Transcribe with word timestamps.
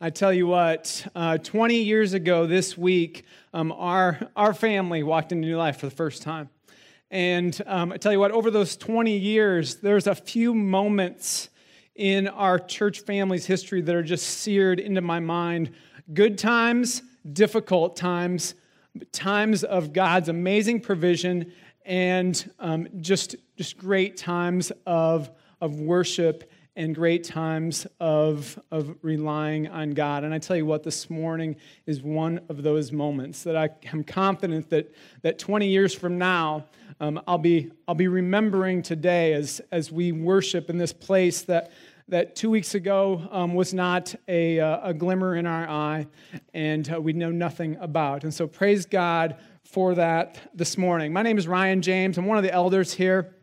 I 0.00 0.10
tell 0.10 0.32
you 0.32 0.46
what, 0.46 1.04
uh, 1.16 1.38
20 1.38 1.82
years 1.82 2.12
ago 2.12 2.46
this 2.46 2.78
week, 2.78 3.24
um, 3.52 3.72
our, 3.72 4.20
our 4.36 4.54
family 4.54 5.02
walked 5.02 5.32
into 5.32 5.48
new 5.48 5.56
life 5.56 5.78
for 5.78 5.86
the 5.86 5.94
first 5.94 6.22
time. 6.22 6.50
And 7.10 7.60
um, 7.66 7.90
I 7.90 7.96
tell 7.96 8.12
you 8.12 8.20
what, 8.20 8.30
over 8.30 8.48
those 8.52 8.76
20 8.76 9.16
years, 9.16 9.78
there's 9.78 10.06
a 10.06 10.14
few 10.14 10.54
moments 10.54 11.48
in 11.96 12.28
our 12.28 12.60
church 12.60 13.00
family's 13.00 13.44
history 13.44 13.80
that 13.80 13.92
are 13.92 14.04
just 14.04 14.24
seared 14.24 14.78
into 14.78 15.00
my 15.00 15.18
mind. 15.18 15.72
Good 16.14 16.38
times, 16.38 17.02
difficult 17.32 17.96
times, 17.96 18.54
times 19.10 19.64
of 19.64 19.92
God's 19.92 20.28
amazing 20.28 20.80
provision, 20.80 21.52
and 21.84 22.48
um, 22.60 22.86
just, 23.00 23.34
just 23.56 23.76
great 23.76 24.16
times 24.16 24.70
of, 24.86 25.28
of 25.60 25.80
worship 25.80 26.48
and 26.78 26.94
great 26.94 27.24
times 27.24 27.88
of, 27.98 28.56
of 28.70 28.94
relying 29.02 29.66
on 29.66 29.90
God. 29.90 30.22
And 30.22 30.32
I 30.32 30.38
tell 30.38 30.56
you 30.56 30.64
what, 30.64 30.84
this 30.84 31.10
morning 31.10 31.56
is 31.86 32.02
one 32.02 32.40
of 32.48 32.62
those 32.62 32.92
moments 32.92 33.42
that 33.42 33.56
I 33.56 33.68
am 33.92 34.04
confident 34.04 34.70
that, 34.70 34.94
that 35.22 35.40
20 35.40 35.66
years 35.66 35.92
from 35.92 36.18
now, 36.18 36.66
um, 37.00 37.20
I'll, 37.26 37.36
be, 37.36 37.72
I'll 37.88 37.96
be 37.96 38.06
remembering 38.06 38.82
today 38.82 39.32
as, 39.32 39.60
as 39.72 39.90
we 39.90 40.12
worship 40.12 40.70
in 40.70 40.78
this 40.78 40.92
place 40.92 41.42
that, 41.42 41.72
that 42.06 42.36
two 42.36 42.48
weeks 42.48 42.76
ago 42.76 43.26
um, 43.32 43.54
was 43.54 43.74
not 43.74 44.14
a, 44.28 44.60
uh, 44.60 44.90
a 44.90 44.94
glimmer 44.94 45.34
in 45.34 45.46
our 45.46 45.68
eye 45.68 46.06
and 46.54 46.92
uh, 46.92 47.00
we 47.00 47.12
know 47.12 47.32
nothing 47.32 47.76
about. 47.80 48.22
And 48.22 48.32
so 48.32 48.46
praise 48.46 48.86
God 48.86 49.36
for 49.64 49.96
that 49.96 50.38
this 50.54 50.78
morning. 50.78 51.12
My 51.12 51.22
name 51.22 51.38
is 51.38 51.48
Ryan 51.48 51.82
James. 51.82 52.18
I'm 52.18 52.26
one 52.26 52.38
of 52.38 52.44
the 52.44 52.52
elders 52.52 52.92
here. 52.94 53.34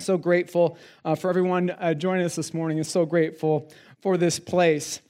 So 0.00 0.16
grateful 0.16 0.78
uh, 1.04 1.16
for 1.16 1.28
everyone 1.28 1.70
uh, 1.70 1.92
joining 1.92 2.24
us 2.24 2.36
this 2.36 2.54
morning 2.54 2.78
and 2.78 2.86
so 2.86 3.04
grateful 3.04 3.68
for 4.00 4.16
this 4.16 4.38
place. 4.38 5.00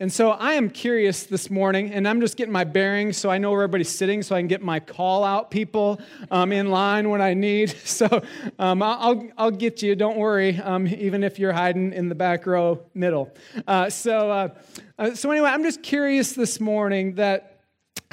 And 0.00 0.12
so 0.12 0.32
I 0.32 0.52
am 0.52 0.68
curious 0.68 1.22
this 1.22 1.48
morning, 1.48 1.92
and 1.92 2.06
I'm 2.06 2.20
just 2.20 2.36
getting 2.36 2.52
my 2.52 2.64
bearings 2.64 3.16
so 3.16 3.30
I 3.30 3.38
know 3.38 3.52
where 3.52 3.62
everybody's 3.62 3.88
sitting 3.88 4.22
so 4.22 4.36
I 4.36 4.40
can 4.40 4.48
get 4.48 4.60
my 4.60 4.80
call 4.80 5.24
out 5.24 5.50
people 5.50 5.98
um, 6.30 6.52
in 6.52 6.70
line 6.70 7.08
when 7.08 7.22
I 7.22 7.32
need. 7.32 7.74
So 7.86 8.22
um, 8.58 8.82
I'll, 8.82 9.26
I'll 9.38 9.50
get 9.50 9.82
you, 9.82 9.96
don't 9.96 10.18
worry, 10.18 10.58
um, 10.58 10.88
even 10.88 11.24
if 11.24 11.38
you're 11.38 11.54
hiding 11.54 11.94
in 11.94 12.10
the 12.10 12.14
back 12.14 12.44
row 12.44 12.82
middle. 12.92 13.32
Uh, 13.66 13.88
so, 13.88 14.30
uh, 14.30 14.48
uh, 14.98 15.14
so, 15.14 15.30
anyway, 15.30 15.48
I'm 15.48 15.62
just 15.62 15.82
curious 15.82 16.34
this 16.34 16.60
morning 16.60 17.14
that 17.14 17.60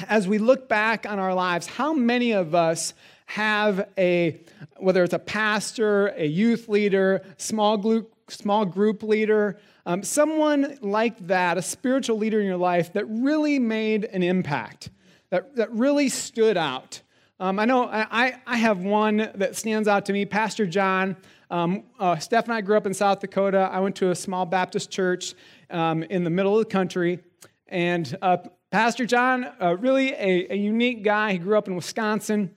as 0.08 0.26
we 0.26 0.38
look 0.38 0.66
back 0.66 1.04
on 1.04 1.18
our 1.18 1.34
lives, 1.34 1.66
how 1.66 1.92
many 1.92 2.32
of 2.32 2.54
us 2.54 2.94
have 3.32 3.88
a, 3.96 4.38
whether 4.76 5.02
it's 5.02 5.14
a 5.14 5.18
pastor, 5.18 6.08
a 6.08 6.26
youth 6.26 6.68
leader, 6.68 7.22
small 7.38 7.78
group, 7.78 8.12
small 8.28 8.66
group 8.66 9.02
leader, 9.02 9.58
um, 9.86 10.02
someone 10.02 10.76
like 10.82 11.18
that, 11.28 11.56
a 11.56 11.62
spiritual 11.62 12.18
leader 12.18 12.40
in 12.40 12.46
your 12.46 12.58
life 12.58 12.92
that 12.92 13.06
really 13.06 13.58
made 13.58 14.04
an 14.04 14.22
impact, 14.22 14.90
that, 15.30 15.56
that 15.56 15.72
really 15.72 16.10
stood 16.10 16.58
out. 16.58 17.00
Um, 17.40 17.58
I 17.58 17.64
know 17.64 17.88
I, 17.88 18.38
I 18.46 18.58
have 18.58 18.80
one 18.80 19.30
that 19.34 19.56
stands 19.56 19.88
out 19.88 20.04
to 20.06 20.12
me, 20.12 20.26
Pastor 20.26 20.66
John. 20.66 21.16
Um, 21.50 21.84
uh, 21.98 22.18
Steph 22.18 22.44
and 22.44 22.52
I 22.52 22.60
grew 22.60 22.76
up 22.76 22.86
in 22.86 22.92
South 22.92 23.20
Dakota. 23.20 23.70
I 23.72 23.80
went 23.80 23.96
to 23.96 24.10
a 24.10 24.14
small 24.14 24.44
Baptist 24.44 24.90
church 24.90 25.34
um, 25.70 26.02
in 26.02 26.24
the 26.24 26.30
middle 26.30 26.58
of 26.58 26.66
the 26.66 26.70
country. 26.70 27.20
And 27.66 28.14
uh, 28.20 28.36
Pastor 28.70 29.06
John, 29.06 29.50
uh, 29.58 29.78
really 29.78 30.12
a, 30.12 30.52
a 30.52 30.56
unique 30.56 31.02
guy. 31.02 31.32
He 31.32 31.38
grew 31.38 31.56
up 31.56 31.66
in 31.66 31.76
Wisconsin. 31.76 32.54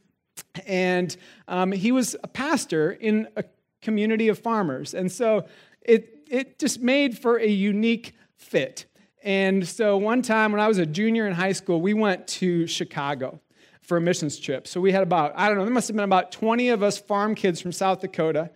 And 0.66 1.16
um, 1.47 1.72
he 1.72 1.91
was 1.91 2.16
a 2.23 2.28
pastor 2.28 2.91
in 2.91 3.28
a 3.36 3.44
community 3.81 4.28
of 4.28 4.39
farmers. 4.39 4.94
And 4.94 5.11
so 5.11 5.45
it, 5.81 6.25
it 6.30 6.59
just 6.59 6.81
made 6.81 7.17
for 7.17 7.38
a 7.38 7.47
unique 7.47 8.14
fit. 8.36 8.86
And 9.23 9.67
so 9.67 9.97
one 9.97 10.22
time 10.22 10.52
when 10.52 10.61
I 10.61 10.67
was 10.67 10.77
a 10.77 10.86
junior 10.86 11.27
in 11.27 11.33
high 11.33 11.52
school, 11.52 11.81
we 11.81 11.94
went 11.94 12.27
to 12.27 12.67
Chicago 12.67 13.39
for 13.81 13.97
a 13.97 14.02
missions 14.02 14.39
trip. 14.39 14.67
So 14.67 14.81
we 14.81 14.92
had 14.92 15.03
about, 15.03 15.33
I 15.36 15.47
don't 15.47 15.58
know, 15.58 15.64
there 15.64 15.73
must 15.73 15.88
have 15.88 15.95
been 15.95 16.05
about 16.05 16.31
20 16.31 16.70
of 16.70 16.81
us 16.81 16.97
farm 16.97 17.36
kids 17.36 17.61
from 17.61 17.71
South 17.71 18.02
Dakota, 18.02 18.49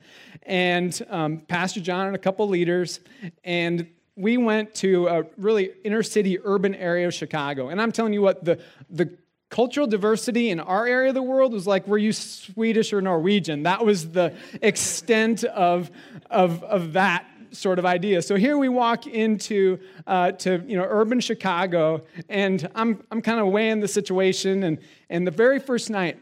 and 0.43 0.99
um, 1.09 1.39
Pastor 1.41 1.79
John 1.79 2.07
and 2.07 2.15
a 2.15 2.19
couple 2.19 2.47
leaders. 2.47 2.99
And 3.43 3.87
we 4.15 4.37
went 4.37 4.73
to 4.75 5.07
a 5.07 5.23
really 5.37 5.71
inner 5.83 6.03
city 6.03 6.39
urban 6.43 6.73
area 6.75 7.07
of 7.07 7.13
Chicago. 7.13 7.69
And 7.69 7.79
I'm 7.79 7.91
telling 7.91 8.13
you 8.13 8.21
what, 8.21 8.43
the, 8.43 8.59
the 8.89 9.15
cultural 9.49 9.87
diversity 9.87 10.49
in 10.49 10.59
our 10.59 10.85
area 10.85 11.09
of 11.09 11.15
the 11.15 11.23
world 11.23 11.53
was 11.53 11.65
like, 11.65 11.87
were 11.87 11.97
you 11.97 12.13
Swedish 12.13 12.93
or 12.93 13.01
Norwegian? 13.01 13.63
That 13.63 13.83
was 13.83 14.11
the 14.11 14.35
extent 14.61 15.43
of, 15.43 15.89
of, 16.29 16.63
of 16.63 16.93
that 16.93 17.25
sort 17.51 17.79
of 17.79 17.85
idea. 17.85 18.21
So 18.21 18.35
here 18.35 18.57
we 18.57 18.69
walk 18.69 19.07
into 19.07 19.79
uh, 20.05 20.31
to 20.33 20.63
you 20.67 20.77
know 20.77 20.85
urban 20.87 21.19
Chicago, 21.19 22.03
and 22.27 22.69
I'm 22.75 23.03
I'm 23.11 23.21
kind 23.21 23.39
of 23.39 23.47
weighing 23.47 23.79
the 23.79 23.87
situation. 23.87 24.63
And 24.63 24.77
and 25.09 25.25
the 25.25 25.31
very 25.31 25.59
first 25.59 25.89
night, 25.89 26.19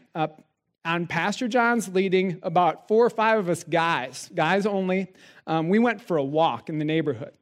on 0.84 1.06
Pastor 1.06 1.48
John's 1.48 1.88
leading, 1.88 2.38
about 2.42 2.88
four 2.88 3.04
or 3.04 3.10
five 3.10 3.38
of 3.38 3.48
us 3.48 3.64
guys, 3.64 4.30
guys 4.34 4.64
only, 4.64 5.12
um, 5.46 5.68
we 5.68 5.78
went 5.78 6.00
for 6.00 6.16
a 6.16 6.24
walk 6.24 6.68
in 6.68 6.78
the 6.78 6.84
neighborhood, 6.84 7.32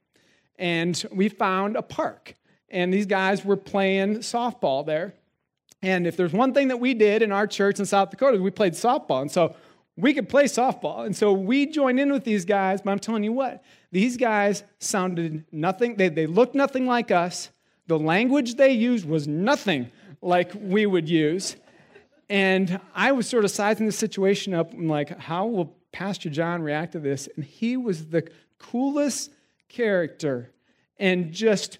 and 0.59 1.05
we 1.11 1.29
found 1.29 1.75
a 1.75 1.81
park. 1.81 2.35
And 2.69 2.93
these 2.93 3.05
guys 3.05 3.45
were 3.45 3.55
playing 3.55 4.17
softball 4.17 4.85
there. 4.85 5.13
And 5.81 6.07
if 6.07 6.17
there's 6.17 6.33
one 6.33 6.53
thing 6.53 6.69
that 6.69 6.79
we 6.79 6.93
did 6.93 7.21
in 7.21 7.31
our 7.31 7.47
church 7.47 7.79
in 7.79 7.85
South 7.85 8.09
Dakota, 8.09 8.41
we 8.41 8.51
played 8.51 8.73
softball. 8.73 9.21
And 9.21 9.31
so 9.31 9.55
we 9.95 10.13
could 10.13 10.29
play 10.29 10.45
softball. 10.45 11.05
And 11.05 11.15
so 11.15 11.33
we 11.33 11.65
joined 11.65 11.99
in 11.99 12.11
with 12.11 12.23
these 12.23 12.45
guys, 12.45 12.81
but 12.81 12.91
I'm 12.91 12.99
telling 12.99 13.23
you 13.23 13.33
what, 13.33 13.63
these 13.91 14.17
guys 14.17 14.63
sounded 14.79 15.45
nothing, 15.51 15.95
they, 15.95 16.09
they 16.09 16.27
looked 16.27 16.55
nothing 16.55 16.85
like 16.85 17.11
us. 17.11 17.49
The 17.87 17.97
language 17.97 18.55
they 18.55 18.71
used 18.71 19.07
was 19.07 19.27
nothing 19.27 19.91
like 20.21 20.51
we 20.55 20.85
would 20.85 21.09
use. 21.09 21.55
And 22.29 22.79
I 22.93 23.13
was 23.13 23.27
sort 23.27 23.45
of 23.45 23.51
sizing 23.51 23.85
the 23.85 23.91
situation 23.91 24.53
up. 24.53 24.73
I'm 24.73 24.87
like, 24.87 25.17
how 25.17 25.47
will 25.47 25.77
Pastor 25.91 26.29
John 26.29 26.61
react 26.61 26.91
to 26.91 26.99
this? 26.99 27.29
And 27.35 27.45
he 27.45 27.77
was 27.77 28.07
the 28.07 28.29
coolest 28.59 29.31
character 29.69 30.51
and 30.99 31.31
just 31.31 31.77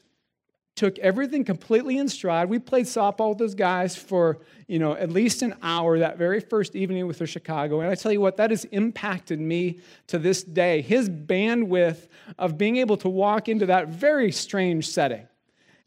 took 0.77 0.97
everything 0.99 1.43
completely 1.43 1.97
in 1.97 2.07
stride. 2.07 2.47
We 2.47 2.59
played 2.59 2.85
softball 2.85 3.29
with 3.29 3.39
those 3.39 3.55
guys 3.55 3.95
for, 3.95 4.37
you 4.67 4.77
know, 4.77 4.93
at 4.93 5.09
least 5.09 5.41
an 5.41 5.55
hour 5.63 5.97
that 5.99 6.17
very 6.17 6.39
first 6.39 6.75
evening 6.75 7.07
with 7.07 7.17
the 7.17 7.25
Chicago. 7.25 7.81
And 7.81 7.89
I 7.89 7.95
tell 7.95 8.11
you 8.11 8.21
what, 8.21 8.37
that 8.37 8.51
has 8.51 8.63
impacted 8.65 9.39
me 9.39 9.79
to 10.05 10.19
this 10.19 10.43
day. 10.43 10.81
His 10.81 11.09
bandwidth 11.09 12.07
of 12.37 12.57
being 12.57 12.77
able 12.77 12.95
to 12.97 13.09
walk 13.09 13.49
into 13.49 13.65
that 13.65 13.89
very 13.89 14.31
strange 14.31 14.87
setting 14.87 15.27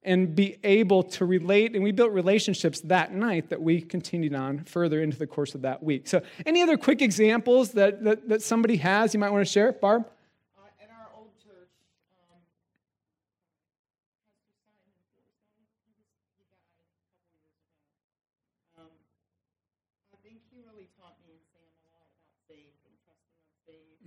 and 0.02 0.34
be 0.34 0.58
able 0.64 1.04
to 1.04 1.24
relate. 1.24 1.74
And 1.74 1.84
we 1.84 1.92
built 1.92 2.10
relationships 2.10 2.80
that 2.82 3.12
night 3.12 3.48
that 3.50 3.62
we 3.62 3.80
continued 3.80 4.34
on 4.34 4.64
further 4.64 5.02
into 5.02 5.16
the 5.16 5.26
course 5.26 5.54
of 5.54 5.62
that 5.62 5.82
week. 5.82 6.08
So, 6.08 6.22
any 6.46 6.62
other 6.62 6.76
quick 6.76 7.00
examples 7.00 7.72
that, 7.72 8.02
that, 8.04 8.28
that 8.28 8.42
somebody 8.42 8.76
has 8.78 9.14
you 9.14 9.20
might 9.20 9.30
want 9.30 9.46
to 9.46 9.52
share? 9.52 9.72
Barb? 9.72 10.10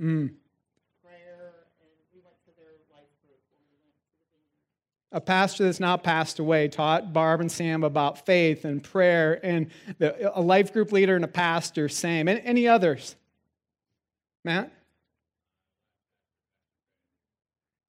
Mm. 0.01 0.33
Prayer, 1.03 1.53
and 1.79 1.89
we 2.13 2.19
went 2.21 2.35
to 2.45 2.51
their 2.57 2.73
life 2.91 3.09
group 3.21 3.39
we 3.51 3.65
went 3.83 3.93
to 3.93 4.37
the 5.11 5.17
A 5.17 5.21
pastor 5.21 5.65
that's 5.65 5.79
now 5.79 5.97
passed 5.97 6.39
away 6.39 6.67
taught 6.67 7.13
Barb 7.13 7.41
and 7.41 7.51
Sam 7.51 7.83
about 7.83 8.25
faith 8.25 8.65
and 8.65 8.83
prayer, 8.83 9.39
and 9.43 9.67
the, 9.99 10.37
a 10.37 10.41
life 10.41 10.73
group 10.73 10.91
leader 10.91 11.15
and 11.15 11.23
a 11.23 11.27
pastor, 11.27 11.87
same. 11.89 12.27
Any, 12.27 12.41
any 12.41 12.67
others? 12.67 13.15
Matt? 14.43 14.71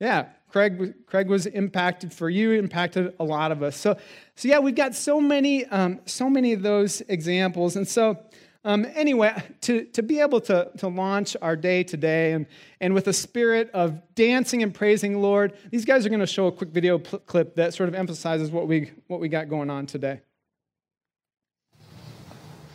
Yeah, 0.01 0.27
Craig, 0.51 1.07
Craig 1.07 1.29
was 1.29 1.47
impacted 1.47 2.13
for 2.13 2.29
you, 2.29 2.53
impacted 2.53 3.15
a 3.19 3.25
lot 3.25 3.51
of 3.51 3.63
us. 3.63 3.77
So, 3.77 3.97
so 4.35 4.49
yeah, 4.49 4.59
we've 4.59 4.75
got 4.75 4.95
so 4.95 5.21
many, 5.21 5.65
um, 5.67 6.01
so 6.05 6.29
many 6.29 6.53
of 6.53 6.63
those 6.63 7.01
examples. 7.09 7.75
And 7.75 7.89
so 7.89 8.19
um, 8.65 8.87
anyway, 8.95 9.43
to, 9.63 9.85
to 9.85 10.03
be 10.03 10.21
able 10.21 10.41
to, 10.43 10.71
to 10.79 10.89
launch 10.89 11.37
our 11.43 11.55
day 11.55 11.85
today 11.85 12.33
and, 12.33 12.47
and 12.81 12.95
with 12.95 13.07
a 13.09 13.13
spirit 13.13 13.71
of 13.75 14.01
dancing 14.15 14.63
and 14.63 14.75
praising 14.75 15.21
Lord, 15.21 15.53
these 15.71 15.85
guys 15.85 16.07
are 16.07 16.09
going 16.09 16.21
to 16.21 16.27
show 16.27 16.47
a 16.47 16.53
quick 16.53 16.71
video 16.71 16.99
pl- 16.99 17.19
clip 17.21 17.57
that 17.57 17.75
sort 17.75 17.91
of 17.91 17.95
emphasizes 17.95 18.51
what 18.51 18.67
we, 18.67 18.91
what 19.07 19.21
we 19.21 19.29
got 19.29 19.51
going 19.51 19.69
on 19.69 19.85
today. 19.85 20.23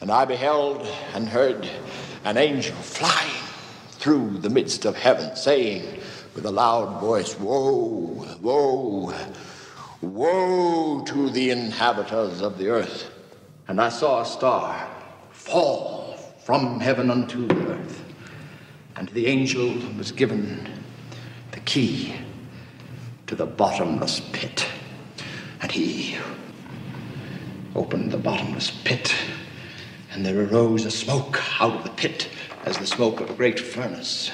And 0.02 0.12
I 0.12 0.26
beheld 0.26 0.88
and 1.16 1.28
heard 1.28 1.68
an 2.24 2.38
angel 2.38 2.76
flying 2.76 3.44
through 3.94 4.38
the 4.38 4.50
midst 4.50 4.86
of 4.86 4.96
heaven, 4.96 5.36
saying 5.36 6.02
with 6.36 6.46
a 6.46 6.52
loud 6.52 7.02
voice, 7.02 7.38
Woe, 7.40 8.28
woe, 8.42 9.14
woe 10.02 11.04
to 11.04 11.30
the 11.32 11.50
inhabitants 11.50 12.42
of 12.42 12.60
the 12.60 12.68
earth. 12.70 13.12
And 13.68 13.82
I 13.82 13.90
saw 13.90 14.22
a 14.22 14.26
star 14.26 14.88
fall 15.50 16.18
from 16.44 16.80
heaven 16.80 17.10
unto 17.12 17.48
earth. 17.68 18.04
And 18.96 19.10
the 19.10 19.28
angel 19.28 19.74
was 19.98 20.12
given 20.12 20.70
the 21.52 21.60
key 21.62 22.16
to 23.28 23.36
the 23.36 23.46
bottomless 23.46 24.22
pit. 24.32 24.68
And 25.62 25.72
he 25.72 26.18
opened 27.76 28.12
the 28.12 28.18
bottomless 28.18 28.72
pit, 28.84 29.14
and 30.12 30.26
there 30.26 30.42
arose 30.42 30.86
a 30.86 30.92
smoke 30.92 31.42
out 31.62 31.76
of 31.76 31.84
the 31.84 31.92
pit 31.92 32.30
as 32.66 32.78
the 32.78 32.88
smoke 32.88 33.22
of 33.22 33.30
a 33.30 33.34
great 33.34 33.60
furnace. 33.60 34.32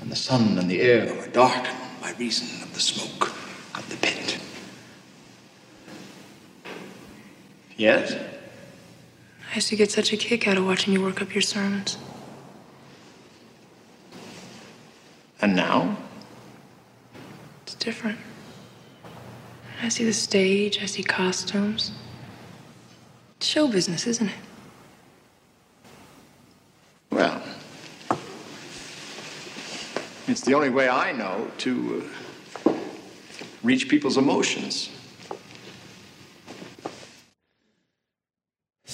And 0.00 0.10
the 0.10 0.16
sun 0.16 0.58
and 0.58 0.70
the 0.70 0.80
air 0.80 1.12
were 1.14 1.28
darkened 1.28 1.76
by 2.00 2.12
reason 2.12 2.62
of 2.62 2.72
the 2.72 2.80
smoke 2.80 3.28
of 3.76 3.88
the 3.90 3.96
pit. 3.96 4.38
Yes? 7.76 8.33
I 9.50 9.54
used 9.56 9.68
to 9.68 9.76
get 9.76 9.90
such 9.90 10.12
a 10.12 10.16
kick 10.16 10.48
out 10.48 10.56
of 10.56 10.66
watching 10.66 10.92
you 10.92 11.02
work 11.02 11.22
up 11.22 11.34
your 11.34 11.42
sermons. 11.42 11.98
And 15.40 15.54
now? 15.54 15.96
It's 17.62 17.74
different. 17.74 18.18
I 19.82 19.88
see 19.88 20.04
the 20.04 20.12
stage, 20.12 20.82
I 20.82 20.86
see 20.86 21.02
costumes. 21.02 21.92
It's 23.36 23.46
show 23.46 23.68
business, 23.68 24.06
isn't 24.06 24.28
it? 24.28 24.34
Well, 27.10 27.42
it's 30.26 30.40
the 30.40 30.54
only 30.54 30.70
way 30.70 30.88
I 30.88 31.12
know 31.12 31.50
to 31.58 32.10
uh, 32.64 32.72
reach 33.62 33.88
people's 33.88 34.16
emotions. 34.16 34.88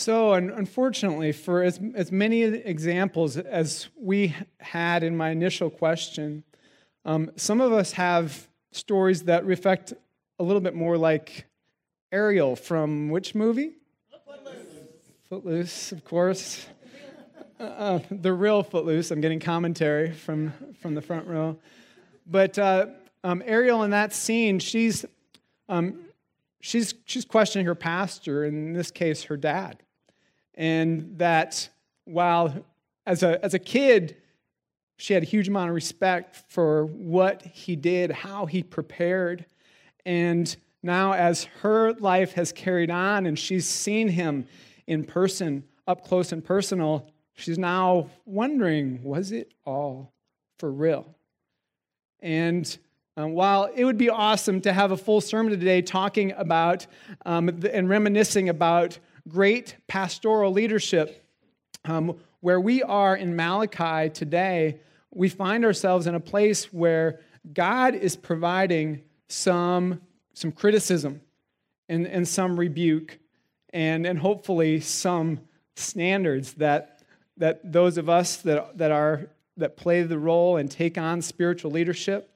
So, 0.00 0.32
un- 0.32 0.49
unfortunately, 0.49 1.31
for 1.31 1.62
as, 1.62 1.79
as 1.94 2.11
many 2.11 2.43
examples 2.43 3.37
as 3.37 3.91
we 4.00 4.35
had 4.58 5.02
in 5.02 5.14
my 5.14 5.29
initial 5.29 5.69
question, 5.69 6.43
um, 7.05 7.31
some 7.37 7.61
of 7.61 7.70
us 7.75 7.93
have 7.93 8.49
stories 8.73 9.25
that 9.25 9.44
reflect 9.44 9.93
a 10.38 10.43
little 10.43 10.62
bit 10.62 10.75
more 10.75 10.97
like 10.97 11.44
Ariel 12.12 12.56
from 12.56 13.11
which 13.11 13.35
movie? 13.35 13.73
Footloose, 14.25 14.56
Footloose, 15.29 15.93
of 15.93 16.02
course. 16.06 16.67
Uh, 17.61 17.64
uh, 17.64 18.00
the 18.11 18.32
real 18.32 18.62
Footloose. 18.62 19.11
I'm 19.11 19.20
getting 19.20 19.38
commentary 19.38 20.12
from, 20.12 20.55
from 20.81 20.94
the 20.94 21.02
front 21.02 21.26
row. 21.26 21.58
But 22.26 22.58
uh, 22.58 22.87
um, 23.23 23.43
Ariel 23.44 23.82
in 23.82 23.91
that 23.91 24.14
scene, 24.14 24.61
she's, 24.61 25.05
um, 25.69 26.00
she's, 26.62 26.94
she's 27.05 27.26
questioning 27.26 27.67
her 27.67 27.75
pastor, 27.75 28.47
in 28.47 28.73
this 28.73 28.91
case, 28.91 29.25
her 29.25 29.37
dad. 29.37 29.82
And 30.61 31.17
that 31.17 31.71
while 32.05 32.67
as 33.07 33.23
a, 33.23 33.43
as 33.43 33.55
a 33.55 33.59
kid, 33.59 34.19
she 34.99 35.15
had 35.15 35.23
a 35.23 35.27
huge 35.27 35.49
amount 35.49 35.71
of 35.71 35.75
respect 35.75 36.37
for 36.49 36.85
what 36.85 37.41
he 37.41 37.77
did, 37.77 38.11
how 38.11 38.45
he 38.45 38.62
prepared. 38.62 39.47
And 40.05 40.55
now, 40.83 41.15
as 41.15 41.45
her 41.62 41.95
life 41.95 42.35
has 42.35 42.53
carried 42.53 42.91
on 42.91 43.25
and 43.25 43.39
she's 43.39 43.67
seen 43.67 44.09
him 44.09 44.47
in 44.87 45.05
person, 45.05 45.65
up 45.87 46.07
close 46.07 46.31
and 46.31 46.45
personal, 46.45 47.09
she's 47.33 47.59
now 47.59 48.11
wondering 48.27 49.03
was 49.03 49.33
it 49.33 49.55
all 49.65 50.12
for 50.59 50.71
real? 50.71 51.07
And 52.21 52.77
um, 53.17 53.33
while 53.33 53.71
it 53.75 53.87
would 53.87 53.97
be 53.97 54.11
awesome 54.11 54.61
to 54.61 54.75
have 54.75 54.93
a 54.93 54.97
full 54.99 55.23
sermon 55.23 55.59
today 55.59 55.81
talking 55.81 56.33
about 56.33 56.87
um, 57.25 57.49
and 57.49 57.89
reminiscing 57.89 58.51
about 58.51 58.99
great 59.29 59.77
pastoral 59.87 60.53
leadership, 60.53 61.25
um, 61.85 62.17
where 62.41 62.61
we 62.61 62.83
are 62.83 63.17
in 63.17 63.37
Malachi 63.37 64.11
today, 64.11 64.81
we 65.13 65.29
find 65.29 65.65
ourselves 65.65 66.07
in 66.07 66.15
a 66.15 66.21
place 66.21 66.73
where 66.73 67.21
God 67.53 67.95
is 67.95 68.17
providing 68.17 69.03
some, 69.29 70.01
some 70.35 70.53
criticism 70.53 71.21
and, 71.89 72.07
and 72.07 72.27
some 72.27 72.59
rebuke 72.59 73.19
and, 73.73 74.07
and 74.07 74.19
hopefully 74.19 74.81
some 74.81 75.41
standards 75.77 76.55
that, 76.55 77.03
that 77.37 77.61
those 77.73 77.99
of 77.99 78.09
us 78.09 78.37
that, 78.39 78.77
that, 78.79 78.91
are, 78.91 79.29
that 79.57 79.77
play 79.77 80.03
the 80.03 80.19
role 80.19 80.57
and 80.57 80.71
take 80.71 80.99
on 80.99 81.23
spiritual 81.23 81.71
leadership 81.71 82.31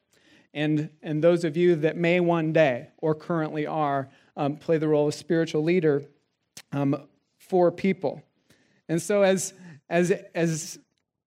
and, 0.54 0.88
and 1.02 1.22
those 1.22 1.44
of 1.44 1.56
you 1.56 1.74
that 1.76 1.96
may 1.96 2.20
one 2.20 2.52
day 2.52 2.88
or 2.98 3.14
currently 3.14 3.66
are 3.66 4.08
um, 4.36 4.56
play 4.56 4.78
the 4.78 4.88
role 4.88 5.08
of 5.08 5.14
spiritual 5.14 5.62
leader 5.62 6.04
um, 6.72 6.96
for 7.38 7.70
people. 7.70 8.22
And 8.88 9.00
so 9.00 9.22
as, 9.22 9.54
as, 9.88 10.12
as 10.34 10.78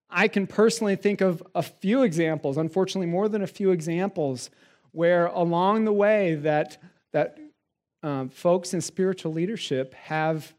I 0.09 0.27
can 0.27 0.47
personally 0.47 0.95
think 0.95 1.21
of 1.21 1.43
a 1.55 1.63
few 1.63 2.03
examples, 2.03 2.57
unfortunately, 2.57 3.07
more 3.07 3.27
than 3.29 3.41
a 3.41 3.47
few 3.47 3.71
examples, 3.71 4.49
where 4.91 5.27
along 5.27 5.85
the 5.85 5.93
way 5.93 6.35
that, 6.35 6.77
that 7.11 7.37
um, 8.03 8.29
folks 8.29 8.73
in 8.73 8.81
spiritual 8.81 9.33
leadership 9.33 9.93
have, 9.93 10.53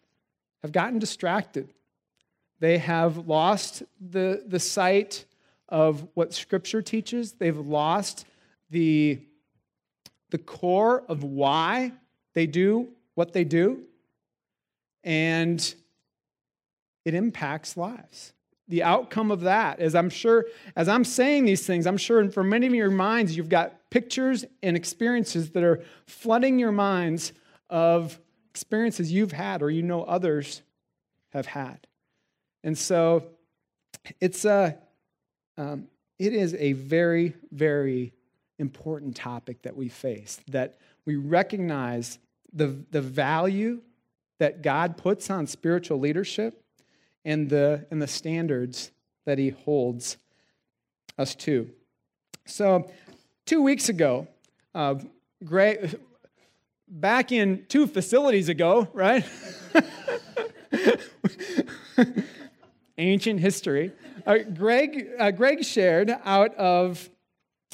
have 0.62 0.72
gotten 0.72 0.98
distracted. 0.98 1.72
They 2.60 2.78
have 2.78 3.28
lost 3.28 3.82
the, 4.00 4.42
the 4.46 4.60
sight 4.60 5.24
of 5.68 6.06
what 6.14 6.32
Scripture 6.32 6.82
teaches, 6.82 7.32
they've 7.32 7.58
lost 7.58 8.24
the, 8.70 9.20
the 10.30 10.38
core 10.38 11.04
of 11.08 11.22
why 11.22 11.92
they 12.34 12.46
do 12.46 12.88
what 13.14 13.32
they 13.32 13.44
do, 13.44 13.82
and 15.04 15.74
it 17.04 17.14
impacts 17.14 17.76
lives 17.76 18.32
the 18.68 18.82
outcome 18.82 19.30
of 19.30 19.40
that 19.40 19.80
is 19.80 19.94
I'm 19.94 20.10
sure, 20.10 20.46
as 20.76 20.88
I'm 20.88 21.04
saying 21.04 21.46
these 21.46 21.66
things, 21.66 21.86
I'm 21.86 21.96
sure 21.96 22.30
for 22.30 22.44
many 22.44 22.66
of 22.66 22.74
your 22.74 22.90
minds, 22.90 23.36
you've 23.36 23.48
got 23.48 23.90
pictures 23.90 24.44
and 24.62 24.76
experiences 24.76 25.50
that 25.50 25.64
are 25.64 25.82
flooding 26.06 26.58
your 26.58 26.72
minds 26.72 27.32
of 27.70 28.20
experiences 28.50 29.10
you've 29.10 29.32
had 29.32 29.62
or 29.62 29.70
you 29.70 29.82
know 29.82 30.02
others 30.02 30.62
have 31.30 31.46
had. 31.46 31.86
And 32.62 32.76
so 32.76 33.24
it's 34.20 34.44
a, 34.44 34.76
um, 35.56 35.88
it 36.18 36.34
is 36.34 36.54
a 36.54 36.72
very, 36.74 37.34
very 37.50 38.12
important 38.58 39.16
topic 39.16 39.62
that 39.62 39.76
we 39.76 39.88
face, 39.88 40.40
that 40.48 40.78
we 41.06 41.16
recognize 41.16 42.18
the, 42.52 42.84
the 42.90 43.00
value 43.00 43.80
that 44.38 44.62
God 44.62 44.96
puts 44.96 45.30
on 45.30 45.46
spiritual 45.46 45.98
leadership 45.98 46.62
and 47.24 47.48
the, 47.50 47.86
and 47.90 48.00
the 48.00 48.06
standards 48.06 48.92
that 49.26 49.38
he 49.38 49.50
holds 49.50 50.16
us 51.18 51.34
to. 51.34 51.70
So, 52.46 52.90
two 53.44 53.62
weeks 53.62 53.88
ago, 53.88 54.28
uh, 54.74 54.94
Greg, 55.44 56.00
back 56.88 57.32
in 57.32 57.66
two 57.68 57.86
facilities 57.86 58.48
ago, 58.48 58.88
right? 58.92 59.24
Ancient 62.98 63.40
history. 63.40 63.92
Uh, 64.26 64.38
Greg, 64.54 65.08
uh, 65.18 65.30
Greg 65.30 65.64
shared 65.64 66.14
out 66.24 66.54
of 66.56 67.08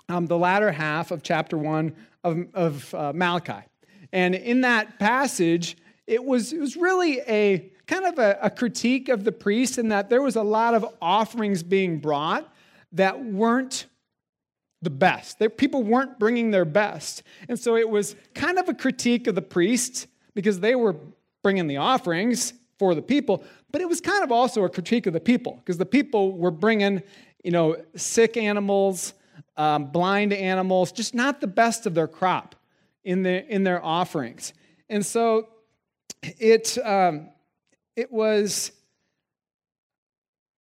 um, 0.08 0.26
the 0.26 0.36
latter 0.36 0.72
half 0.72 1.10
of 1.10 1.22
chapter 1.22 1.56
one 1.56 1.94
of, 2.22 2.46
of 2.54 2.94
uh, 2.94 3.12
Malachi. 3.14 3.64
And 4.12 4.34
in 4.34 4.62
that 4.62 4.98
passage, 4.98 5.76
it 6.06 6.22
was, 6.22 6.52
it 6.52 6.60
was 6.60 6.76
really 6.76 7.20
a 7.20 7.70
kind 7.86 8.04
of 8.04 8.18
a, 8.18 8.38
a 8.42 8.50
critique 8.50 9.08
of 9.08 9.24
the 9.24 9.32
priests 9.32 9.78
in 9.78 9.88
that 9.88 10.10
there 10.10 10.22
was 10.22 10.36
a 10.36 10.42
lot 10.42 10.74
of 10.74 10.86
offerings 11.00 11.62
being 11.62 11.98
brought 11.98 12.52
that 12.92 13.24
weren't 13.24 13.86
the 14.82 14.90
best. 14.90 15.38
They, 15.38 15.48
people 15.48 15.82
weren't 15.82 16.18
bringing 16.18 16.50
their 16.50 16.64
best. 16.64 17.22
And 17.48 17.58
so 17.58 17.76
it 17.76 17.88
was 17.88 18.16
kind 18.34 18.58
of 18.58 18.68
a 18.68 18.74
critique 18.74 19.26
of 19.26 19.34
the 19.34 19.42
priests 19.42 20.06
because 20.34 20.60
they 20.60 20.74
were 20.74 20.96
bringing 21.42 21.66
the 21.66 21.78
offerings 21.78 22.54
for 22.78 22.94
the 22.94 23.02
people, 23.02 23.44
but 23.70 23.80
it 23.80 23.88
was 23.88 24.00
kind 24.00 24.24
of 24.24 24.32
also 24.32 24.64
a 24.64 24.68
critique 24.68 25.06
of 25.06 25.12
the 25.12 25.20
people 25.20 25.54
because 25.56 25.78
the 25.78 25.86
people 25.86 26.32
were 26.36 26.50
bringing, 26.50 27.02
you 27.42 27.50
know, 27.50 27.76
sick 27.94 28.36
animals, 28.36 29.14
um, 29.56 29.86
blind 29.86 30.32
animals, 30.32 30.90
just 30.90 31.14
not 31.14 31.40
the 31.40 31.46
best 31.46 31.86
of 31.86 31.94
their 31.94 32.08
crop 32.08 32.56
in, 33.04 33.22
the, 33.22 33.46
in 33.52 33.62
their 33.62 33.84
offerings. 33.84 34.52
And 34.88 35.04
so 35.04 35.48
it, 36.38 36.78
um, 36.84 37.28
it 37.96 38.12
was 38.12 38.72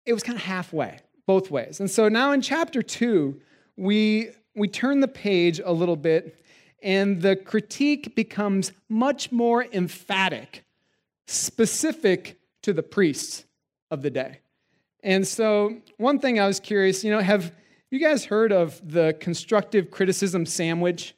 it 0.05 0.13
was 0.13 0.24
kind 0.24 0.38
of 0.38 0.43
halfway 0.43 1.00
both 1.25 1.50
ways. 1.50 1.79
And 1.79 1.89
so 1.89 2.10
now 2.10 2.32
in 2.32 2.41
chapter 2.41 2.82
2 2.82 3.39
we 3.75 4.29
we 4.55 4.67
turn 4.67 5.00
the 5.00 5.08
page 5.08 5.60
a 5.63 5.72
little 5.72 5.96
bit 5.96 6.43
and 6.82 7.22
the 7.22 7.36
critique 7.36 8.15
becomes 8.15 8.72
much 8.89 9.32
more 9.32 9.65
emphatic 9.72 10.63
specific 11.27 12.38
to 12.62 12.74
the 12.74 12.84
priests 12.84 13.46
of 13.89 14.01
the 14.01 14.10
day. 14.10 14.39
And 15.01 15.27
so 15.27 15.77
one 15.98 16.20
thing 16.20 16.39
i 16.39 16.48
was 16.48 16.60
curious 16.60 17.03
you 17.03 17.12
know 17.12 17.20
have 17.20 17.51
you 17.89 18.00
guys 18.00 18.25
heard 18.25 18.51
of 18.51 18.82
the 18.88 19.15
constructive 19.20 19.91
criticism 19.91 20.46
sandwich 20.46 21.15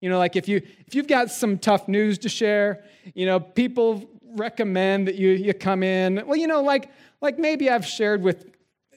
you 0.00 0.08
know 0.08 0.18
like 0.18 0.36
if 0.36 0.48
you 0.48 0.62
if 0.86 0.94
you've 0.94 1.08
got 1.08 1.30
some 1.30 1.58
tough 1.58 1.88
news 1.88 2.18
to 2.18 2.28
share 2.28 2.84
you 3.14 3.26
know 3.26 3.40
people 3.40 4.08
recommend 4.36 5.08
that 5.08 5.16
you, 5.16 5.30
you 5.30 5.54
come 5.54 5.82
in. 5.82 6.22
Well, 6.26 6.36
you 6.36 6.46
know, 6.46 6.62
like, 6.62 6.90
like 7.20 7.38
maybe 7.38 7.70
I've 7.70 7.86
shared 7.86 8.22
with 8.22 8.46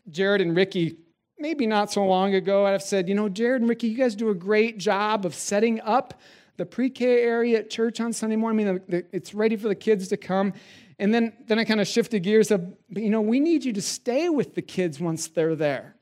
Jared 0.09 0.41
and 0.41 0.55
Ricky, 0.55 0.97
maybe 1.37 1.65
not 1.65 1.91
so 1.91 2.05
long 2.05 2.35
ago, 2.35 2.65
I've 2.65 2.83
said, 2.83 3.07
you 3.07 3.15
know, 3.15 3.29
Jared 3.29 3.61
and 3.61 3.69
Ricky, 3.69 3.87
you 3.87 3.97
guys 3.97 4.15
do 4.15 4.29
a 4.29 4.35
great 4.35 4.77
job 4.77 5.25
of 5.25 5.33
setting 5.33 5.81
up 5.81 6.19
the 6.57 6.65
pre-K 6.65 7.21
area 7.21 7.59
at 7.59 7.69
church 7.69 7.99
on 7.99 8.13
Sunday 8.13 8.35
morning. 8.35 8.67
I 8.67 8.71
mean, 8.73 9.03
it's 9.11 9.33
ready 9.33 9.55
for 9.55 9.67
the 9.67 9.75
kids 9.75 10.07
to 10.09 10.17
come. 10.17 10.53
And 10.99 11.13
then, 11.13 11.33
then 11.47 11.57
I 11.57 11.63
kind 11.63 11.81
of 11.81 11.87
shifted 11.87 12.21
gears 12.21 12.51
of, 12.51 12.75
you 12.89 13.09
know, 13.09 13.21
we 13.21 13.39
need 13.39 13.63
you 13.63 13.73
to 13.73 13.81
stay 13.81 14.29
with 14.29 14.53
the 14.53 14.61
kids 14.61 14.99
once 14.99 15.27
they're 15.27 15.55
there. 15.55 15.95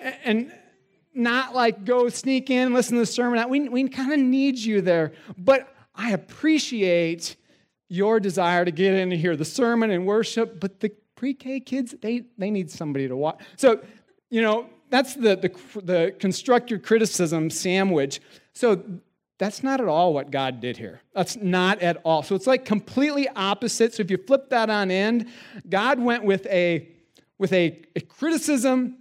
And 0.00 0.52
not 1.16 1.54
like 1.54 1.84
go 1.84 2.08
sneak 2.08 2.50
in, 2.50 2.74
listen 2.74 2.94
to 2.94 3.00
the 3.00 3.06
sermon. 3.06 3.48
We, 3.48 3.68
we 3.68 3.88
kind 3.88 4.12
of 4.12 4.18
need 4.18 4.58
you 4.58 4.80
there. 4.80 5.12
But 5.38 5.68
I 5.94 6.12
appreciate 6.12 7.36
your 7.88 8.20
desire 8.20 8.64
to 8.64 8.70
get 8.70 8.94
in 8.94 9.12
and 9.12 9.20
hear 9.20 9.36
the 9.36 9.44
sermon 9.44 9.90
and 9.90 10.06
worship, 10.06 10.60
but 10.60 10.80
the 10.80 10.90
pre-K 11.14 11.60
kids, 11.60 11.94
they, 12.02 12.24
they 12.36 12.50
need 12.50 12.70
somebody 12.70 13.08
to 13.08 13.16
watch. 13.16 13.40
So, 13.56 13.80
you 14.28 14.42
know, 14.42 14.68
that's 14.90 15.14
the, 15.14 15.36
the, 15.36 15.80
the 15.80 16.14
constructive 16.18 16.82
criticism 16.82 17.50
sandwich. 17.50 18.20
So 18.52 18.82
that's 19.38 19.62
not 19.62 19.80
at 19.80 19.88
all 19.88 20.14
what 20.14 20.30
God 20.30 20.60
did 20.60 20.76
here. 20.76 21.00
That's 21.14 21.36
not 21.36 21.80
at 21.80 21.98
all. 22.04 22.22
So 22.22 22.34
it's 22.34 22.46
like 22.46 22.64
completely 22.64 23.28
opposite. 23.28 23.94
So 23.94 24.02
if 24.02 24.10
you 24.10 24.18
flip 24.18 24.50
that 24.50 24.70
on 24.70 24.90
end, 24.90 25.28
God 25.68 26.00
went 26.00 26.24
with 26.24 26.46
a 26.46 26.88
with 27.38 27.52
a, 27.52 27.82
a 27.94 28.00
criticism, 28.00 28.96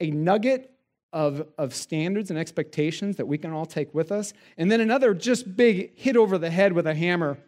a 0.00 0.10
nugget 0.10 0.70
of, 1.12 1.46
of 1.58 1.74
standards 1.74 2.30
and 2.30 2.38
expectations 2.38 3.16
that 3.16 3.26
we 3.26 3.38
can 3.38 3.52
all 3.52 3.66
take 3.66 3.92
with 3.94 4.12
us, 4.12 4.32
and 4.56 4.70
then 4.70 4.80
another 4.80 5.14
just 5.14 5.56
big 5.56 5.96
hit 5.96 6.16
over 6.16 6.38
the 6.38 6.50
head 6.50 6.72
with 6.72 6.86
a 6.86 6.94
hammer 6.94 7.38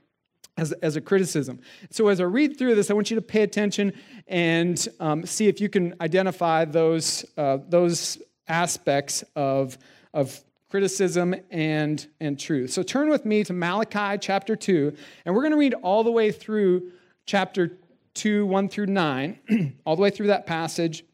as, 0.57 0.73
as 0.73 0.97
a 0.97 1.01
criticism. 1.01 1.61
So, 1.91 2.09
as 2.09 2.21
I 2.21 2.25
read 2.25 2.59
through 2.59 2.75
this, 2.75 2.91
I 2.91 2.95
want 2.95 3.11
you 3.11 3.17
to 3.17 3.23
pay 3.23 3.43
attention 3.43 3.93
and 4.27 4.87
um, 5.01 5.25
see 5.25 5.49
if 5.49 5.61
you 5.61 5.69
can 5.69 5.95
identify 6.01 6.65
those, 6.65 7.25
uh, 7.37 7.59
those 7.69 8.19
aspects 8.49 9.25
of, 9.35 9.79
of 10.13 10.39
criticism 10.71 11.35
and, 11.51 12.07
and 12.21 12.39
truth. 12.39 12.71
So, 12.71 12.83
turn 12.83 13.09
with 13.09 13.25
me 13.25 13.45
to 13.45 13.53
Malachi 13.53 14.19
chapter 14.19 14.57
2, 14.57 14.95
and 15.25 15.35
we're 15.35 15.43
going 15.43 15.53
to 15.53 15.59
read 15.59 15.75
all 15.83 16.05
the 16.05 16.13
way 16.13 16.31
through 16.33 16.91
chapter 17.25 17.79
2, 18.15 18.45
1 18.47 18.69
through 18.69 18.87
9, 18.87 19.77
all 19.87 19.97
the 19.97 20.03
way 20.03 20.11
through 20.11 20.27
that 20.27 20.47
passage, 20.47 21.05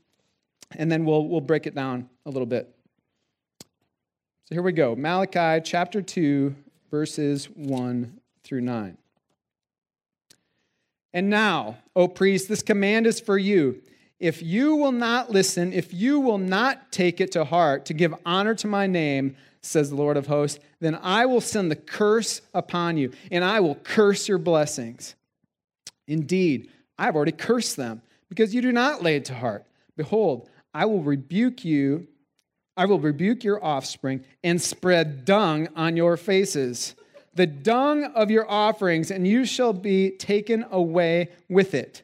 and 0.76 0.90
then 0.90 1.04
we'll, 1.04 1.26
we'll 1.26 1.40
break 1.40 1.66
it 1.66 1.74
down 1.74 2.08
a 2.26 2.30
little 2.30 2.46
bit. 2.46 2.74
So, 4.44 4.54
here 4.54 4.62
we 4.62 4.72
go 4.72 4.96
Malachi 4.96 5.62
chapter 5.64 6.00
2, 6.00 6.54
verses 6.90 7.46
1 7.50 8.20
through 8.44 8.62
9. 8.62 8.96
And 11.12 11.30
now, 11.30 11.78
O 11.96 12.08
priest, 12.08 12.48
this 12.48 12.62
command 12.62 13.06
is 13.06 13.20
for 13.20 13.38
you. 13.38 13.82
If 14.20 14.42
you 14.42 14.76
will 14.76 14.92
not 14.92 15.30
listen, 15.30 15.72
if 15.72 15.94
you 15.94 16.20
will 16.20 16.38
not 16.38 16.90
take 16.90 17.20
it 17.20 17.32
to 17.32 17.44
heart 17.44 17.86
to 17.86 17.94
give 17.94 18.14
honor 18.26 18.54
to 18.56 18.66
my 18.66 18.86
name, 18.86 19.36
says 19.62 19.90
the 19.90 19.96
Lord 19.96 20.16
of 20.16 20.26
hosts, 20.26 20.58
then 20.80 20.98
I 21.02 21.26
will 21.26 21.40
send 21.40 21.70
the 21.70 21.76
curse 21.76 22.40
upon 22.54 22.96
you, 22.96 23.12
and 23.30 23.44
I 23.44 23.60
will 23.60 23.76
curse 23.76 24.28
your 24.28 24.38
blessings. 24.38 25.14
Indeed, 26.06 26.70
I 26.98 27.04
have 27.04 27.16
already 27.16 27.32
cursed 27.32 27.76
them, 27.76 28.02
because 28.28 28.54
you 28.54 28.62
do 28.62 28.72
not 28.72 29.02
lay 29.02 29.16
it 29.16 29.24
to 29.26 29.34
heart. 29.34 29.64
Behold, 29.96 30.48
I 30.78 30.84
will 30.84 31.02
rebuke 31.02 31.64
you, 31.64 32.06
I 32.76 32.84
will 32.84 33.00
rebuke 33.00 33.42
your 33.42 33.64
offspring, 33.64 34.24
and 34.44 34.62
spread 34.62 35.24
dung 35.24 35.66
on 35.74 35.96
your 35.96 36.16
faces 36.16 36.94
the 37.34 37.46
dung 37.46 38.04
of 38.04 38.30
your 38.30 38.48
offerings, 38.48 39.10
and 39.10 39.26
you 39.26 39.44
shall 39.44 39.72
be 39.72 40.10
taken 40.10 40.64
away 40.70 41.30
with 41.48 41.74
it. 41.74 42.02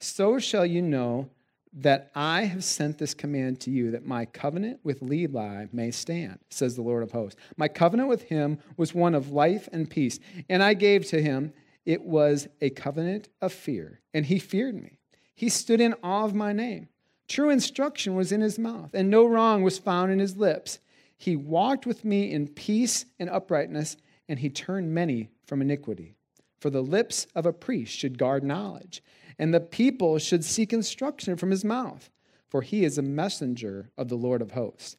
So 0.00 0.38
shall 0.38 0.64
you 0.64 0.82
know 0.82 1.28
that 1.72 2.10
I 2.14 2.44
have 2.44 2.64
sent 2.64 2.98
this 2.98 3.14
command 3.14 3.60
to 3.60 3.70
you, 3.70 3.90
that 3.90 4.06
my 4.06 4.24
covenant 4.26 4.80
with 4.84 5.02
Levi 5.02 5.66
may 5.72 5.90
stand, 5.90 6.38
says 6.50 6.76
the 6.76 6.82
Lord 6.82 7.02
of 7.02 7.12
hosts. 7.12 7.40
My 7.56 7.68
covenant 7.68 8.08
with 8.08 8.22
him 8.22 8.58
was 8.76 8.94
one 8.94 9.14
of 9.14 9.32
life 9.32 9.68
and 9.72 9.88
peace, 9.88 10.18
and 10.48 10.62
I 10.62 10.74
gave 10.74 11.06
to 11.08 11.22
him, 11.22 11.52
it 11.84 12.02
was 12.02 12.48
a 12.60 12.70
covenant 12.70 13.28
of 13.40 13.52
fear, 13.52 14.00
and 14.12 14.26
he 14.26 14.38
feared 14.38 14.74
me. 14.74 14.98
He 15.34 15.48
stood 15.50 15.80
in 15.80 15.94
awe 16.02 16.24
of 16.24 16.34
my 16.34 16.52
name. 16.54 16.88
True 17.28 17.50
instruction 17.50 18.14
was 18.14 18.32
in 18.32 18.40
his 18.40 18.58
mouth, 18.58 18.90
and 18.94 19.10
no 19.10 19.26
wrong 19.26 19.62
was 19.62 19.78
found 19.78 20.10
in 20.10 20.18
his 20.18 20.36
lips. 20.36 20.78
He 21.16 21.36
walked 21.36 21.86
with 21.86 22.04
me 22.04 22.32
in 22.32 22.48
peace 22.48 23.04
and 23.18 23.28
uprightness 23.28 23.96
and 24.28 24.38
he 24.38 24.50
turned 24.50 24.94
many 24.94 25.30
from 25.46 25.62
iniquity. 25.62 26.14
For 26.60 26.70
the 26.70 26.82
lips 26.82 27.26
of 27.34 27.46
a 27.46 27.52
priest 27.52 27.96
should 27.96 28.18
guard 28.18 28.44
knowledge, 28.44 29.02
and 29.38 29.54
the 29.54 29.60
people 29.60 30.18
should 30.18 30.44
seek 30.44 30.72
instruction 30.72 31.36
from 31.36 31.50
his 31.50 31.64
mouth, 31.64 32.10
for 32.48 32.62
he 32.62 32.84
is 32.84 32.98
a 32.98 33.02
messenger 33.02 33.90
of 33.96 34.08
the 34.08 34.16
Lord 34.16 34.42
of 34.42 34.52
hosts. 34.52 34.96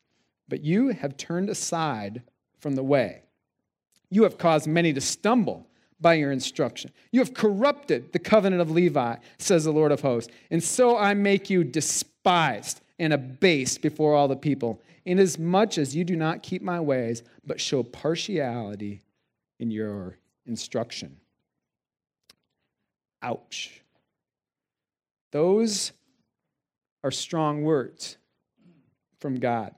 But 0.47 0.63
you 0.63 0.89
have 0.89 1.17
turned 1.17 1.49
aside 1.49 2.23
from 2.59 2.75
the 2.75 2.83
way. 2.83 3.23
You 4.09 4.23
have 4.23 4.37
caused 4.37 4.67
many 4.67 4.93
to 4.93 5.01
stumble 5.01 5.67
by 6.01 6.13
your 6.15 6.31
instruction. 6.31 6.91
You 7.11 7.19
have 7.19 7.33
corrupted 7.33 8.13
the 8.13 8.19
covenant 8.19 8.61
of 8.61 8.71
Levi, 8.71 9.17
says 9.37 9.65
the 9.65 9.71
Lord 9.71 9.91
of 9.91 10.01
hosts. 10.01 10.31
And 10.49 10.63
so 10.63 10.97
I 10.97 11.13
make 11.13 11.49
you 11.49 11.63
despised 12.29 12.81
and 12.99 13.13
abased 13.13 13.81
before 13.81 14.13
all 14.13 14.27
the 14.27 14.35
people, 14.35 14.79
inasmuch 15.05 15.77
as 15.77 15.95
you 15.95 16.03
do 16.03 16.15
not 16.15 16.43
keep 16.43 16.61
my 16.61 16.79
ways, 16.79 17.23
but 17.45 17.59
show 17.59 17.81
partiality 17.81 19.01
in 19.59 19.71
your 19.71 20.17
instruction. 20.45 21.17
Ouch. 23.23 23.81
Those 25.31 25.91
are 27.03 27.11
strong 27.11 27.63
words 27.63 28.17
from 29.19 29.39
God. 29.39 29.73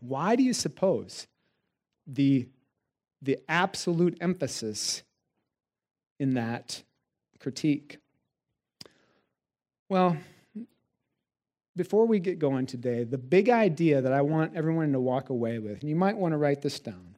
Why 0.00 0.34
do 0.34 0.42
you 0.42 0.54
suppose 0.54 1.26
the, 2.06 2.48
the 3.20 3.38
absolute 3.48 4.16
emphasis 4.20 5.02
in 6.18 6.34
that 6.34 6.82
critique? 7.38 7.98
Well, 9.88 10.16
before 11.76 12.06
we 12.06 12.18
get 12.18 12.38
going 12.38 12.66
today, 12.66 13.04
the 13.04 13.18
big 13.18 13.48
idea 13.48 14.02
that 14.02 14.12
I 14.12 14.20
want 14.20 14.54
everyone 14.54 14.92
to 14.92 15.00
walk 15.00 15.30
away 15.30 15.58
with, 15.58 15.80
and 15.80 15.88
you 15.88 15.96
might 15.96 16.16
want 16.16 16.32
to 16.32 16.36
write 16.36 16.62
this 16.62 16.78
down, 16.78 17.16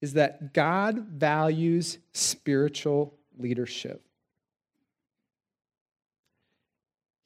is 0.00 0.14
that 0.14 0.54
God 0.54 1.06
values 1.08 1.98
spiritual 2.12 3.14
leadership. 3.38 4.02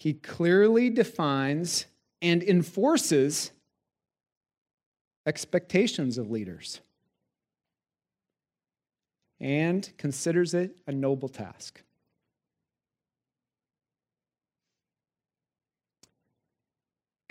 He 0.00 0.14
clearly 0.14 0.90
defines 0.90 1.86
and 2.20 2.42
enforces 2.42 3.52
expectations 5.24 6.18
of 6.18 6.30
leaders 6.30 6.80
and 9.40 9.90
considers 9.98 10.52
it 10.52 10.76
a 10.86 10.92
noble 10.92 11.28
task. 11.28 11.83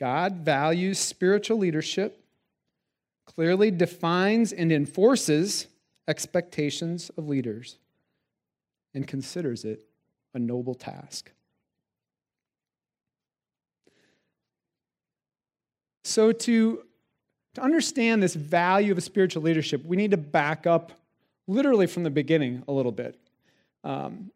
God 0.03 0.39
values 0.39 0.99
spiritual 0.99 1.59
leadership 1.59 2.25
clearly 3.25 3.71
defines 3.71 4.51
and 4.51 4.69
enforces 4.69 5.67
expectations 6.09 7.09
of 7.15 7.29
leaders 7.29 7.77
and 8.93 9.07
considers 9.07 9.63
it 9.63 9.85
a 10.33 10.39
noble 10.39 10.75
task. 10.75 11.31
So, 16.03 16.33
to, 16.33 16.83
to 17.53 17.61
understand 17.61 18.21
this 18.21 18.35
value 18.35 18.91
of 18.91 19.01
spiritual 19.01 19.41
leadership, 19.43 19.85
we 19.85 19.95
need 19.95 20.11
to 20.11 20.17
back 20.17 20.67
up 20.67 20.91
literally 21.47 21.87
from 21.87 22.03
the 22.03 22.09
beginning 22.09 22.61
a 22.67 22.73
little 22.73 22.91
bit. 22.91 23.17
Um, 23.85 24.31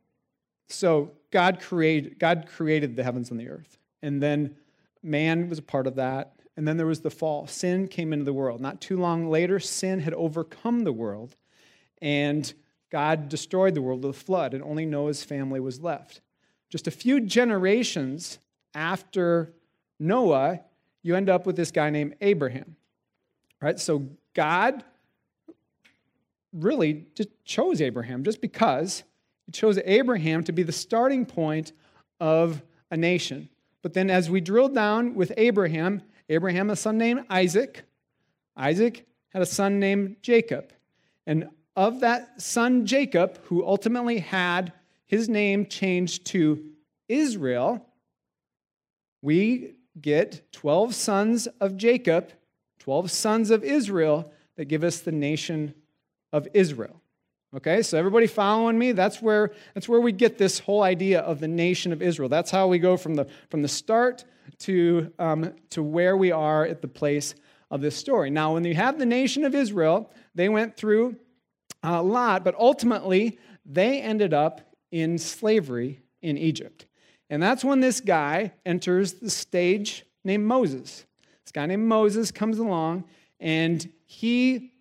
so, 0.69 1.11
God 1.29 1.59
created, 1.59 2.19
God 2.19 2.47
created 2.55 2.95
the 2.95 3.03
heavens 3.03 3.31
and 3.31 3.37
the 3.37 3.49
earth, 3.49 3.77
and 4.01 4.23
then 4.23 4.55
man 5.03 5.49
was 5.49 5.59
a 5.59 5.63
part 5.63 5.87
of 5.87 5.95
that. 5.95 6.33
And 6.55 6.67
then 6.67 6.77
there 6.77 6.87
was 6.87 7.01
the 7.01 7.11
fall. 7.11 7.45
Sin 7.45 7.87
came 7.87 8.11
into 8.11 8.25
the 8.25 8.33
world. 8.33 8.59
Not 8.59 8.81
too 8.81 8.97
long 8.97 9.29
later, 9.29 9.59
sin 9.59 9.99
had 9.99 10.13
overcome 10.15 10.83
the 10.83 10.91
world, 10.91 11.35
and 12.01 12.51
God 12.91 13.29
destroyed 13.29 13.75
the 13.75 13.81
world 13.81 14.03
with 14.03 14.15
a 14.15 14.19
flood, 14.19 14.55
and 14.55 14.63
only 14.63 14.85
Noah's 14.85 15.23
family 15.23 15.59
was 15.59 15.81
left. 15.81 16.21
Just 16.69 16.87
a 16.87 16.91
few 16.91 17.21
generations 17.21 18.39
after 18.73 19.53
Noah, 19.99 20.61
you 21.03 21.15
end 21.15 21.29
up 21.29 21.45
with 21.45 21.55
this 21.55 21.69
guy 21.69 21.91
named 21.91 22.15
Abraham. 22.21 22.75
Right? 23.61 23.79
So 23.79 24.07
God 24.33 24.83
really 26.53 27.05
just 27.13 27.29
chose 27.45 27.81
Abraham 27.81 28.23
just 28.23 28.41
because 28.41 29.03
he 29.45 29.51
chose 29.51 29.79
Abraham 29.85 30.43
to 30.45 30.51
be 30.51 30.63
the 30.63 30.71
starting 30.71 31.25
point 31.25 31.71
of 32.19 32.63
a 32.89 32.97
nation. 32.97 33.49
But 33.87 33.93
then 33.93 34.09
as 34.09 34.29
we 34.29 34.41
drill 34.41 34.67
down 34.67 35.15
with 35.15 35.31
Abraham, 35.37 36.01
Abraham 36.27 36.67
had 36.67 36.73
a 36.73 36.75
son 36.75 36.97
named 36.97 37.23
Isaac. 37.29 37.85
Isaac 38.57 39.07
had 39.29 39.41
a 39.41 39.45
son 39.45 39.79
named 39.79 40.17
Jacob. 40.21 40.73
And 41.25 41.47
of 41.73 42.01
that 42.01 42.41
son 42.41 42.85
Jacob, 42.85 43.39
who 43.45 43.65
ultimately 43.65 44.19
had 44.19 44.73
his 45.05 45.29
name 45.29 45.67
changed 45.67 46.25
to 46.25 46.65
Israel, 47.07 47.85
we 49.21 49.75
get 50.01 50.51
12 50.51 50.93
sons 50.93 51.47
of 51.61 51.77
Jacob, 51.77 52.33
12 52.79 53.09
sons 53.09 53.51
of 53.51 53.63
Israel 53.63 54.33
that 54.57 54.65
give 54.65 54.83
us 54.83 54.99
the 54.99 55.13
nation 55.13 55.73
of 56.33 56.45
Israel. 56.53 57.01
Okay, 57.55 57.81
so 57.81 57.97
everybody 57.97 58.27
following 58.27 58.77
me? 58.77 58.91
That's 58.91 59.21
where, 59.21 59.51
that's 59.73 59.87
where 59.87 60.01
we 60.01 60.11
get 60.11 60.37
this 60.37 60.59
whole 60.59 60.83
idea 60.83 61.21
of 61.21 61.39
the 61.39 61.47
nation 61.47 61.93
of 61.93 62.01
Israel. 62.01 62.27
That's 62.27 62.51
how 62.51 62.67
we 62.67 62.77
go 62.77 62.97
from 62.97 63.15
the, 63.15 63.25
from 63.49 63.61
the 63.61 63.69
start 63.69 64.25
to, 64.59 65.13
um, 65.17 65.53
to 65.69 65.81
where 65.81 66.17
we 66.17 66.33
are 66.33 66.65
at 66.65 66.81
the 66.81 66.89
place 66.89 67.35
of 67.71 67.79
this 67.79 67.95
story. 67.95 68.29
Now, 68.29 68.55
when 68.55 68.65
you 68.65 68.75
have 68.75 68.99
the 68.99 69.05
nation 69.05 69.45
of 69.45 69.55
Israel, 69.55 70.11
they 70.35 70.49
went 70.49 70.75
through 70.75 71.15
a 71.83 72.03
lot, 72.03 72.43
but 72.43 72.53
ultimately 72.55 73.39
they 73.65 74.01
ended 74.01 74.33
up 74.33 74.59
in 74.91 75.17
slavery 75.17 76.01
in 76.21 76.37
Egypt. 76.37 76.85
And 77.29 77.41
that's 77.41 77.63
when 77.63 77.79
this 77.79 78.01
guy 78.01 78.51
enters 78.65 79.13
the 79.13 79.29
stage 79.29 80.05
named 80.25 80.45
Moses. 80.45 81.05
This 81.45 81.53
guy 81.53 81.65
named 81.65 81.87
Moses 81.87 82.29
comes 82.29 82.59
along 82.59 83.05
and 83.39 83.89
he, 84.05 84.73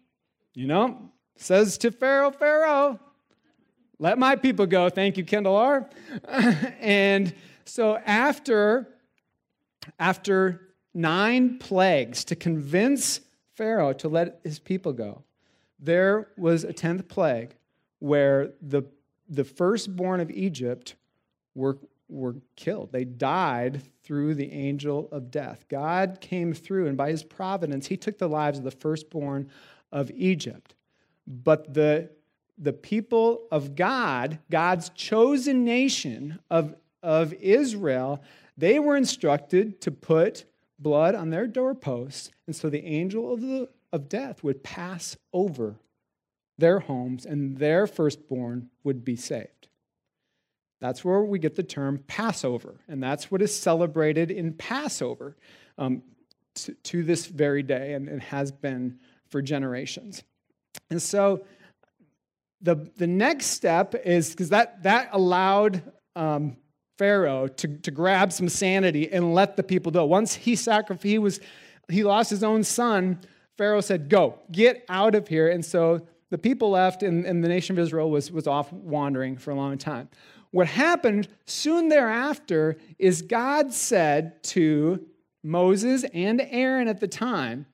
you 0.52 0.66
know, 0.66 1.12
says 1.36 1.78
to 1.78 1.90
Pharaoh, 1.90 2.30
Pharaoh, 2.30 2.98
let 3.98 4.18
my 4.18 4.36
people 4.36 4.66
go. 4.66 4.90
Thank 4.90 5.16
you, 5.16 5.24
Kendall 5.24 5.56
R. 5.56 5.88
and 6.28 7.34
so 7.64 7.96
after, 7.96 8.88
after 9.98 10.68
nine 10.92 11.58
plagues 11.58 12.24
to 12.26 12.36
convince 12.36 13.20
Pharaoh 13.54 13.92
to 13.94 14.08
let 14.08 14.40
his 14.44 14.58
people 14.58 14.92
go, 14.92 15.24
there 15.78 16.28
was 16.36 16.64
a 16.64 16.72
tenth 16.72 17.08
plague 17.08 17.54
where 17.98 18.52
the, 18.60 18.82
the 19.28 19.44
firstborn 19.44 20.20
of 20.20 20.30
Egypt 20.30 20.94
were, 21.54 21.78
were 22.08 22.36
killed. 22.54 22.92
They 22.92 23.04
died 23.04 23.82
through 24.04 24.34
the 24.34 24.52
angel 24.52 25.08
of 25.10 25.30
death. 25.30 25.64
God 25.68 26.18
came 26.20 26.52
through, 26.52 26.86
and 26.86 26.96
by 26.96 27.10
his 27.10 27.24
providence, 27.24 27.86
he 27.86 27.96
took 27.96 28.18
the 28.18 28.28
lives 28.28 28.58
of 28.58 28.64
the 28.64 28.70
firstborn 28.70 29.50
of 29.90 30.10
Egypt. 30.12 30.75
But 31.26 31.75
the, 31.75 32.11
the 32.59 32.73
people 32.73 33.42
of 33.50 33.75
God, 33.75 34.38
God's 34.50 34.90
chosen 34.90 35.64
nation 35.64 36.38
of, 36.50 36.75
of 37.02 37.33
Israel, 37.35 38.23
they 38.56 38.78
were 38.78 38.97
instructed 38.97 39.80
to 39.83 39.90
put 39.90 40.45
blood 40.78 41.14
on 41.14 41.30
their 41.30 41.47
doorposts, 41.47 42.30
and 42.47 42.54
so 42.54 42.68
the 42.68 42.85
angel 42.85 43.33
of, 43.33 43.40
the, 43.40 43.68
of 43.92 44.09
death 44.09 44.42
would 44.42 44.62
pass 44.62 45.16
over 45.33 45.76
their 46.59 46.80
homes, 46.80 47.26
and 47.26 47.59
their 47.59 47.87
firstborn 47.87 48.71
would 48.83 49.04
be 49.04 49.16
saved. 49.16 49.68
That's 50.80 51.04
where 51.04 51.23
we 51.23 51.38
get 51.38 51.54
the 51.54 51.62
term 51.62 52.02
Passover, 52.06 52.80
and 52.88 53.02
that's 53.02 53.30
what 53.30 53.42
is 53.42 53.59
celebrated 53.59 54.30
in 54.30 54.52
Passover 54.54 55.37
um, 55.78 56.02
to, 56.54 56.73
to, 56.75 57.02
this 57.02 57.26
very 57.26 57.62
day 57.62 57.95
and, 57.95 58.09
and 58.09 58.23
has 58.23 58.52
been 58.52 58.99
for 59.28 59.42
generations. 59.42 60.23
And 60.90 61.02
so 61.02 61.44
the, 62.60 62.90
the 62.96 63.06
next 63.06 63.46
step 63.46 63.94
is 64.04 64.30
because 64.30 64.50
that, 64.50 64.82
that 64.82 65.10
allowed 65.12 65.82
um, 66.14 66.56
Pharaoh 66.98 67.48
to, 67.48 67.68
to 67.78 67.90
grab 67.90 68.32
some 68.32 68.48
sanity 68.48 69.12
and 69.12 69.34
let 69.34 69.56
the 69.56 69.62
people 69.62 69.92
go. 69.92 70.04
Once 70.04 70.34
he 70.34 70.56
sacrificed, 70.56 71.04
he 71.04 71.18
was 71.18 71.40
he 71.88 72.02
lost 72.02 72.30
his 72.30 72.42
own 72.42 72.64
son, 72.64 73.20
Pharaoh 73.56 73.80
said, 73.80 74.08
Go, 74.08 74.38
get 74.50 74.84
out 74.88 75.14
of 75.14 75.28
here. 75.28 75.48
And 75.48 75.64
so 75.64 76.06
the 76.30 76.38
people 76.38 76.70
left, 76.70 77.02
and, 77.02 77.24
and 77.24 77.42
the 77.42 77.48
nation 77.48 77.78
of 77.78 77.84
Israel 77.84 78.10
was, 78.10 78.30
was 78.30 78.46
off 78.46 78.72
wandering 78.72 79.36
for 79.36 79.50
a 79.50 79.54
long 79.54 79.78
time. 79.78 80.08
What 80.50 80.66
happened 80.66 81.28
soon 81.46 81.88
thereafter 81.88 82.76
is 82.98 83.22
God 83.22 83.72
said 83.72 84.42
to 84.44 85.06
Moses 85.42 86.04
and 86.12 86.40
Aaron 86.50 86.88
at 86.88 87.00
the 87.00 87.08
time, 87.08 87.66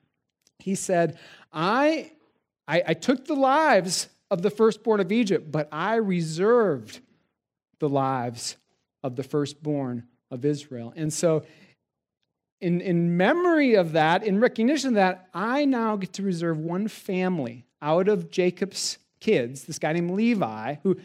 He 0.59 0.75
said, 0.75 1.17
I 1.51 2.11
I, 2.67 2.83
I 2.87 2.93
took 2.93 3.25
the 3.25 3.35
lives 3.35 4.09
of 4.31 4.41
the 4.41 4.49
firstborn 4.49 4.99
of 4.99 5.11
Egypt, 5.11 5.51
but 5.51 5.67
I 5.71 5.95
reserved 5.95 6.99
the 7.79 7.89
lives 7.89 8.57
of 9.03 9.15
the 9.15 9.23
firstborn 9.23 10.07
of 10.31 10.45
Israel. 10.45 10.93
And 10.95 11.11
so, 11.11 11.43
in, 12.61 12.79
in 12.79 13.17
memory 13.17 13.73
of 13.73 13.91
that, 13.91 14.23
in 14.23 14.39
recognition 14.39 14.89
of 14.89 14.95
that, 14.95 15.27
I 15.33 15.65
now 15.65 15.97
get 15.97 16.13
to 16.13 16.23
reserve 16.23 16.57
one 16.57 16.87
family 16.87 17.65
out 17.81 18.07
of 18.07 18.31
Jacob's 18.31 18.97
kids, 19.19 19.65
this 19.65 19.79
guy 19.79 19.91
named 19.91 20.11
Levi, 20.11 20.75
who, 20.83 20.97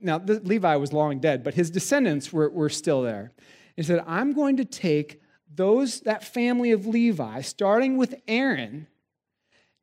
now 0.00 0.18
Levi 0.18 0.74
was 0.76 0.92
long 0.92 1.20
dead, 1.20 1.44
but 1.44 1.54
his 1.54 1.70
descendants 1.70 2.32
were, 2.32 2.50
were 2.50 2.68
still 2.68 3.02
there. 3.02 3.32
He 3.76 3.82
said, 3.82 4.02
I'm 4.06 4.32
going 4.32 4.56
to 4.56 4.64
take 4.64 5.22
those, 5.52 6.00
that 6.00 6.24
family 6.24 6.72
of 6.72 6.86
Levi, 6.86 7.40
starting 7.42 7.96
with 7.96 8.14
Aaron, 8.26 8.88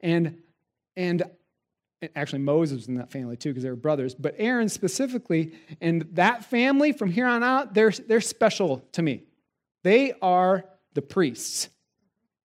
and 0.01 0.37
and 0.95 1.23
actually 2.15 2.39
Moses 2.39 2.87
in 2.87 2.95
that 2.95 3.11
family 3.11 3.37
too 3.37 3.49
because 3.49 3.63
they 3.63 3.69
were 3.69 3.75
brothers, 3.75 4.15
but 4.15 4.35
Aaron 4.37 4.69
specifically, 4.69 5.53
and 5.79 6.07
that 6.13 6.45
family 6.45 6.91
from 6.91 7.11
here 7.11 7.27
on 7.27 7.43
out, 7.43 7.73
they're, 7.73 7.91
they're 7.91 8.21
special 8.21 8.83
to 8.93 9.01
me. 9.01 9.23
They 9.83 10.13
are 10.21 10.65
the 10.93 11.01
priests. 11.01 11.69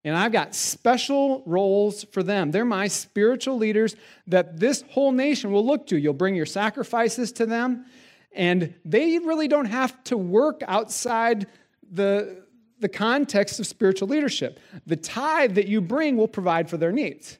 And 0.03 0.15
I've 0.15 0.31
got 0.31 0.53
special 0.53 1.41
roles 1.47 2.03
for 2.11 2.21
them. 2.21 2.51
They're 2.51 2.63
my 2.63 2.87
spiritual 2.87 3.57
leaders 3.57 3.95
that 4.27 4.59
this 4.59 4.83
whole 4.89 5.11
nation 5.11 5.51
will 5.51 5.65
look 5.65 5.87
to. 5.87 5.97
You'll 5.97 6.13
bring 6.13 6.35
your 6.35 6.45
sacrifices 6.45 7.31
to 7.33 7.47
them, 7.47 7.85
and 8.31 8.75
they 8.85 9.17
really 9.17 9.47
don't 9.47 9.65
have 9.65 10.03
to 10.05 10.17
work 10.17 10.61
outside 10.67 11.47
the, 11.91 12.43
the 12.79 12.89
context 12.89 13.59
of 13.59 13.65
spiritual 13.65 14.07
leadership. 14.07 14.59
The 14.85 14.95
tithe 14.95 15.55
that 15.55 15.67
you 15.67 15.81
bring 15.81 16.17
will 16.17 16.27
provide 16.27 16.69
for 16.69 16.77
their 16.77 16.91
needs. 16.91 17.39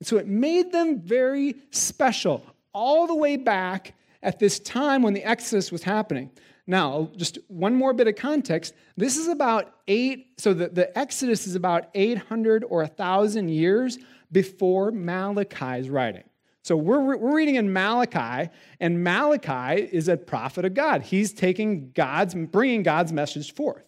And 0.00 0.06
so 0.06 0.16
it 0.16 0.26
made 0.26 0.72
them 0.72 1.00
very 1.00 1.56
special 1.70 2.44
all 2.72 3.06
the 3.06 3.14
way 3.14 3.36
back 3.36 3.94
at 4.22 4.38
this 4.38 4.58
time 4.58 5.02
when 5.02 5.14
the 5.14 5.24
Exodus 5.24 5.72
was 5.72 5.82
happening. 5.82 6.30
Now, 6.66 7.10
just 7.16 7.38
one 7.48 7.74
more 7.74 7.94
bit 7.94 8.08
of 8.08 8.16
context. 8.16 8.74
This 8.96 9.16
is 9.16 9.28
about 9.28 9.74
eight, 9.88 10.34
so 10.36 10.52
the, 10.52 10.68
the 10.68 10.96
Exodus 10.96 11.46
is 11.46 11.54
about 11.54 11.88
800 11.94 12.62
or 12.64 12.80
1,000 12.80 13.48
years 13.48 13.98
before 14.30 14.90
Malachi's 14.90 15.88
writing. 15.88 16.24
So 16.62 16.76
we're, 16.76 17.16
we're 17.16 17.34
reading 17.34 17.54
in 17.54 17.72
Malachi, 17.72 18.50
and 18.80 19.02
Malachi 19.02 19.88
is 19.90 20.08
a 20.08 20.18
prophet 20.18 20.66
of 20.66 20.74
God. 20.74 21.00
He's 21.00 21.32
taking 21.32 21.92
God's, 21.92 22.34
bringing 22.34 22.82
God's 22.82 23.12
message 23.12 23.54
forth. 23.54 23.86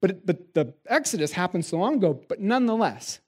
But, 0.00 0.26
but 0.26 0.54
the 0.54 0.74
Exodus 0.88 1.30
happened 1.30 1.64
so 1.64 1.76
long 1.76 1.94
ago, 1.94 2.20
but 2.28 2.40
nonetheless, 2.40 3.20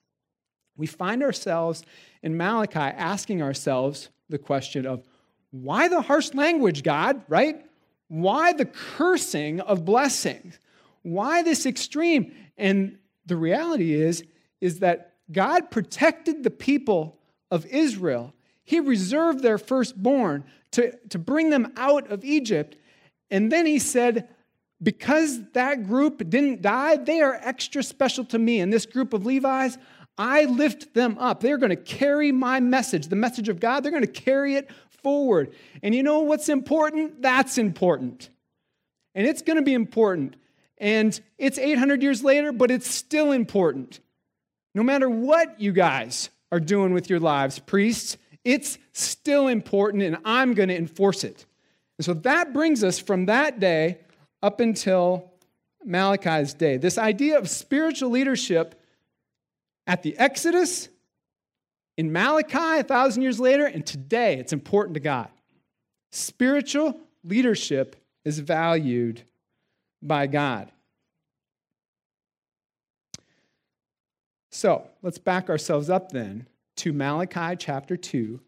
we 0.81 0.87
find 0.87 1.23
ourselves 1.23 1.85
in 2.23 2.37
Malachi 2.37 2.79
asking 2.79 3.43
ourselves 3.43 4.09
the 4.29 4.39
question 4.39 4.87
of 4.87 5.07
why 5.51 5.89
the 5.89 6.01
harsh 6.01 6.33
language, 6.33 6.83
God, 6.83 7.23
right? 7.29 7.65
Why 8.09 8.53
the 8.53 8.65
cursing 8.65 9.61
of 9.61 9.85
blessings? 9.85 10.59
Why 11.03 11.43
this 11.43 11.67
extreme? 11.67 12.33
And 12.57 12.99
the 13.27 13.37
reality 13.37 13.95
is, 13.95 14.25
is 14.61 14.81
that 14.81 15.15
God 15.31 15.71
protected 15.71 16.43
the 16.43 16.51
people 16.51 17.19
of 17.51 17.67
Israel. 17.67 18.35
He 18.65 18.81
reserved 18.81 19.43
their 19.43 19.59
firstborn 19.59 20.45
to, 20.73 20.97
to 21.09 21.19
bring 21.19 21.51
them 21.51 21.73
out 21.77 22.11
of 22.11 22.25
Egypt. 22.25 22.77
And 23.31 23.51
then 23.51 23.67
he 23.67 23.79
said, 23.79 24.29
because 24.83 25.41
that 25.53 25.87
group 25.87 26.19
didn't 26.31 26.63
die, 26.63 26.97
they 26.97 27.21
are 27.21 27.39
extra 27.43 27.83
special 27.83 28.25
to 28.27 28.39
me. 28.39 28.61
And 28.61 28.73
this 28.73 28.87
group 28.87 29.13
of 29.13 29.27
Levites, 29.27 29.77
I 30.21 30.45
lift 30.45 30.93
them 30.93 31.17
up. 31.17 31.41
They're 31.41 31.57
going 31.57 31.71
to 31.71 31.77
carry 31.77 32.31
my 32.31 32.61
message, 32.61 33.09
the 33.09 33.17
message 33.17 33.49
of 33.49 33.59
God. 33.59 33.83
They're 33.83 33.91
going 33.91 34.05
to 34.05 34.07
carry 34.07 34.55
it 34.55 34.71
forward. 35.03 35.55
And 35.83 35.95
you 35.95 36.03
know 36.03 36.19
what's 36.19 36.51
important? 36.51 37.23
That's 37.23 37.57
important. 37.57 38.29
And 39.15 39.27
it's 39.27 39.41
going 39.41 39.57
to 39.57 39.63
be 39.63 39.73
important. 39.73 40.37
And 40.77 41.19
it's 41.39 41.57
800 41.57 42.03
years 42.03 42.23
later, 42.23 42.53
but 42.53 42.71
it's 42.71 42.87
still 42.87 43.33
important. 43.33 44.01
No 44.75 44.83
matter 44.83 45.09
what 45.09 45.59
you 45.59 45.73
guys 45.73 46.29
are 46.53 46.61
doing 46.61 46.93
with 46.93 47.09
your 47.09 47.19
lives, 47.19 47.59
priests, 47.59 48.19
it's 48.45 48.77
still 48.93 49.49
important, 49.49 50.03
and 50.03 50.19
I'm 50.27 50.53
going 50.53 50.69
to 50.69 50.77
enforce 50.77 51.25
it. 51.25 51.47
And 51.97 52.05
so 52.05 52.13
that 52.13 52.53
brings 52.53 52.85
us 52.85 52.99
from 52.99 53.25
that 53.25 53.59
day 53.59 54.01
up 54.43 54.61
until 54.61 55.33
Malachi's 55.83 56.53
day. 56.53 56.77
This 56.77 56.99
idea 56.99 57.39
of 57.39 57.49
spiritual 57.49 58.11
leadership 58.11 58.80
at 59.91 60.05
the 60.05 60.17
Exodus, 60.19 60.89
in 61.97 62.13
Malachi, 62.13 62.79
a 62.79 62.85
thousand 62.85 63.23
years 63.23 63.41
later, 63.41 63.67
and 63.67 63.85
today, 63.85 64.39
it's 64.39 64.53
important 64.53 64.95
to 64.95 65.01
God. 65.01 65.29
Spiritual 66.13 66.97
leadership 67.25 67.97
is 68.25 68.39
valued 68.39 69.25
by 70.01 70.29
God. 70.29 70.71
So 74.53 74.87
let's 75.03 75.19
back 75.19 75.51
ourselves 75.51 75.91
up 75.91 76.13
then 76.13 76.47
to 76.77 76.93
Malachi 76.93 77.57
chapter 77.57 77.97
2, 77.97 78.39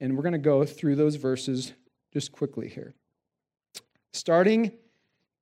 and 0.00 0.16
we're 0.16 0.22
going 0.22 0.32
to 0.32 0.38
go 0.38 0.64
through 0.64 0.96
those 0.96 1.16
verses 1.16 1.74
just 2.14 2.32
quickly 2.32 2.66
here. 2.66 2.94
Starting 4.14 4.72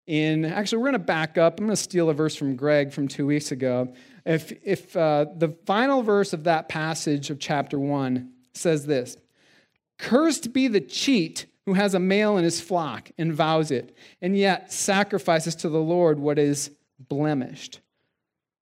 in, 0.06 0.44
actually, 0.44 0.78
we're 0.78 0.90
going 0.90 0.92
to 0.94 0.98
back 1.00 1.36
up. 1.36 1.58
I'm 1.58 1.66
going 1.66 1.76
to 1.76 1.82
steal 1.82 2.08
a 2.08 2.14
verse 2.14 2.36
from 2.36 2.54
Greg 2.56 2.92
from 2.92 3.08
two 3.08 3.26
weeks 3.26 3.50
ago. 3.50 3.92
If, 4.24 4.52
if 4.62 4.96
uh, 4.96 5.26
the 5.36 5.56
final 5.66 6.02
verse 6.02 6.32
of 6.32 6.44
that 6.44 6.68
passage 6.68 7.30
of 7.30 7.38
chapter 7.38 7.78
1 7.78 8.32
says 8.54 8.86
this 8.86 9.16
Cursed 9.98 10.52
be 10.52 10.68
the 10.68 10.80
cheat 10.80 11.46
who 11.64 11.74
has 11.74 11.94
a 11.94 11.98
male 11.98 12.36
in 12.36 12.44
his 12.44 12.60
flock 12.60 13.10
and 13.18 13.34
vows 13.34 13.70
it, 13.70 13.96
and 14.22 14.36
yet 14.36 14.72
sacrifices 14.72 15.56
to 15.56 15.68
the 15.68 15.80
Lord 15.80 16.18
what 16.20 16.38
is 16.38 16.70
blemished. 16.98 17.80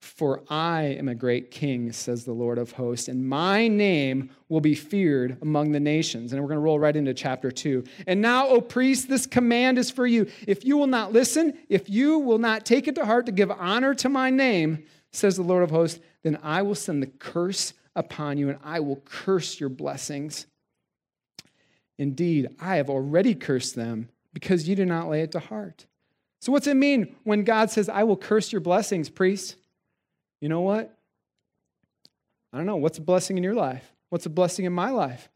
For 0.04 0.42
I 0.50 0.82
am 0.82 1.08
a 1.08 1.14
great 1.14 1.50
king, 1.50 1.90
says 1.90 2.24
the 2.24 2.34
Lord 2.34 2.58
of 2.58 2.72
hosts, 2.72 3.08
and 3.08 3.26
my 3.26 3.68
name 3.68 4.28
will 4.50 4.60
be 4.60 4.74
feared 4.74 5.38
among 5.40 5.72
the 5.72 5.80
nations. 5.80 6.32
And 6.32 6.42
we're 6.42 6.48
going 6.48 6.58
to 6.58 6.62
roll 6.62 6.78
right 6.78 6.94
into 6.94 7.14
chapter 7.14 7.50
2. 7.50 7.82
And 8.06 8.20
now, 8.20 8.46
O 8.48 8.60
priest, 8.60 9.08
this 9.08 9.26
command 9.26 9.78
is 9.78 9.90
for 9.90 10.06
you. 10.06 10.30
If 10.46 10.62
you 10.62 10.76
will 10.76 10.86
not 10.86 11.14
listen, 11.14 11.58
if 11.70 11.88
you 11.88 12.18
will 12.18 12.38
not 12.38 12.66
take 12.66 12.86
it 12.86 12.94
to 12.96 13.06
heart 13.06 13.24
to 13.26 13.32
give 13.32 13.50
honor 13.50 13.94
to 13.94 14.10
my 14.10 14.28
name, 14.28 14.84
says 15.10 15.36
the 15.36 15.42
Lord 15.42 15.64
of 15.64 15.70
hosts, 15.70 16.00
then 16.22 16.38
I 16.42 16.60
will 16.60 16.74
send 16.74 17.02
the 17.02 17.06
curse 17.06 17.72
upon 17.96 18.36
you, 18.36 18.50
and 18.50 18.58
I 18.62 18.80
will 18.80 19.00
curse 19.06 19.58
your 19.58 19.70
blessings. 19.70 20.46
Indeed, 21.98 22.50
I 22.60 22.76
have 22.76 22.90
already 22.90 23.34
cursed 23.34 23.74
them 23.74 24.10
because 24.34 24.68
you 24.68 24.76
do 24.76 24.84
not 24.84 25.08
lay 25.08 25.22
it 25.22 25.32
to 25.32 25.40
heart. 25.40 25.86
So, 26.40 26.52
what's 26.52 26.66
it 26.66 26.76
mean 26.76 27.16
when 27.24 27.42
God 27.42 27.70
says, 27.70 27.88
I 27.88 28.04
will 28.04 28.18
curse 28.18 28.52
your 28.52 28.60
blessings, 28.60 29.08
priest? 29.08 29.56
You 30.44 30.50
know 30.50 30.60
what? 30.60 30.94
I 32.52 32.58
don't 32.58 32.66
know. 32.66 32.76
What's 32.76 32.98
a 32.98 33.00
blessing 33.00 33.38
in 33.38 33.42
your 33.42 33.54
life? 33.54 33.94
What's 34.10 34.26
a 34.26 34.28
blessing 34.28 34.66
in 34.66 34.74
my 34.74 34.90
life? 34.90 35.30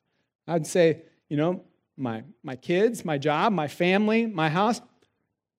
I'd 0.47 0.67
say, 0.67 1.01
you 1.31 1.39
know, 1.39 1.65
my, 1.97 2.25
my 2.43 2.57
kids, 2.57 3.07
my 3.07 3.17
job, 3.17 3.55
my 3.55 3.69
family, 3.69 4.27
my 4.27 4.51
house, 4.51 4.83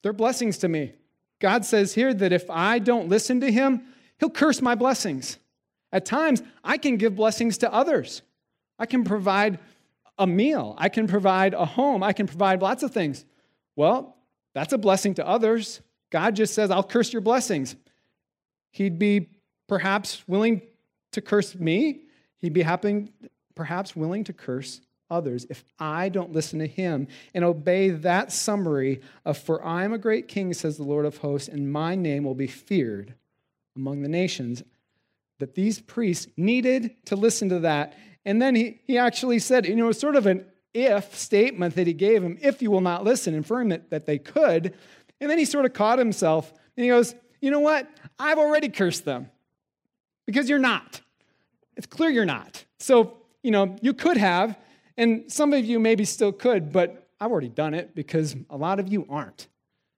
they're 0.04 0.14
blessings 0.14 0.60
to 0.60 0.68
me. 0.68 0.94
God 1.40 1.66
says 1.66 1.96
here 1.96 2.14
that 2.14 2.32
if 2.32 2.48
I 2.52 2.78
don't 2.78 3.10
listen 3.10 3.42
to 3.42 3.52
him, 3.52 3.82
he'll 4.20 4.30
curse 4.30 4.62
my 4.62 4.76
blessings. 4.76 5.40
At 5.92 6.06
times, 6.06 6.44
I 6.64 6.78
can 6.78 6.98
give 6.98 7.16
blessings 7.16 7.58
to 7.58 7.74
others. 7.74 8.22
I 8.78 8.86
can 8.86 9.04
provide 9.04 9.58
a 10.20 10.28
meal. 10.28 10.76
I 10.78 10.90
can 10.90 11.08
provide 11.08 11.56
a 11.56 11.66
home. 11.66 12.04
I 12.04 12.14
can 12.14 12.28
provide 12.28 12.62
lots 12.62 12.84
of 12.84 12.92
things. 12.92 13.26
Well, 13.76 14.16
that's 14.54 14.74
a 14.74 14.78
blessing 14.78 15.16
to 15.16 15.28
others. 15.28 15.82
God 16.12 16.36
just 16.36 16.54
says, 16.54 16.70
I'll 16.70 16.84
curse 16.84 17.12
your 17.12 17.24
blessings. 17.24 17.76
He'd 18.70 19.00
be 19.00 19.30
perhaps 19.70 20.28
willing 20.28 20.62
to 21.14 21.22
curse 21.22 21.56
me. 21.56 22.02
He'd 22.40 22.54
be 22.54 22.62
happy, 22.62 23.12
perhaps 23.56 23.96
willing 23.96 24.26
to 24.26 24.34
curse 24.34 24.82
others 25.10 25.46
if 25.50 25.64
I 25.80 26.10
don't 26.10 26.34
listen 26.34 26.60
to 26.60 26.68
him 26.68 27.08
and 27.34 27.44
obey 27.46 27.90
that 27.90 28.32
summary 28.32 29.02
of, 29.26 29.38
For 29.38 29.64
I 29.66 29.86
am 29.86 29.94
a 29.94 29.98
great 29.98 30.28
king, 30.28 30.54
says 30.54 30.76
the 30.76 30.84
Lord 30.84 31.06
of 31.06 31.18
hosts, 31.18 31.48
and 31.48 31.72
my 31.72 31.96
name 31.96 32.26
will 32.26 32.36
be 32.36 32.48
feared 32.48 33.14
among 33.76 34.02
the 34.02 34.10
nations. 34.10 34.62
That 35.40 35.56
these 35.56 35.80
priests 35.80 36.28
needed 36.36 36.96
to 37.06 37.16
listen 37.16 37.48
to 37.50 37.60
that 37.60 37.98
and 38.26 38.42
then 38.42 38.56
he, 38.56 38.80
he 38.86 38.98
actually 38.98 39.40
said, 39.40 39.66
you 39.66 39.76
know, 39.76 39.92
sort 39.92 40.16
of 40.16 40.26
an 40.26 40.46
if 40.74 41.18
statement 41.18 41.76
that 41.76 41.88
he 41.88 41.94
gave 41.94 42.24
him, 42.24 42.38
if 42.42 42.62
you 42.62 42.70
will 42.70 42.82
not 42.82 43.04
listen, 43.04 43.34
inferring 43.34 43.70
that, 43.70 43.90
that 43.90 44.06
they 44.06 44.20
could. 44.20 44.76
And 45.20 45.30
then 45.30 45.40
he 45.40 45.46
sort 45.46 45.66
of 45.66 45.74
caught 45.74 45.98
himself 45.98 46.54
and 46.78 46.84
he 46.84 46.90
goes, 46.90 47.16
you 47.42 47.50
know 47.50 47.60
what? 47.60 47.90
I've 48.20 48.38
already 48.38 48.70
cursed 48.70 49.06
them 49.06 49.32
because 50.30 50.48
you're 50.48 50.60
not. 50.60 51.02
It's 51.76 51.88
clear 51.88 52.12
you're 52.12 52.24
not. 52.24 52.63
So, 52.78 53.18
you 53.42 53.50
know, 53.50 53.76
you 53.82 53.96
could 53.96 54.15
have, 54.15 54.56
and 54.96 55.24
some 55.32 55.54
of 55.54 55.65
you 55.65 55.80
maybe 55.80 56.06
still 56.06 56.32
could, 56.32 56.72
but 56.72 57.08
I've 57.20 57.32
already 57.32 57.50
done 57.50 57.74
it 57.74 57.96
because 57.96 58.36
a 58.52 58.56
lot 58.56 58.80
of 58.80 58.88
you 58.88 59.08
aren't. 59.10 59.48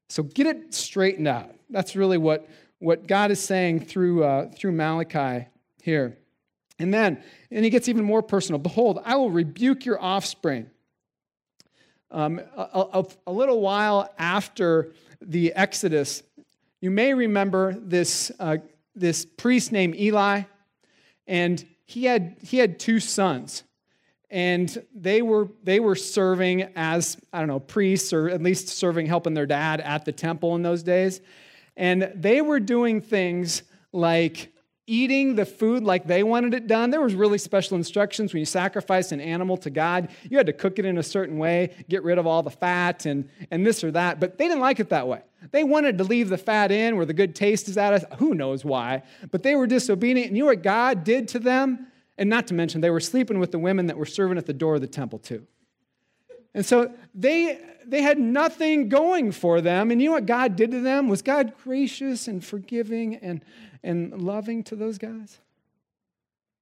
So 0.07 0.23
get 0.23 0.47
it 0.47 0.73
straightened 0.73 1.27
out. 1.27 1.53
That's 1.69 1.97
really 1.97 2.17
what, 2.17 2.47
what 2.79 3.07
God 3.07 3.29
is 3.31 3.41
saying 3.41 3.81
through, 3.81 4.23
uh, 4.23 4.51
through 4.51 4.71
Malachi 4.71 5.47
here. 5.83 6.17
And 6.79 6.93
then, 6.93 7.21
and 7.51 7.65
he 7.65 7.69
gets 7.69 7.89
even 7.89 8.05
more 8.05 8.23
personal 8.23 8.57
Behold, 8.57 9.01
I 9.03 9.17
will 9.17 9.31
rebuke 9.31 9.85
your 9.85 10.01
offspring. 10.01 10.69
Um, 12.09 12.39
a, 12.55 12.87
a, 12.93 13.05
a, 13.27 13.31
little 13.33 13.59
while 13.59 14.13
after 14.17 14.93
the 15.21 15.51
Exodus, 15.53 16.23
you 16.79 16.89
may 16.89 17.13
remember 17.13 17.73
this, 17.73 18.31
uh, 18.39 18.57
this 18.95 19.25
priest 19.25 19.71
named 19.71 19.95
Eli, 19.95 20.43
and 21.27 21.65
he 21.85 22.05
had, 22.05 22.37
he 22.41 22.57
had 22.57 22.79
two 22.79 22.99
sons. 22.99 23.63
And 24.29 24.81
they 24.95 25.21
were, 25.21 25.49
they 25.61 25.81
were 25.81 25.95
serving 25.95 26.63
as, 26.75 27.17
I 27.33 27.39
don't 27.39 27.49
know, 27.49 27.59
priests, 27.59 28.13
or 28.13 28.29
at 28.29 28.41
least 28.41 28.69
serving, 28.69 29.07
helping 29.07 29.33
their 29.33 29.45
dad 29.45 29.81
at 29.81 30.05
the 30.05 30.13
temple 30.13 30.55
in 30.55 30.61
those 30.61 30.83
days. 30.83 31.19
And 31.75 32.11
they 32.15 32.41
were 32.41 32.59
doing 32.61 33.01
things 33.01 33.63
like 33.91 34.50
eating 34.87 35.35
the 35.35 35.45
food 35.45 35.83
like 35.83 36.05
they 36.05 36.23
wanted 36.23 36.53
it 36.53 36.67
done. 36.67 36.89
There 36.89 37.01
was 37.01 37.13
really 37.13 37.37
special 37.37 37.77
instructions 37.77 38.33
when 38.33 38.39
you 38.39 38.45
sacrifice 38.45 39.11
an 39.11 39.21
animal 39.21 39.57
to 39.57 39.69
God. 39.69 40.09
You 40.29 40.37
had 40.37 40.47
to 40.47 40.53
cook 40.53 40.79
it 40.79 40.85
in 40.85 40.97
a 40.97 41.03
certain 41.03 41.37
way, 41.37 41.75
get 41.87 42.03
rid 42.03 42.17
of 42.17 42.27
all 42.27 42.43
the 42.43 42.49
fat 42.49 43.05
and, 43.05 43.29
and 43.51 43.65
this 43.65 43.83
or 43.83 43.91
that. 43.91 44.19
But 44.19 44.37
they 44.37 44.47
didn't 44.47 44.61
like 44.61 44.79
it 44.79 44.89
that 44.89 45.07
way. 45.07 45.21
They 45.51 45.63
wanted 45.63 45.97
to 45.99 46.03
leave 46.03 46.29
the 46.29 46.37
fat 46.37 46.71
in 46.71 46.97
where 46.97 47.05
the 47.05 47.13
good 47.13 47.35
taste 47.35 47.67
is 47.67 47.77
at. 47.77 48.13
Who 48.15 48.33
knows 48.33 48.65
why? 48.65 49.03
But 49.31 49.43
they 49.43 49.55
were 49.55 49.67
disobedient. 49.67 50.27
And 50.27 50.37
you 50.37 50.43
know 50.43 50.47
what 50.47 50.63
God 50.63 51.03
did 51.03 51.27
to 51.29 51.39
them? 51.39 51.87
And 52.17 52.29
not 52.29 52.47
to 52.47 52.53
mention, 52.53 52.81
they 52.81 52.89
were 52.89 52.99
sleeping 52.99 53.39
with 53.39 53.51
the 53.51 53.59
women 53.59 53.87
that 53.87 53.97
were 53.97 54.05
serving 54.05 54.37
at 54.37 54.45
the 54.45 54.53
door 54.53 54.75
of 54.75 54.81
the 54.81 54.87
temple, 54.87 55.19
too. 55.19 55.47
And 56.53 56.65
so 56.65 56.93
they, 57.15 57.59
they 57.85 58.01
had 58.01 58.19
nothing 58.19 58.89
going 58.89 59.31
for 59.31 59.61
them. 59.61 59.91
And 59.91 60.01
you 60.01 60.09
know 60.09 60.13
what 60.13 60.25
God 60.25 60.55
did 60.55 60.71
to 60.71 60.81
them? 60.81 61.07
Was 61.07 61.21
God 61.21 61.53
gracious 61.63 62.27
and 62.27 62.43
forgiving 62.43 63.15
and 63.15 63.41
and 63.83 64.21
loving 64.21 64.63
to 64.65 64.75
those 64.75 64.97
guys? 64.97 65.39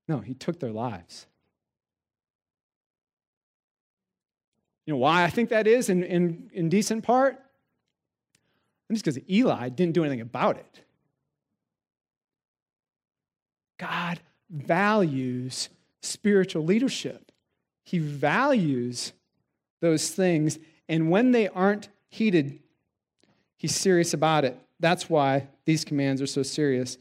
No, 0.07 0.19
he 0.19 0.33
took 0.33 0.59
their 0.59 0.71
lives. 0.71 1.25
You 4.85 4.93
know 4.93 4.99
why 4.99 5.23
I 5.23 5.29
think 5.29 5.49
that 5.49 5.67
is 5.67 5.89
in, 5.89 6.03
in, 6.03 6.49
in 6.51 6.69
decent 6.69 7.03
part? 7.03 7.37
And 8.87 8.97
just 8.97 9.05
because 9.05 9.19
Eli 9.29 9.69
didn't 9.69 9.93
do 9.93 10.03
anything 10.03 10.21
about 10.21 10.57
it. 10.57 10.81
God 13.77 14.19
values 14.49 15.69
spiritual 16.01 16.65
leadership. 16.65 17.31
He 17.83 17.99
values 17.99 19.13
those 19.81 20.09
things. 20.09 20.59
And 20.87 21.09
when 21.09 21.31
they 21.31 21.47
aren't 21.47 21.89
heeded, 22.09 22.59
he's 23.57 23.75
serious 23.75 24.13
about 24.13 24.45
it. 24.45 24.59
That's 24.79 25.09
why 25.09 25.47
these 25.65 25.85
commands 25.85 26.21
are 26.21 26.27
so 26.27 26.43
serious. 26.43 26.97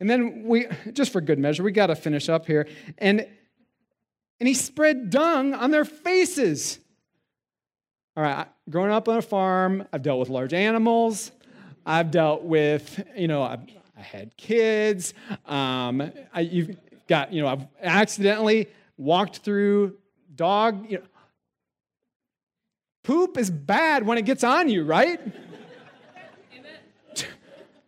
And 0.00 0.10
then 0.10 0.44
we, 0.44 0.66
just 0.92 1.12
for 1.12 1.20
good 1.20 1.38
measure, 1.38 1.62
we 1.62 1.72
got 1.72 1.86
to 1.86 1.96
finish 1.96 2.28
up 2.28 2.46
here. 2.46 2.68
And, 2.98 3.26
and 4.40 4.48
he 4.48 4.54
spread 4.54 5.10
dung 5.10 5.54
on 5.54 5.70
their 5.70 5.84
faces. 5.84 6.80
All 8.16 8.22
right, 8.22 8.46
growing 8.68 8.90
up 8.90 9.08
on 9.08 9.16
a 9.16 9.22
farm, 9.22 9.86
I've 9.92 10.02
dealt 10.02 10.20
with 10.20 10.28
large 10.28 10.52
animals. 10.52 11.32
I've 11.86 12.10
dealt 12.10 12.42
with, 12.42 13.02
you 13.16 13.28
know, 13.28 13.42
I've, 13.42 13.60
I 13.96 14.02
had 14.02 14.36
kids. 14.36 15.14
Um, 15.46 16.12
I, 16.32 16.40
you've 16.40 16.76
got, 17.08 17.32
you 17.32 17.42
know, 17.42 17.48
I've 17.48 17.66
accidentally 17.80 18.68
walked 18.96 19.38
through 19.38 19.96
dog. 20.34 20.90
You 20.90 20.98
know, 20.98 21.04
poop 23.04 23.38
is 23.38 23.50
bad 23.50 24.04
when 24.04 24.18
it 24.18 24.24
gets 24.24 24.42
on 24.42 24.68
you, 24.68 24.82
right? 24.82 25.20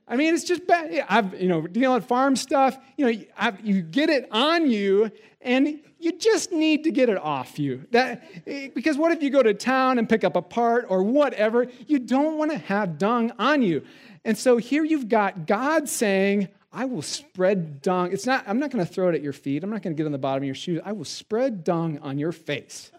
I 0.08 0.14
mean, 0.14 0.34
it's 0.34 0.44
just 0.44 0.64
bad. 0.68 1.04
I've, 1.08 1.40
you 1.40 1.48
know, 1.48 1.66
dealing 1.66 1.96
with 1.96 2.06
farm 2.06 2.36
stuff, 2.36 2.78
you 2.96 3.10
know, 3.10 3.24
I've, 3.36 3.66
you 3.66 3.82
get 3.82 4.08
it 4.08 4.28
on 4.30 4.70
you 4.70 5.10
and 5.40 5.80
you 5.98 6.12
just 6.18 6.52
need 6.52 6.84
to 6.84 6.92
get 6.92 7.08
it 7.08 7.16
off 7.16 7.58
you. 7.58 7.86
That, 7.90 8.44
because 8.74 8.96
what 8.96 9.10
if 9.10 9.22
you 9.22 9.30
go 9.30 9.42
to 9.42 9.52
town 9.52 9.98
and 9.98 10.08
pick 10.08 10.22
up 10.22 10.36
a 10.36 10.42
part 10.42 10.86
or 10.88 11.02
whatever? 11.02 11.66
You 11.88 11.98
don't 11.98 12.38
want 12.38 12.52
to 12.52 12.58
have 12.58 12.98
dung 12.98 13.32
on 13.38 13.62
you. 13.62 13.82
And 14.24 14.38
so 14.38 14.58
here 14.58 14.84
you've 14.84 15.08
got 15.08 15.46
God 15.46 15.88
saying, 15.88 16.48
I 16.72 16.84
will 16.84 17.02
spread 17.02 17.80
dung. 17.82 18.12
It's 18.12 18.26
not, 18.26 18.44
I'm 18.46 18.60
not 18.60 18.70
going 18.70 18.84
to 18.84 18.92
throw 18.92 19.08
it 19.08 19.14
at 19.14 19.22
your 19.22 19.32
feet. 19.32 19.64
I'm 19.64 19.70
not 19.70 19.82
going 19.82 19.96
to 19.96 20.00
get 20.00 20.06
on 20.06 20.12
the 20.12 20.18
bottom 20.18 20.42
of 20.42 20.46
your 20.46 20.54
shoes. 20.54 20.80
I 20.84 20.92
will 20.92 21.04
spread 21.04 21.64
dung 21.64 21.98
on 21.98 22.18
your 22.18 22.32
face. 22.32 22.92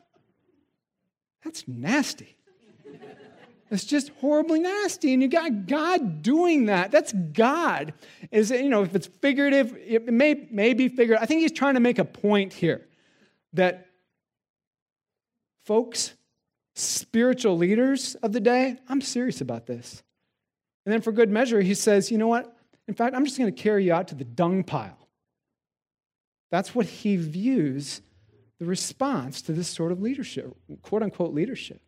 That's 1.44 1.68
nasty. 1.68 2.38
It's 3.70 3.84
just 3.84 4.10
horribly 4.22 4.60
nasty. 4.60 5.14
And 5.14 5.22
you 5.22 5.28
got 5.28 5.68
God 5.68 6.22
doing 6.22 6.68
that. 6.68 6.92
That's 6.92 7.12
God. 7.12 7.94
Is 8.32 8.50
you 8.50 8.70
know, 8.70 8.84
if 8.84 8.96
it's 8.96 9.08
figurative, 9.22 9.76
it 9.78 10.12
may, 10.12 10.48
may 10.52 10.74
be 10.74 10.88
figurative. 10.88 11.22
I 11.22 11.26
think 11.26 11.42
he's 11.42 11.52
trying 11.52 11.74
to 11.74 11.80
make 11.80 12.00
a 12.00 12.06
point 12.06 12.54
here 12.54 12.88
that 13.54 13.88
folks, 15.66 16.14
spiritual 16.76 17.58
leaders 17.58 18.16
of 18.16 18.32
the 18.32 18.40
day, 18.40 18.78
I'm 18.88 19.02
serious 19.02 19.42
about 19.42 19.66
this. 19.66 20.02
And 20.86 20.94
then 20.94 21.02
for 21.02 21.12
good 21.12 21.30
measure, 21.30 21.60
he 21.60 21.74
says, 21.74 22.10
you 22.10 22.18
know 22.18 22.28
what? 22.28 22.56
In 22.88 22.94
fact, 22.94 23.16
I'm 23.16 23.26
just 23.26 23.38
going 23.38 23.54
to 23.54 23.62
carry 23.62 23.84
you 23.84 23.94
out 23.94 24.08
to 24.10 24.16
the 24.16 24.24
dung 24.24 24.64
pile. 24.64 24.98
That's 26.52 26.74
what 26.74 26.86
he 26.86 27.18
views 27.18 28.02
the 28.60 28.66
response 28.66 29.42
to 29.44 29.54
this 29.54 29.68
sort 29.68 29.92
of 29.92 30.02
leadership, 30.02 30.56
quote 30.82 31.04
unquote 31.04 31.34
leadership 31.34 31.82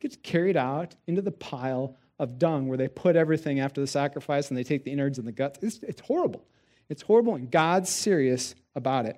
gets 0.00 0.16
carried 0.22 0.56
out 0.56 0.96
into 1.06 1.22
the 1.22 1.30
pile 1.30 1.96
of 2.18 2.38
dung 2.38 2.66
where 2.68 2.78
they 2.78 2.88
put 2.88 3.16
everything 3.16 3.60
after 3.60 3.80
the 3.80 3.86
sacrifice 3.86 4.48
and 4.48 4.58
they 4.58 4.64
take 4.64 4.84
the 4.84 4.90
innards 4.90 5.18
and 5.18 5.26
the 5.26 5.32
guts. 5.32 5.58
It's, 5.62 5.78
it's 5.82 6.00
horrible. 6.00 6.44
It's 6.88 7.02
horrible, 7.02 7.36
and 7.36 7.50
God's 7.50 7.88
serious 7.88 8.54
about 8.74 9.06
it. 9.06 9.16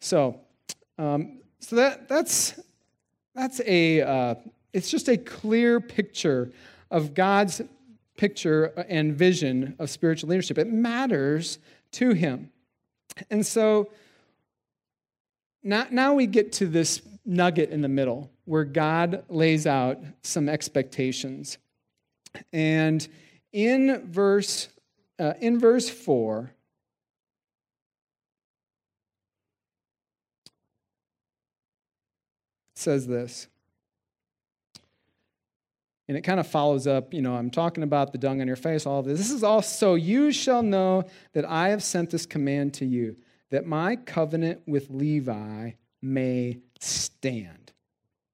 So, 0.00 0.40
um, 0.96 1.40
so 1.58 1.76
that, 1.76 2.08
that's, 2.08 2.60
that's 3.34 3.60
a, 3.66 4.02
uh, 4.02 4.34
it's 4.72 4.90
just 4.90 5.08
a 5.08 5.16
clear 5.16 5.80
picture 5.80 6.52
of 6.90 7.12
God's 7.14 7.60
picture 8.16 8.66
and 8.88 9.14
vision 9.14 9.74
of 9.78 9.90
spiritual 9.90 10.30
leadership. 10.30 10.58
It 10.58 10.68
matters 10.72 11.58
to 11.92 12.12
him. 12.12 12.50
And 13.30 13.44
so 13.44 13.90
now, 15.62 15.86
now 15.90 16.14
we 16.14 16.26
get 16.26 16.52
to 16.54 16.66
this 16.66 17.02
nugget 17.24 17.70
in 17.70 17.82
the 17.82 17.88
middle 17.88 18.30
where 18.44 18.64
God 18.64 19.24
lays 19.28 19.66
out 19.66 19.98
some 20.22 20.48
expectations. 20.48 21.58
And 22.52 23.06
in 23.52 24.10
verse, 24.10 24.68
uh, 25.18 25.34
in 25.40 25.58
verse 25.58 25.88
4, 25.88 26.50
says 32.74 33.06
this. 33.06 33.48
And 36.06 36.16
it 36.16 36.22
kind 36.22 36.40
of 36.40 36.46
follows 36.46 36.86
up, 36.86 37.12
you 37.12 37.20
know, 37.20 37.34
I'm 37.34 37.50
talking 37.50 37.82
about 37.82 38.12
the 38.12 38.18
dung 38.18 38.40
on 38.40 38.46
your 38.46 38.56
face, 38.56 38.86
all 38.86 39.00
of 39.00 39.04
this. 39.04 39.18
This 39.18 39.30
is 39.30 39.44
all 39.44 39.60
so 39.60 39.94
you 39.94 40.32
shall 40.32 40.62
know 40.62 41.04
that 41.34 41.44
I 41.44 41.68
have 41.68 41.82
sent 41.82 42.08
this 42.08 42.24
command 42.24 42.72
to 42.74 42.86
you, 42.86 43.16
that 43.50 43.66
my 43.66 43.96
covenant 43.96 44.62
with 44.66 44.90
Levi 44.90 45.72
may 46.02 46.58
stand, 46.80 47.72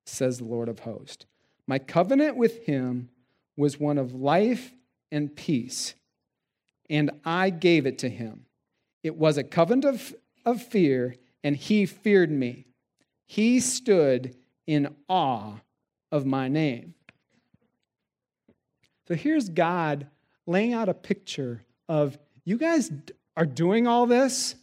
says 0.07 0.39
the 0.39 0.45
Lord 0.45 0.69
of 0.69 0.81
hosts. 0.81 1.27
My 1.67 1.79
covenant 1.79 2.37
with 2.37 2.65
him 2.65 3.09
was 3.57 3.81
one 3.81 3.99
of 3.99 4.15
life 4.15 4.73
and 5.11 5.35
peace, 5.35 5.95
and 6.91 7.11
I 7.25 7.51
gave 7.51 7.87
it 7.87 7.99
to 7.99 8.09
him. 8.09 8.47
It 9.03 9.17
was 9.17 9.39
a 9.39 9.45
covenant 9.45 9.85
of, 9.85 10.15
of 10.45 10.63
fear, 10.63 11.17
and 11.43 11.57
he 11.57 11.87
feared 11.87 12.31
me. 12.31 12.67
He 13.27 13.61
stood 13.61 14.35
in 14.67 14.95
awe 15.09 15.55
of 16.11 16.27
my 16.27 16.49
name. 16.49 16.95
So 19.09 19.15
here's 19.15 19.49
God 19.49 20.07
laying 20.47 20.73
out 20.73 20.89
a 20.89 20.95
picture 20.95 21.63
of 21.89 22.19
you 22.45 22.59
guys 22.59 22.91
are 23.37 23.47
doing 23.47 23.87
all 23.87 24.07
this. 24.07 24.55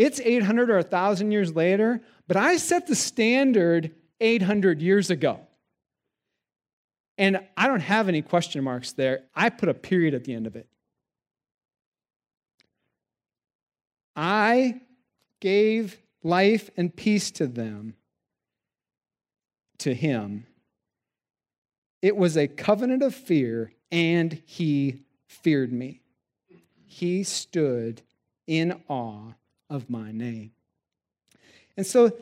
It's 0.00 0.18
800 0.18 0.70
or 0.70 0.76
1,000 0.76 1.30
years 1.30 1.54
later, 1.54 2.00
but 2.26 2.38
I 2.38 2.56
set 2.56 2.86
the 2.86 2.94
standard 2.94 3.94
800 4.18 4.80
years 4.80 5.10
ago. 5.10 5.40
And 7.18 7.46
I 7.54 7.66
don't 7.66 7.80
have 7.80 8.08
any 8.08 8.22
question 8.22 8.64
marks 8.64 8.92
there. 8.92 9.24
I 9.34 9.50
put 9.50 9.68
a 9.68 9.74
period 9.74 10.14
at 10.14 10.24
the 10.24 10.32
end 10.32 10.46
of 10.46 10.56
it. 10.56 10.66
I 14.16 14.80
gave 15.38 15.98
life 16.22 16.70
and 16.78 16.96
peace 16.96 17.30
to 17.32 17.46
them, 17.46 17.92
to 19.80 19.92
him, 19.94 20.46
it 22.00 22.16
was 22.16 22.38
a 22.38 22.48
covenant 22.48 23.02
of 23.02 23.14
fear, 23.14 23.74
and 23.92 24.40
he 24.46 25.02
feared 25.26 25.74
me. 25.74 26.00
He 26.86 27.22
stood 27.22 28.00
in 28.46 28.80
awe 28.88 29.34
of 29.70 29.88
my 29.88 30.12
name. 30.12 30.50
And 31.76 31.86
so, 31.86 32.12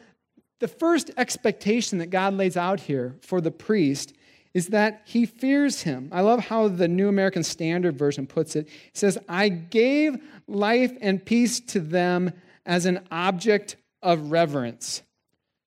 the 0.61 0.69
first 0.69 1.11
expectation 1.17 1.99
that 1.99 2.11
God 2.11 2.35
lays 2.35 2.57
out 2.57 2.81
here 2.81 3.17
for 3.21 3.41
the 3.41 3.51
priest 3.51 4.13
is 4.55 4.69
that 4.69 5.03
he 5.05 5.25
fears 5.25 5.83
him. 5.83 6.09
I 6.11 6.21
love 6.23 6.41
how 6.41 6.69
the 6.69 6.89
New 6.89 7.09
American 7.09 7.45
Standard 7.45 7.97
Version 7.97 8.27
puts 8.27 8.57
it. 8.57 8.67
It 8.67 8.97
says, 8.97 9.19
I 9.29 9.49
gave 9.49 10.19
life 10.49 10.93
and 11.01 11.25
peace 11.25 11.61
to 11.61 11.81
them 11.81 12.33
as 12.67 12.87
an 12.87 13.07
object 13.11 13.77
of 14.03 14.31
reverence. 14.31 15.03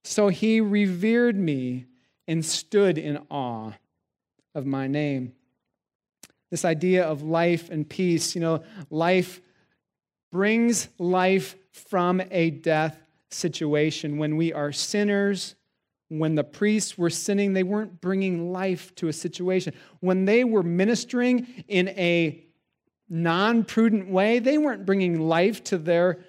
So 0.04 0.28
he 0.28 0.62
revered 0.62 1.38
me 1.38 1.86
and 2.28 2.44
stood 2.44 2.98
in 2.98 3.20
awe 3.30 3.72
of 4.56 4.66
my 4.66 4.88
name. 4.88 5.34
This 6.50 6.66
idea 6.66 7.06
of 7.06 7.24
life 7.24 7.70
and 7.70 7.88
peace, 7.88 8.36
you 8.36 8.42
know, 8.42 8.64
life 8.90 9.42
brings 10.32 10.90
life 10.98 11.56
from 11.72 12.22
a 12.32 12.50
death 12.50 13.02
situation. 13.30 14.18
When 14.18 14.38
we 14.38 14.54
are 14.54 14.72
sinners, 14.72 15.56
when 16.10 16.36
the 16.36 16.44
priests 16.44 16.98
were 16.98 17.10
sinning, 17.10 17.54
they 17.54 17.64
weren't 17.64 18.02
bringing 18.02 18.52
life 18.52 18.94
to 18.96 19.08
a 19.08 19.14
situation. 19.14 19.74
When 20.02 20.26
they 20.26 20.44
were 20.44 20.64
ministering 20.64 21.48
in 21.68 21.90
a 21.90 22.44
non 23.10 23.64
prudent 23.64 24.10
way, 24.10 24.40
they 24.40 24.58
weren't 24.58 24.86
bringing 24.86 25.22
life 25.22 25.64
to 25.66 25.78
their 25.78 26.20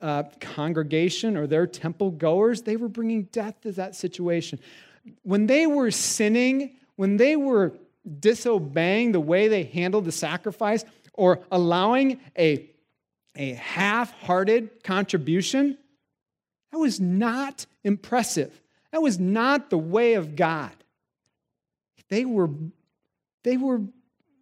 uh, 0.00 0.24
congregation 0.40 1.36
or 1.36 1.46
their 1.46 1.66
temple 1.66 2.10
goers. 2.10 2.62
They 2.62 2.76
were 2.76 2.88
bringing 2.88 3.24
death 3.24 3.60
to 3.62 3.72
that 3.72 3.94
situation. 3.94 4.58
When 5.22 5.46
they 5.46 5.66
were 5.66 5.90
sinning, 5.90 6.76
when 6.96 7.16
they 7.16 7.36
were 7.36 7.74
disobeying 8.18 9.12
the 9.12 9.20
way 9.20 9.48
they 9.48 9.64
handled 9.64 10.06
the 10.06 10.12
sacrifice 10.12 10.84
or 11.14 11.40
allowing 11.52 12.20
a, 12.36 12.70
a 13.36 13.52
half 13.54 14.12
hearted 14.20 14.82
contribution, 14.82 15.78
that 16.72 16.78
was 16.78 17.00
not 17.00 17.66
impressive. 17.84 18.60
That 18.92 19.02
was 19.02 19.18
not 19.18 19.70
the 19.70 19.78
way 19.78 20.14
of 20.14 20.36
God. 20.36 20.72
They 22.08 22.24
were, 22.24 22.50
they 23.44 23.56
were, 23.56 23.82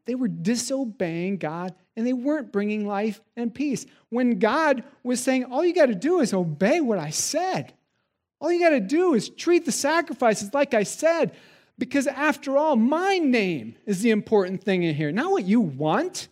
they 0.06 0.14
were 0.14 0.28
disobeying 0.28 1.36
God 1.36 1.74
and 1.96 2.06
they 2.06 2.14
weren't 2.14 2.50
bringing 2.50 2.86
life 2.86 3.20
and 3.36 3.54
peace. 3.54 3.84
When 4.08 4.38
God 4.38 4.82
was 5.02 5.22
saying, 5.22 5.44
All 5.44 5.64
you 5.64 5.74
got 5.74 5.86
to 5.86 5.94
do 5.94 6.20
is 6.20 6.32
obey 6.32 6.80
what 6.80 6.98
I 6.98 7.10
said, 7.10 7.74
all 8.40 8.52
you 8.52 8.60
got 8.60 8.70
to 8.70 8.80
do 8.80 9.14
is 9.14 9.28
treat 9.28 9.66
the 9.66 9.72
sacrifices 9.72 10.54
like 10.54 10.74
I 10.74 10.84
said. 10.84 11.34
Because 11.76 12.08
after 12.08 12.56
all, 12.56 12.74
my 12.74 13.18
name 13.18 13.76
is 13.86 14.02
the 14.02 14.10
important 14.10 14.64
thing 14.64 14.82
in 14.82 14.96
here. 14.96 15.12
Not 15.12 15.30
what 15.30 15.44
you 15.44 15.60
want, 15.60 16.28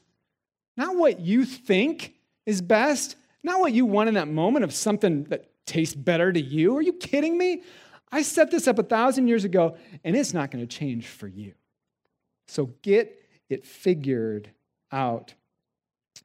not 0.76 0.96
what 0.96 1.20
you 1.20 1.44
think 1.44 2.15
is 2.46 2.62
best, 2.62 3.16
not 3.42 3.60
what 3.60 3.72
you 3.72 3.84
want 3.84 4.08
in 4.08 4.14
that 4.14 4.28
moment 4.28 4.64
of 4.64 4.72
something 4.72 5.24
that 5.24 5.50
tastes 5.66 5.94
better 5.94 6.32
to 6.32 6.40
you. 6.40 6.76
Are 6.76 6.82
you 6.82 6.92
kidding 6.92 7.36
me? 7.36 7.62
I 8.10 8.22
set 8.22 8.50
this 8.50 8.68
up 8.68 8.78
a 8.78 8.84
thousand 8.84 9.28
years 9.28 9.44
ago, 9.44 9.76
and 10.04 10.16
it's 10.16 10.32
not 10.32 10.50
going 10.50 10.66
to 10.66 10.76
change 10.76 11.06
for 11.06 11.26
you. 11.26 11.54
So 12.48 12.70
get 12.82 13.20
it 13.48 13.66
figured 13.66 14.50
out. 14.92 15.34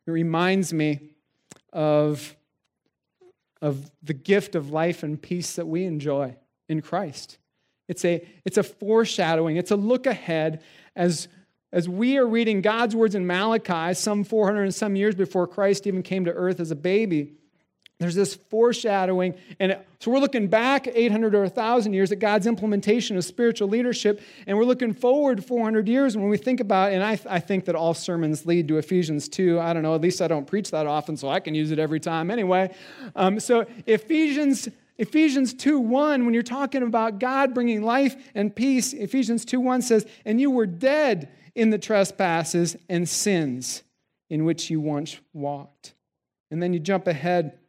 It 0.05 0.11
reminds 0.11 0.73
me 0.73 0.99
of, 1.73 2.35
of 3.61 3.91
the 4.03 4.13
gift 4.13 4.55
of 4.55 4.71
life 4.71 5.03
and 5.03 5.21
peace 5.21 5.55
that 5.55 5.67
we 5.67 5.83
enjoy 5.85 6.35
in 6.69 6.81
Christ. 6.81 7.39
It's 7.87 8.05
a, 8.05 8.25
it's 8.45 8.57
a 8.57 8.63
foreshadowing, 8.63 9.57
it's 9.57 9.71
a 9.71 9.75
look 9.75 10.05
ahead 10.05 10.63
as, 10.95 11.27
as 11.71 11.87
we 11.87 12.17
are 12.17 12.27
reading 12.27 12.61
God's 12.61 12.95
words 12.95 13.15
in 13.15 13.25
Malachi, 13.25 13.93
some 13.93 14.23
400 14.23 14.63
and 14.63 14.75
some 14.75 14.95
years 14.95 15.15
before 15.15 15.47
Christ 15.47 15.87
even 15.87 16.03
came 16.03 16.25
to 16.25 16.31
earth 16.31 16.59
as 16.59 16.71
a 16.71 16.75
baby. 16.75 17.33
There's 18.01 18.15
this 18.15 18.33
foreshadowing. 18.33 19.35
And 19.59 19.77
so 19.99 20.09
we're 20.09 20.19
looking 20.19 20.47
back 20.47 20.87
800 20.87 21.35
or 21.35 21.43
1,000 21.43 21.93
years 21.93 22.11
at 22.11 22.17
God's 22.17 22.47
implementation 22.47 23.15
of 23.15 23.23
spiritual 23.23 23.67
leadership. 23.67 24.21
And 24.47 24.57
we're 24.57 24.65
looking 24.65 24.91
forward 24.91 25.45
400 25.45 25.87
years 25.87 26.17
when 26.17 26.27
we 26.27 26.37
think 26.37 26.59
about, 26.59 26.91
and 26.91 27.03
I, 27.03 27.19
I 27.29 27.39
think 27.39 27.65
that 27.65 27.75
all 27.75 27.93
sermons 27.93 28.47
lead 28.47 28.67
to 28.69 28.77
Ephesians 28.77 29.29
2. 29.29 29.59
I 29.59 29.71
don't 29.73 29.83
know, 29.83 29.93
at 29.93 30.01
least 30.01 30.19
I 30.19 30.27
don't 30.27 30.47
preach 30.47 30.71
that 30.71 30.87
often, 30.87 31.15
so 31.15 31.29
I 31.29 31.39
can 31.39 31.53
use 31.53 31.69
it 31.69 31.77
every 31.77 31.99
time 31.99 32.31
anyway. 32.31 32.73
Um, 33.15 33.39
so 33.39 33.67
Ephesians 33.85 34.67
Ephesians 34.97 35.55
2 35.55 35.79
1, 35.79 36.25
when 36.25 36.33
you're 36.33 36.43
talking 36.43 36.83
about 36.83 37.17
God 37.17 37.55
bringing 37.55 37.81
life 37.81 38.15
and 38.35 38.55
peace, 38.55 38.93
Ephesians 38.93 39.45
2 39.45 39.59
1 39.59 39.81
says, 39.81 40.05
And 40.25 40.39
you 40.39 40.51
were 40.51 40.67
dead 40.67 41.29
in 41.55 41.69
the 41.69 41.77
trespasses 41.77 42.75
and 42.89 43.07
sins 43.07 43.83
in 44.29 44.45
which 44.45 44.69
you 44.69 44.79
once 44.79 45.19
walked. 45.33 45.93
And 46.49 46.61
then 46.61 46.73
you 46.73 46.79
jump 46.79 47.07
ahead 47.07 47.59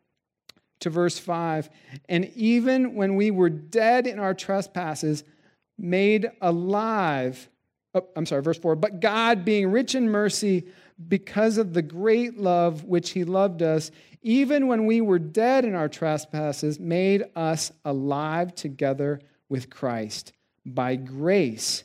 to 0.81 0.91
verse 0.91 1.19
5. 1.19 1.71
And 2.09 2.31
even 2.35 2.95
when 2.95 3.17
we 3.17 3.31
were 3.31 3.51
dead 3.51 4.07
in 4.07 4.19
our 4.19 4.35
trespasses, 4.35 5.25
made 5.79 6.31
alive, 6.41 7.49
oh, 7.95 8.07
I'm 8.17 8.27
sorry, 8.27 8.43
verse 8.43 8.59
4. 8.59 8.77
But 8.77 9.01
God, 9.01 9.45
being 9.45 9.71
rich 9.71 9.95
in 9.95 10.09
mercy, 10.09 10.67
because 11.09 11.59
of 11.59 11.73
the 11.73 11.83
great 11.83 12.39
love 12.39 12.85
which 12.85 13.11
he 13.11 13.25
loved 13.25 13.63
us, 13.63 13.91
even 14.23 14.69
when 14.69 14.87
we 14.87 15.01
were 15.01 15.19
dead 15.19 15.65
in 15.65 15.75
our 15.75 15.89
trespasses, 15.89 16.79
made 16.79 17.25
us 17.35 17.73
alive 17.85 18.55
together 18.55 19.21
with 19.49 19.71
Christ. 19.71 20.33
By 20.65 20.95
grace, 20.97 21.83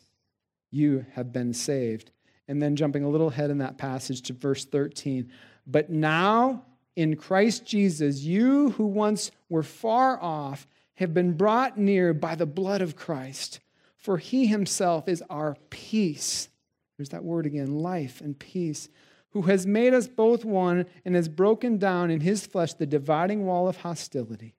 you 0.72 1.06
have 1.14 1.32
been 1.32 1.54
saved. 1.54 2.12
And 2.48 2.62
then 2.62 2.76
jumping 2.76 3.04
a 3.04 3.10
little 3.10 3.28
ahead 3.28 3.50
in 3.50 3.58
that 3.58 3.78
passage 3.78 4.22
to 4.24 4.34
verse 4.34 4.64
13. 4.66 5.30
But 5.66 5.90
now, 5.90 6.64
in 6.96 7.16
Christ 7.16 7.66
Jesus, 7.66 8.22
you 8.22 8.72
who 8.72 8.88
once 8.88 9.32
were 9.50 9.64
far 9.64 10.22
off 10.22 10.66
have 10.96 11.14
been 11.14 11.34
brought 11.34 11.78
near 11.78 12.14
by 12.14 12.36
the 12.36 12.46
blood 12.46 12.82
of 12.82 12.96
Christ. 12.96 13.60
For 13.98 14.18
he 14.18 14.48
himself 14.48 15.08
is 15.08 15.24
our 15.30 15.58
peace. 15.70 16.50
There's 16.98 17.10
that 17.10 17.24
word 17.24 17.46
again 17.46 17.80
life 17.80 18.22
and 18.22 18.38
peace. 18.40 18.90
Who 19.32 19.44
has 19.44 19.68
made 19.68 19.94
us 19.94 20.08
both 20.08 20.46
one 20.46 20.86
and 21.06 21.14
has 21.16 21.28
broken 21.28 21.78
down 21.78 22.10
in 22.10 22.22
his 22.22 22.48
flesh 22.48 22.74
the 22.74 22.86
dividing 22.86 23.46
wall 23.46 23.68
of 23.68 23.78
hostility. 23.78 24.56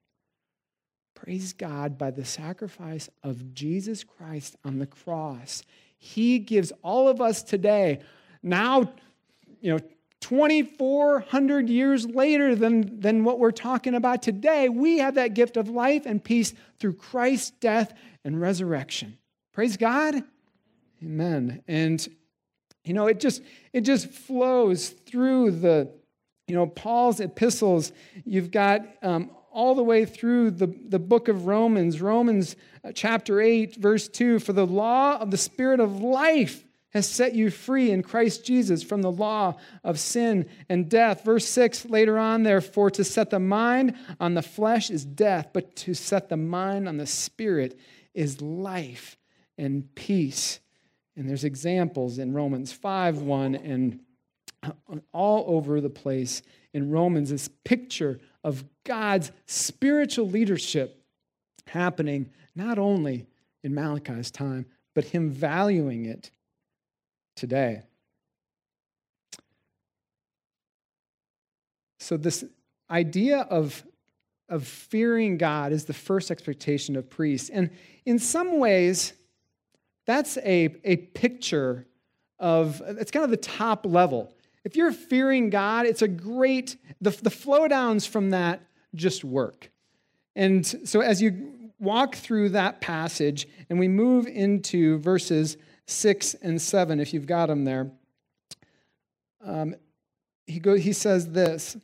Praise 1.15 1.51
God 1.51 1.97
by 1.97 2.11
the 2.11 2.23
sacrifice 2.23 3.09
of 3.23 3.53
Jesus 3.53 4.05
Christ 4.05 4.55
on 4.63 4.79
the 4.79 4.85
cross. 4.85 5.63
He 5.99 6.39
gives 6.39 6.71
all 6.81 7.07
of 7.07 7.21
us 7.21 7.43
today, 7.43 7.99
now, 8.41 8.91
you 9.61 9.71
know, 9.71 9.79
2,400 10.21 11.69
years 11.69 12.07
later 12.07 12.55
than, 12.55 12.99
than 12.99 13.23
what 13.23 13.39
we're 13.39 13.51
talking 13.51 13.93
about 13.93 14.21
today, 14.21 14.67
we 14.67 14.97
have 14.97 15.15
that 15.15 15.33
gift 15.33 15.55
of 15.55 15.69
life 15.69 16.05
and 16.05 16.23
peace 16.23 16.53
through 16.79 16.93
Christ's 16.93 17.51
death 17.51 17.93
and 18.25 18.39
resurrection. 18.39 19.17
Praise 19.53 19.77
God. 19.77 20.23
Amen. 21.01 21.63
And 21.67 22.07
you 22.89 22.93
know, 22.93 23.07
it 23.07 23.19
just 23.19 23.43
it 23.73 23.81
just 23.81 24.09
flows 24.09 24.89
through 24.89 25.51
the, 25.51 25.91
you 26.47 26.55
know, 26.55 26.65
Paul's 26.65 27.19
epistles. 27.19 27.91
You've 28.25 28.51
got 28.51 28.81
um, 29.01 29.31
all 29.51 29.75
the 29.75 29.83
way 29.83 30.05
through 30.05 30.51
the, 30.51 30.67
the 30.67 30.99
book 30.99 31.27
of 31.27 31.45
Romans, 31.45 32.01
Romans 32.01 32.55
uh, 32.83 32.91
chapter 32.93 33.41
8, 33.41 33.75
verse 33.75 34.07
2 34.07 34.39
For 34.39 34.53
the 34.53 34.65
law 34.65 35.17
of 35.17 35.31
the 35.31 35.37
Spirit 35.37 35.79
of 35.79 36.01
life 36.01 36.63
has 36.91 37.07
set 37.07 37.35
you 37.35 37.51
free 37.51 37.91
in 37.91 38.01
Christ 38.01 38.45
Jesus 38.45 38.81
from 38.81 39.01
the 39.01 39.11
law 39.11 39.55
of 39.83 39.99
sin 39.99 40.49
and 40.69 40.89
death. 40.89 41.23
Verse 41.23 41.45
6 41.45 41.85
later 41.85 42.17
on, 42.17 42.43
therefore, 42.43 42.89
to 42.91 43.03
set 43.03 43.29
the 43.29 43.39
mind 43.39 43.95
on 44.19 44.33
the 44.33 44.41
flesh 44.41 44.89
is 44.89 45.05
death, 45.05 45.49
but 45.53 45.75
to 45.75 45.93
set 45.93 46.29
the 46.29 46.37
mind 46.37 46.87
on 46.87 46.97
the 46.97 47.05
Spirit 47.05 47.79
is 48.13 48.41
life 48.41 49.17
and 49.57 49.93
peace. 49.93 50.59
And 51.15 51.29
there's 51.29 51.43
examples 51.43 52.17
in 52.17 52.33
Romans 52.33 52.71
5 52.71 53.21
1 53.21 53.55
and 53.55 53.99
all 55.13 55.45
over 55.47 55.79
the 55.79 55.89
place 55.89 56.41
in 56.73 56.89
Romans, 56.91 57.29
this 57.29 57.49
picture 57.63 58.19
of 58.43 58.63
God's 58.83 59.31
spiritual 59.45 60.29
leadership 60.29 61.03
happening 61.67 62.29
not 62.55 62.79
only 62.79 63.27
in 63.63 63.73
Malachi's 63.73 64.31
time, 64.31 64.65
but 64.95 65.05
him 65.05 65.29
valuing 65.29 66.05
it 66.05 66.31
today. 67.35 67.83
So, 71.99 72.17
this 72.17 72.43
idea 72.89 73.39
of, 73.41 73.83
of 74.47 74.65
fearing 74.65 75.37
God 75.37 75.71
is 75.71 75.85
the 75.85 75.93
first 75.93 76.31
expectation 76.31 76.95
of 76.95 77.09
priests. 77.09 77.49
And 77.49 77.69
in 78.05 78.19
some 78.19 78.57
ways, 78.57 79.13
that's 80.05 80.37
a, 80.37 80.75
a 80.83 80.95
picture 80.97 81.85
of, 82.39 82.81
it's 82.87 83.11
kind 83.11 83.25
of 83.25 83.29
the 83.29 83.37
top 83.37 83.85
level. 83.85 84.33
If 84.63 84.75
you're 84.75 84.91
fearing 84.91 85.49
God, 85.49 85.85
it's 85.85 86.01
a 86.01 86.07
great, 86.07 86.77
the, 87.01 87.11
the 87.11 87.29
flow 87.29 87.67
downs 87.67 88.05
from 88.05 88.31
that 88.31 88.61
just 88.95 89.23
work. 89.23 89.71
And 90.35 90.65
so 90.65 91.01
as 91.01 91.21
you 91.21 91.71
walk 91.79 92.15
through 92.15 92.49
that 92.49 92.81
passage 92.81 93.47
and 93.69 93.79
we 93.79 93.87
move 93.87 94.27
into 94.27 94.99
verses 94.99 95.57
six 95.85 96.33
and 96.35 96.61
seven, 96.61 96.99
if 96.99 97.13
you've 97.13 97.27
got 97.27 97.47
them 97.47 97.63
there, 97.65 97.91
um, 99.43 99.75
he, 100.45 100.59
go, 100.59 100.75
he 100.75 100.93
says 100.93 101.31
this 101.31 101.77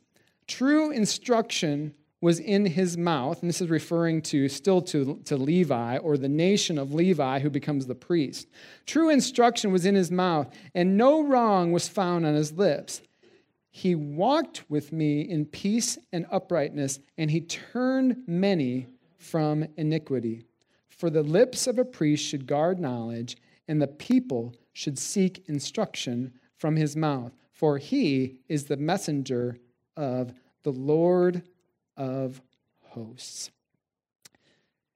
True 0.46 0.90
instruction 0.90 1.94
was 2.26 2.40
in 2.40 2.66
his 2.66 2.98
mouth, 2.98 3.40
and 3.40 3.48
this 3.48 3.60
is 3.60 3.70
referring 3.70 4.20
to 4.20 4.48
still 4.48 4.82
to, 4.82 5.20
to 5.24 5.36
Levi 5.36 5.98
or 5.98 6.16
the 6.16 6.28
nation 6.28 6.76
of 6.76 6.92
Levi 6.92 7.38
who 7.38 7.48
becomes 7.48 7.86
the 7.86 7.94
priest. 7.94 8.48
True 8.84 9.10
instruction 9.10 9.70
was 9.70 9.86
in 9.86 9.94
his 9.94 10.10
mouth, 10.10 10.52
and 10.74 10.96
no 10.96 11.22
wrong 11.22 11.70
was 11.70 11.86
found 11.86 12.26
on 12.26 12.34
his 12.34 12.50
lips. 12.50 13.00
He 13.70 13.94
walked 13.94 14.68
with 14.68 14.90
me 14.90 15.20
in 15.20 15.46
peace 15.46 15.98
and 16.12 16.26
uprightness, 16.32 16.98
and 17.16 17.30
he 17.30 17.42
turned 17.42 18.24
many 18.26 18.88
from 19.18 19.64
iniquity. 19.76 20.46
For 20.88 21.10
the 21.10 21.22
lips 21.22 21.68
of 21.68 21.78
a 21.78 21.84
priest 21.84 22.24
should 22.24 22.48
guard 22.48 22.80
knowledge, 22.80 23.36
and 23.68 23.80
the 23.80 23.86
people 23.86 24.52
should 24.72 24.98
seek 24.98 25.44
instruction 25.46 26.32
from 26.56 26.74
his 26.74 26.96
mouth, 26.96 27.36
for 27.52 27.78
he 27.78 28.40
is 28.48 28.64
the 28.64 28.76
messenger 28.76 29.58
of 29.96 30.34
the 30.64 30.72
Lord 30.72 31.44
of 31.96 32.40
hosts. 32.82 33.50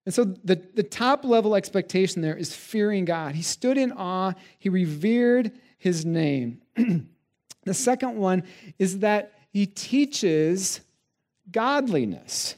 And 0.06 0.14
so 0.14 0.24
the, 0.24 0.60
the 0.74 0.82
top 0.82 1.24
level 1.24 1.54
expectation 1.54 2.22
there 2.22 2.36
is 2.36 2.54
fearing 2.54 3.04
God. 3.04 3.34
He 3.34 3.42
stood 3.42 3.76
in 3.76 3.92
awe, 3.92 4.32
he 4.58 4.68
revered 4.68 5.52
his 5.78 6.04
name. 6.04 6.62
the 7.64 7.74
second 7.74 8.16
one 8.16 8.44
is 8.78 9.00
that 9.00 9.32
he 9.50 9.66
teaches 9.66 10.80
godliness. 11.50 12.56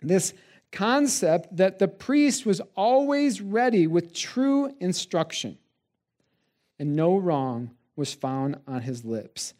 This 0.00 0.34
concept 0.70 1.56
that 1.56 1.78
the 1.78 1.88
priest 1.88 2.46
was 2.46 2.60
always 2.76 3.40
ready 3.40 3.86
with 3.86 4.12
true 4.12 4.74
instruction, 4.80 5.58
and 6.78 6.94
no 6.94 7.16
wrong 7.16 7.70
was 7.96 8.14
found 8.14 8.56
on 8.66 8.82
his 8.82 9.04
lips. 9.04 9.54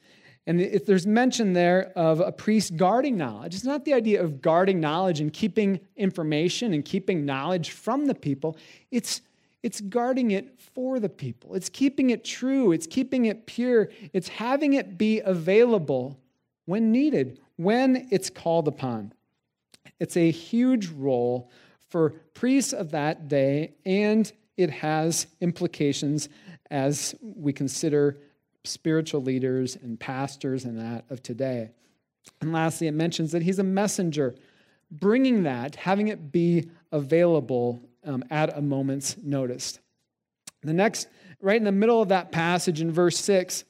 And 0.49 0.63
if 0.63 0.87
there's 0.87 1.07
mention 1.07 1.53
there 1.53 1.93
of 1.95 2.21
a 2.21 2.33
priest 2.33 2.75
guarding 2.79 3.19
knowledge, 3.19 3.55
it's 3.55 3.65
not 3.65 3.85
the 3.85 3.93
idea 3.93 4.23
of 4.23 4.41
guarding 4.41 4.81
knowledge 4.81 5.21
and 5.21 5.31
keeping 5.31 5.79
information 5.95 6.73
and 6.73 6.83
keeping 6.83 7.27
knowledge 7.27 7.73
from 7.73 8.07
the 8.07 8.15
people. 8.15 8.57
It's, 8.91 9.21
it's 9.63 9.83
guarding 9.83 10.31
it 10.31 10.59
for 10.59 11.01
the 11.01 11.11
people. 11.11 11.55
It's 11.55 11.69
keeping 11.69 12.09
it 12.09 12.25
true. 12.25 12.73
It's 12.73 12.87
keeping 12.87 13.27
it 13.27 13.45
pure. 13.45 13.91
It's 14.15 14.29
having 14.29 14.73
it 14.73 14.97
be 14.97 15.21
available 15.21 16.19
when 16.65 16.93
needed, 16.93 17.41
when 17.57 18.09
it's 18.11 18.31
called 18.31 18.69
upon. 18.69 19.13
It's 20.01 20.17
a 20.17 20.31
huge 20.31 20.89
role 20.89 21.51
for 21.91 22.11
priests 22.33 22.73
of 22.73 22.93
that 22.93 23.29
day, 23.29 23.75
and 23.85 24.33
it 24.57 24.71
has 24.71 25.27
implications 25.43 26.31
as 26.71 27.15
we 27.21 27.53
consider 27.53 28.19
spiritual 28.69 29.23
leaders 29.23 29.77
and 29.77 29.99
pastors 29.99 30.65
and 30.65 30.79
that 30.79 31.05
of 31.11 31.23
today. 31.23 31.71
And 32.41 32.53
lastly, 32.53 32.87
it 32.87 32.93
mentions 32.93 33.33
that 33.33 33.43
he's 33.43 33.59
a 33.59 33.65
messenger, 33.65 34.35
bringing 34.91 35.45
that, 35.45 35.77
having 35.77 36.09
it 36.09 36.31
be 36.31 36.71
available 36.93 37.81
um, 38.05 38.25
at 38.31 38.57
a 38.57 38.61
moment's 38.61 39.17
notice. 39.23 39.79
The 40.63 40.73
next, 40.73 41.09
right 41.41 41.57
in 41.57 41.65
the 41.65 41.73
middle 41.73 42.03
of 42.03 42.09
that 42.09 42.33
passage 42.33 42.81
in 42.81 42.91
verse 42.91 43.19
6, 43.19 43.65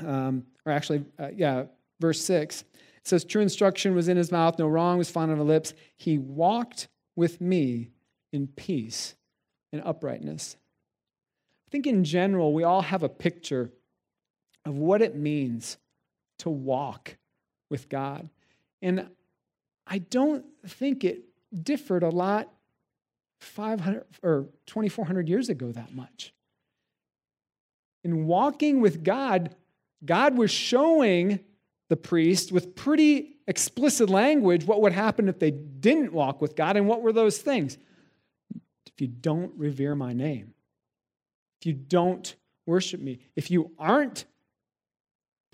um, 0.00 0.44
or 0.66 0.72
actually, 0.72 1.04
uh, 1.18 1.28
yeah, 1.34 1.64
verse 2.00 2.20
6, 2.22 2.62
it 2.62 2.66
says, 3.04 3.24
True 3.24 3.42
instruction 3.42 3.94
was 3.94 4.08
in 4.08 4.16
his 4.16 4.32
mouth, 4.32 4.58
no 4.58 4.66
wrong 4.66 4.98
was 4.98 5.10
found 5.10 5.30
on 5.30 5.38
his 5.38 5.46
lips. 5.46 5.74
He 5.96 6.18
walked 6.18 6.88
with 7.16 7.40
me 7.40 7.90
in 8.32 8.48
peace 8.48 9.14
and 9.72 9.82
uprightness. 9.84 10.56
I 11.68 11.70
think 11.70 11.86
in 11.86 12.04
general, 12.04 12.52
we 12.52 12.64
all 12.64 12.82
have 12.82 13.02
a 13.02 13.08
picture 13.08 13.70
of 14.64 14.76
what 14.76 15.02
it 15.02 15.14
means 15.14 15.78
to 16.38 16.50
walk 16.50 17.16
with 17.70 17.88
God. 17.88 18.28
And 18.82 19.08
I 19.86 19.98
don't 19.98 20.44
think 20.66 21.04
it 21.04 21.24
differed 21.62 22.02
a 22.02 22.10
lot 22.10 22.48
500 23.40 24.04
or 24.22 24.46
2400 24.66 25.28
years 25.28 25.48
ago 25.48 25.72
that 25.72 25.94
much. 25.94 26.32
In 28.02 28.26
walking 28.26 28.80
with 28.80 29.04
God, 29.04 29.54
God 30.04 30.36
was 30.36 30.50
showing 30.50 31.40
the 31.88 31.96
priest 31.96 32.52
with 32.52 32.74
pretty 32.74 33.36
explicit 33.46 34.08
language 34.08 34.64
what 34.64 34.80
would 34.80 34.92
happen 34.92 35.28
if 35.28 35.38
they 35.38 35.50
didn't 35.50 36.12
walk 36.12 36.40
with 36.40 36.56
God 36.56 36.76
and 36.76 36.88
what 36.88 37.02
were 37.02 37.12
those 37.12 37.38
things? 37.38 37.78
If 38.86 39.00
you 39.00 39.08
don't 39.08 39.52
revere 39.56 39.94
my 39.94 40.12
name, 40.12 40.54
if 41.60 41.66
you 41.66 41.72
don't 41.72 42.34
worship 42.66 43.00
me, 43.00 43.18
if 43.36 43.50
you 43.50 43.72
aren't 43.78 44.24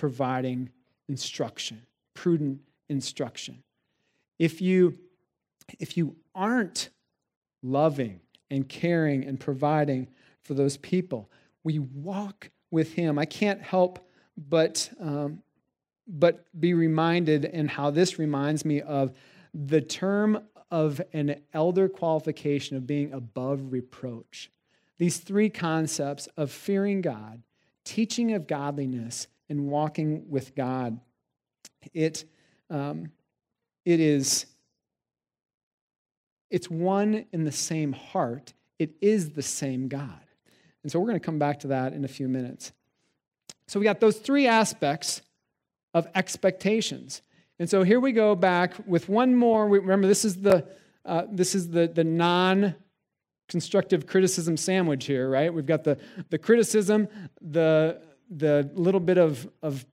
providing 0.01 0.71
instruction, 1.11 1.83
prudent 2.15 2.59
instruction. 2.89 3.63
If 4.39 4.63
you, 4.63 4.99
if 5.79 5.95
you 5.99 6.17
aren't 6.35 6.89
loving 7.63 8.21
and 8.51 8.67
caring 8.67 9.27
and 9.27 9.39
providing 9.39 10.09
for 10.41 10.55
those 10.55 10.79
people, 10.79 11.31
we 11.65 11.79
walk 11.79 12.49
with 12.71 12.95
Him. 12.95 13.19
I 13.19 13.27
can't 13.27 13.61
help 13.61 14.09
but, 14.39 14.91
um, 14.99 15.43
but 16.09 16.47
be 16.59 16.73
reminded, 16.73 17.45
and 17.45 17.69
how 17.69 17.91
this 17.91 18.19
reminds 18.19 18.65
me 18.65 18.81
of 18.81 19.13
the 19.53 19.83
term 19.83 20.43
of 20.71 21.03
an 21.13 21.43
elder 21.53 21.91
qualification 21.91 22.79
of 22.79 22.87
being 22.87 23.13
above 23.13 23.71
reproach. 23.71 24.51
These 24.97 25.19
three 25.19 25.51
concepts 25.51 26.27
of 26.39 26.51
fearing 26.51 27.03
God, 27.03 27.43
teaching 27.85 28.33
of 28.33 28.47
godliness, 28.47 29.27
and 29.51 29.69
walking 29.69 30.31
with 30.31 30.55
God. 30.55 30.99
It, 31.93 32.25
um, 32.71 33.11
it 33.85 34.01
is 34.01 34.47
it's 36.51 36.69
one 36.69 37.27
in 37.33 37.45
the 37.45 37.53
same 37.53 37.93
heart. 37.93 38.53
it 38.79 38.91
is 39.01 39.31
the 39.31 39.43
same 39.43 39.89
God. 39.89 40.21
And 40.83 40.91
so 40.91 40.99
we're 40.99 41.07
going 41.07 41.21
to 41.21 41.25
come 41.25 41.39
back 41.39 41.61
to 41.61 41.69
that 41.69 41.93
in 41.93 42.05
a 42.05 42.09
few 42.09 42.29
minutes. 42.29 42.73
So 43.69 43.79
we 43.79 43.85
got 43.85 44.01
those 44.01 44.17
three 44.17 44.47
aspects 44.47 45.21
of 45.93 46.09
expectations. 46.15 47.21
And 47.59 47.69
so 47.69 47.83
here 47.83 48.01
we 48.01 48.13
go 48.13 48.35
back 48.35 48.75
with 48.87 49.09
one 49.09 49.37
more. 49.37 49.69
Remember, 49.69 50.09
this 50.09 50.25
is 50.25 50.41
the 50.41 50.67
uh, 51.05 51.25
this 51.31 51.55
is 51.55 51.69
the 51.69 51.89
the 51.89 52.05
non 52.05 52.75
constructive 53.49 54.07
criticism 54.07 54.57
sandwich 54.57 55.07
here, 55.07 55.29
right? 55.29 55.53
We've 55.53 55.67
got 55.67 55.85
the 55.85 55.99
the 56.31 56.39
criticism, 56.39 57.07
the 57.43 58.01
the 58.31 58.71
little 58.75 59.01
bit 59.01 59.19
of 59.19 59.49
of 59.63 59.85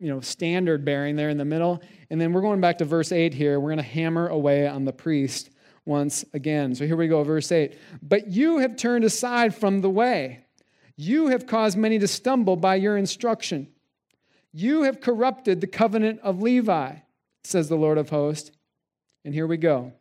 you 0.00 0.08
know 0.08 0.20
standard 0.20 0.84
bearing 0.84 1.16
there 1.16 1.30
in 1.30 1.38
the 1.38 1.44
middle, 1.44 1.82
and 2.10 2.20
then 2.20 2.32
we're 2.32 2.40
going 2.40 2.60
back 2.60 2.78
to 2.78 2.84
verse 2.84 3.12
eight 3.12 3.34
here. 3.34 3.60
We're 3.60 3.70
going 3.70 3.78
to 3.78 3.82
hammer 3.82 4.28
away 4.28 4.66
on 4.66 4.84
the 4.84 4.92
priest 4.92 5.50
once 5.86 6.24
again. 6.32 6.74
So 6.74 6.86
here 6.86 6.96
we 6.96 7.08
go, 7.08 7.22
verse 7.24 7.50
8. 7.50 7.76
But 8.02 8.28
you 8.28 8.58
have 8.58 8.76
turned 8.76 9.04
aside 9.04 9.54
from 9.54 9.80
the 9.80 9.90
way. 9.90 10.44
You 10.96 11.28
have 11.28 11.46
caused 11.46 11.76
many 11.76 11.98
to 11.98 12.08
stumble 12.08 12.56
by 12.56 12.76
your 12.76 12.96
instruction. 12.96 13.68
You 14.52 14.84
have 14.84 15.00
corrupted 15.00 15.60
the 15.60 15.66
covenant 15.66 16.20
of 16.22 16.40
Levi, 16.40 16.96
says 17.42 17.68
the 17.68 17.76
Lord 17.76 17.98
of 17.98 18.10
hosts. 18.10 18.50
And 19.24 19.34
here 19.34 19.46
we 19.46 19.56
go. 19.56 19.92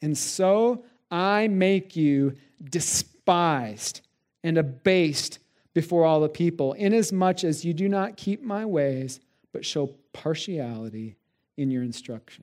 And 0.00 0.16
so 0.16 0.84
I 1.10 1.48
make 1.48 1.96
you 1.96 2.36
despised 2.62 4.02
and 4.44 4.56
abased 4.56 5.40
before 5.78 6.04
all 6.04 6.18
the 6.18 6.28
people, 6.28 6.72
inasmuch 6.72 7.44
as 7.44 7.64
you 7.64 7.72
do 7.72 7.88
not 7.88 8.16
keep 8.16 8.42
my 8.42 8.66
ways, 8.66 9.20
but 9.52 9.64
show 9.64 9.86
partiality 10.12 11.14
in 11.56 11.70
your 11.70 11.84
instruction. 11.84 12.42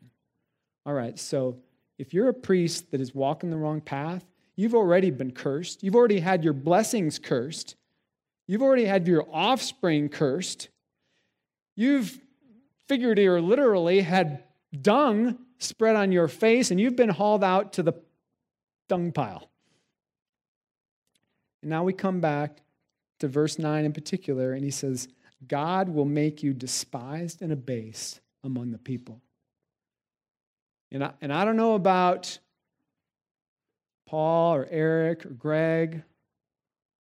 All 0.86 0.94
right, 0.94 1.20
so 1.20 1.58
if 1.98 2.14
you're 2.14 2.30
a 2.30 2.34
priest 2.34 2.92
that 2.92 3.02
is 3.02 3.14
walking 3.14 3.50
the 3.50 3.58
wrong 3.58 3.82
path, 3.82 4.24
you've 4.56 4.74
already 4.74 5.12
been 5.12 5.34
cursed. 5.34 5.84
You've 5.84 5.98
already 5.98 6.22
had 6.22 6.46
your 6.46 6.54
blessings 6.54 7.20
cursed. 7.20 7.76
You've 8.48 8.62
already 8.62 8.86
had 8.86 9.06
your 9.06 9.28
offspring 9.30 10.08
cursed. 10.08 10.70
You've 11.76 12.18
figuratively 12.88 13.28
or 13.28 13.42
literally 13.42 14.00
had 14.00 14.46
dung 14.82 15.40
spread 15.58 15.98
on 15.98 16.14
your 16.14 16.30
face, 16.30 16.72
and 16.72 16.80
you've 16.80 16.96
been 16.96 17.10
hauled 17.10 17.44
out 17.44 17.74
to 17.74 17.84
the 17.84 17.96
dung 18.88 19.12
pile. 19.12 19.50
And 21.62 21.70
now 21.70 21.84
we 21.84 21.92
come 21.92 22.22
back 22.22 22.62
to 23.26 23.30
verse 23.30 23.58
9 23.58 23.86
in 23.86 23.92
particular, 23.92 24.54
and 24.54 24.64
he 24.64 24.72
says, 24.72 25.08
God 25.48 25.90
will 25.90 26.06
make 26.06 26.44
you 26.44 26.54
despised 26.54 27.42
and 27.42 27.52
abased 27.52 28.22
among 28.44 28.72
the 28.72 28.78
people. 28.78 29.20
And 30.92 31.04
I, 31.04 31.12
and 31.22 31.34
I 31.34 31.44
don't 31.44 31.58
know 31.58 31.74
about 31.74 32.38
Paul 34.06 34.56
or 34.56 34.68
Eric 34.70 35.26
or 35.26 35.30
Greg, 35.30 36.04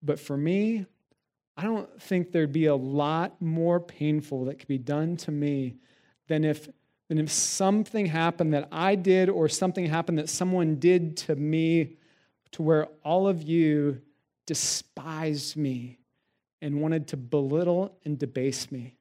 but 0.01 0.19
for 0.19 0.35
me, 0.35 0.85
I 1.55 1.63
don't 1.63 2.01
think 2.01 2.31
there'd 2.31 2.51
be 2.51 2.65
a 2.65 2.75
lot 2.75 3.39
more 3.39 3.79
painful 3.79 4.45
that 4.45 4.59
could 4.59 4.67
be 4.67 4.79
done 4.79 5.15
to 5.17 5.31
me 5.31 5.75
than 6.27 6.43
if, 6.43 6.67
than 7.07 7.19
if 7.19 7.31
something 7.31 8.07
happened 8.07 8.53
that 8.53 8.67
I 8.71 8.95
did 8.95 9.29
or 9.29 9.47
something 9.47 9.85
happened 9.85 10.17
that 10.17 10.29
someone 10.29 10.75
did 10.77 11.17
to 11.17 11.35
me 11.35 11.97
to 12.51 12.63
where 12.63 12.87
all 13.03 13.27
of 13.27 13.43
you 13.43 14.01
despised 14.47 15.55
me 15.55 15.99
and 16.65 16.81
wanted 16.81 17.09
to 17.09 17.15
belittle 17.15 17.95
and 18.05 18.17
debase 18.17 18.71
me. 18.71 18.95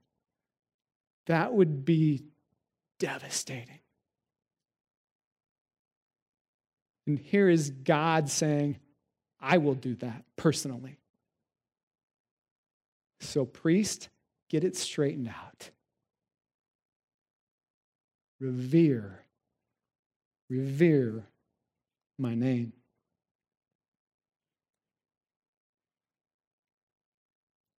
That 1.28 1.54
would 1.54 1.86
be 1.86 2.22
devastating. 2.98 3.78
And 7.06 7.18
here 7.18 7.48
is 7.48 7.70
God 7.70 8.28
saying, 8.28 8.76
I 9.40 9.56
will 9.56 9.72
do 9.72 9.94
that 9.96 10.24
personally. 10.36 10.98
So, 13.20 13.46
priest, 13.46 14.10
get 14.50 14.62
it 14.62 14.76
straightened 14.76 15.28
out. 15.28 15.70
Revere, 18.40 19.24
revere 20.50 21.24
my 22.18 22.34
name. 22.34 22.74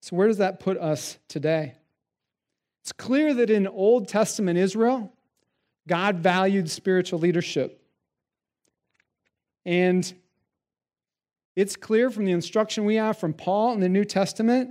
So, 0.05 0.15
where 0.15 0.27
does 0.27 0.37
that 0.37 0.59
put 0.59 0.77
us 0.77 1.17
today? 1.27 1.73
It's 2.83 2.91
clear 2.91 3.33
that 3.33 3.49
in 3.49 3.65
Old 3.65 4.07
Testament 4.07 4.59
Israel, 4.59 5.11
God 5.87 6.19
valued 6.19 6.69
spiritual 6.69 7.17
leadership. 7.17 7.81
And 9.65 10.13
it's 11.55 11.75
clear 11.75 12.11
from 12.11 12.25
the 12.25 12.33
instruction 12.33 12.85
we 12.85 12.97
have 12.97 13.17
from 13.17 13.33
Paul 13.33 13.73
in 13.73 13.79
the 13.79 13.89
New 13.89 14.05
Testament 14.05 14.69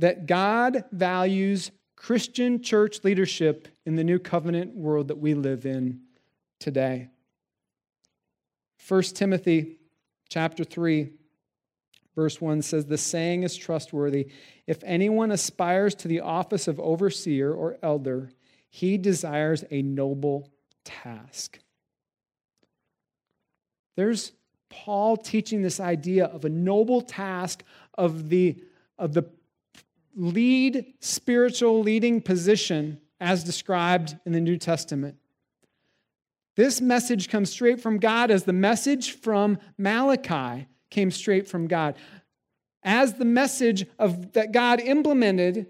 that 0.00 0.26
God 0.26 0.84
values 0.92 1.70
Christian 1.96 2.62
church 2.62 3.02
leadership 3.04 3.68
in 3.86 3.94
the 3.94 4.04
new 4.04 4.18
covenant 4.18 4.76
world 4.76 5.08
that 5.08 5.16
we 5.16 5.32
live 5.32 5.64
in 5.64 6.02
today. 6.60 7.08
1 8.86 9.02
Timothy 9.14 9.78
chapter 10.28 10.62
3 10.62 11.08
verse 12.18 12.40
1 12.40 12.62
says 12.62 12.86
the 12.86 12.98
saying 12.98 13.44
is 13.44 13.56
trustworthy. 13.56 14.26
If 14.66 14.82
anyone 14.82 15.30
aspires 15.30 15.94
to 15.94 16.08
the 16.08 16.18
office 16.18 16.66
of 16.66 16.80
overseer 16.80 17.54
or 17.54 17.78
elder 17.80 18.30
he 18.70 18.98
desires 18.98 19.62
a 19.70 19.82
noble 19.82 20.50
task. 20.84 21.60
There's 23.94 24.32
Paul 24.68 25.16
teaching 25.16 25.62
this 25.62 25.78
idea 25.78 26.24
of 26.24 26.44
a 26.44 26.48
noble 26.48 27.02
task 27.02 27.62
of 27.94 28.28
the, 28.28 28.62
of 28.98 29.14
the 29.14 29.30
lead 30.16 30.86
spiritual 30.98 31.82
leading 31.82 32.20
position 32.20 33.00
as 33.20 33.44
described 33.44 34.18
in 34.26 34.32
the 34.32 34.40
New 34.40 34.58
Testament. 34.58 35.16
This 36.56 36.80
message 36.80 37.28
comes 37.28 37.50
straight 37.50 37.80
from 37.80 37.98
God 37.98 38.32
as 38.32 38.42
the 38.42 38.52
message 38.52 39.12
from 39.12 39.58
Malachi 39.78 40.66
came 40.90 41.10
straight 41.10 41.48
from 41.48 41.66
God. 41.66 41.96
As 42.82 43.14
the 43.14 43.24
message 43.24 43.86
of 43.98 44.32
that 44.32 44.52
God 44.52 44.80
implemented 44.80 45.66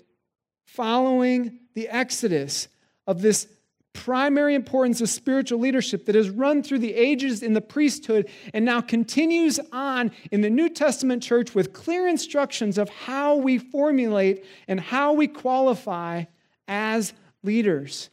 following 0.67 1.61
the 1.75 1.89
Exodus 1.89 2.69
of 3.07 3.23
this 3.23 3.49
primary 3.95 4.55
importance 4.55 5.01
of 5.01 5.09
spiritual 5.09 5.59
leadership 5.59 6.07
that 6.07 6.15
has 6.15 6.31
run 6.31 6.63
through 6.63 6.79
the 6.79 6.95
ages 6.95 7.43
in 7.43 7.53
the 7.53 7.61
priesthood 7.61 8.31
and 8.55 8.65
now 8.65 8.81
continues 8.81 9.59
on 9.73 10.13
in 10.31 10.41
the 10.41 10.51
New 10.51 10.69
Testament 10.69 11.23
church 11.23 11.55
with 11.55 11.73
clear 11.73 12.07
instructions 12.07 12.79
of 12.79 12.89
how 12.91 13.35
we 13.37 13.59
formulate 13.59 14.45
and 14.69 14.79
how 14.79 15.15
we 15.15 15.27
qualify 15.27 16.25
as 16.69 17.13
leaders. 17.43 18.11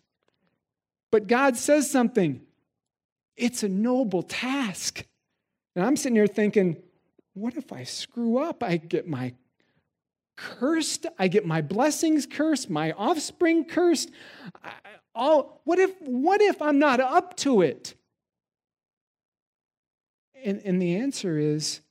But 1.12 1.28
God 1.28 1.56
says 1.56 1.89
something 1.89 2.41
it's 3.38 3.64
a 3.64 3.70
noble 3.70 4.24
task. 4.24 5.06
And 5.76 5.86
I'm 5.86 5.97
sitting 5.97 6.16
here 6.16 6.26
thinking, 6.26 6.78
what 7.36 7.55
if 7.55 7.71
I 7.71 7.83
screw 7.83 8.39
up? 8.39 8.63
I 8.63 8.77
get 8.77 9.07
my 9.07 9.33
cursed, 10.36 11.05
I 11.19 11.27
get 11.27 11.45
my 11.45 11.61
blessings 11.61 12.25
cursed, 12.25 12.69
my 12.69 12.91
offspring 12.93 13.65
cursed 13.65 14.09
all 15.15 15.61
what 15.63 15.79
if 15.79 15.91
what 16.01 16.41
if 16.41 16.61
I'm 16.61 16.77
not 16.77 16.99
up 16.99 17.38
to 17.38 17.61
it? 17.61 17.95
And, 20.43 20.61
and 20.63 20.81
the 20.81 20.97
answer 20.97 21.39
is 21.39 21.81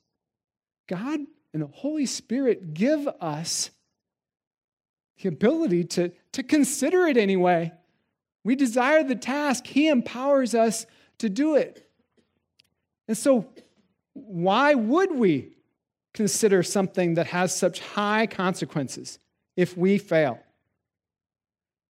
God 0.87 1.19
and 1.53 1.63
the 1.63 1.67
Holy 1.67 2.05
Spirit 2.05 2.73
give 2.73 3.07
us 3.19 3.71
the 5.21 5.29
ability 5.29 5.85
to, 5.85 6.11
to 6.33 6.43
consider 6.43 7.07
it 7.07 7.17
anyway. 7.17 7.73
We 8.43 8.55
desire 8.55 9.03
the 9.03 9.15
task, 9.15 9.65
He 9.65 9.87
empowers 9.87 10.53
us 10.53 10.85
to 11.17 11.29
do 11.29 11.55
it. 11.55 11.89
And 13.07 13.17
so, 13.17 13.47
why 14.15 14.73
would 14.73 15.13
we 15.13 15.51
consider 16.13 16.63
something 16.63 17.15
that 17.15 17.27
has 17.27 17.55
such 17.55 17.81
high 17.81 18.25
consequences 18.25 19.19
if 19.55 19.77
we 19.77 19.97
fail? 19.97 20.39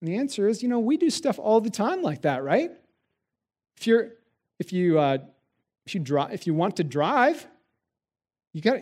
And 0.01 0.09
the 0.09 0.16
answer 0.16 0.49
is, 0.49 0.62
you 0.62 0.69
know, 0.69 0.81
we 0.81 0.97
do 0.97 1.09
stuff 1.09 1.39
all 1.39 1.61
the 1.61 1.71
time 1.71 2.03
like 2.03 2.23
that, 2.23 2.43
right? 2.43 2.71
If 3.77 3.87
you're, 3.87 4.11
if 4.59 4.73
you, 4.73 4.99
uh, 4.99 5.19
if 5.87 5.95
you 5.95 6.01
drive, 6.01 6.33
if 6.33 6.47
you 6.47 6.55
want 6.55 6.77
to 6.77 6.85
drive, 6.85 7.47
you 8.53 8.61
got. 8.61 8.81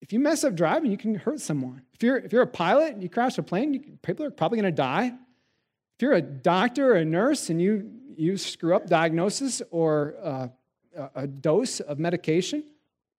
If 0.00 0.12
you 0.12 0.18
mess 0.18 0.42
up 0.42 0.56
driving, 0.56 0.90
you 0.90 0.96
can 0.96 1.14
hurt 1.14 1.40
someone. 1.40 1.82
If 1.92 2.02
you're, 2.02 2.16
if 2.16 2.32
you're 2.32 2.42
a 2.42 2.46
pilot 2.46 2.94
and 2.94 3.02
you 3.02 3.08
crash 3.08 3.38
a 3.38 3.42
plane, 3.42 3.72
you, 3.72 3.80
people 4.02 4.26
are 4.26 4.32
probably 4.32 4.60
going 4.60 4.72
to 4.72 4.76
die. 4.76 5.06
If 5.06 6.02
you're 6.02 6.14
a 6.14 6.20
doctor 6.20 6.94
or 6.94 6.96
a 6.96 7.04
nurse 7.04 7.50
and 7.50 7.62
you, 7.62 7.88
you 8.16 8.36
screw 8.36 8.74
up 8.74 8.88
diagnosis 8.88 9.62
or 9.70 10.16
uh, 10.20 10.48
a 11.14 11.26
dose 11.26 11.80
of 11.80 11.98
medication 11.98 12.64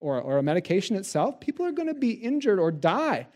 or, 0.00 0.20
or 0.20 0.38
a 0.38 0.42
medication 0.42 0.96
itself, 0.96 1.40
people 1.40 1.64
are 1.66 1.72
going 1.72 1.88
to 1.88 1.94
be 1.94 2.12
injured 2.12 2.58
or 2.58 2.70
die. 2.70 3.26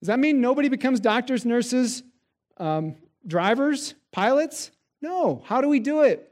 Does 0.00 0.08
that 0.08 0.18
mean 0.18 0.40
nobody 0.40 0.68
becomes 0.68 1.00
doctors, 1.00 1.44
nurses, 1.44 2.02
um, 2.58 2.96
drivers, 3.26 3.94
pilots? 4.12 4.70
No. 5.00 5.42
How 5.46 5.60
do 5.60 5.68
we 5.68 5.80
do 5.80 6.02
it? 6.02 6.30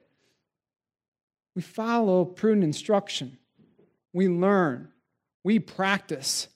We 1.54 1.62
follow 1.62 2.24
prudent 2.24 2.64
instruction. 2.64 3.38
we 4.12 4.28
learn, 4.28 4.88
we 5.42 5.58
practice, 5.58 6.48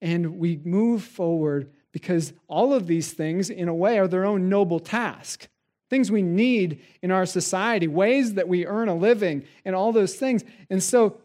and 0.00 0.38
we 0.38 0.60
move 0.64 1.02
forward 1.02 1.70
because 1.92 2.32
all 2.48 2.74
of 2.74 2.86
these 2.86 3.12
things, 3.12 3.50
in 3.50 3.68
a 3.68 3.74
way, 3.74 3.98
are 3.98 4.08
their 4.08 4.26
own 4.26 4.48
noble 4.48 4.80
task. 4.80 5.48
Things 5.94 6.10
we 6.10 6.22
need 6.22 6.82
in 7.02 7.12
our 7.12 7.24
society, 7.24 7.86
ways 7.86 8.34
that 8.34 8.48
we 8.48 8.66
earn 8.66 8.88
a 8.88 8.96
living, 8.96 9.44
and 9.64 9.76
all 9.76 9.92
those 9.92 10.16
things. 10.16 10.42
And 10.68 10.82
so 10.82 11.18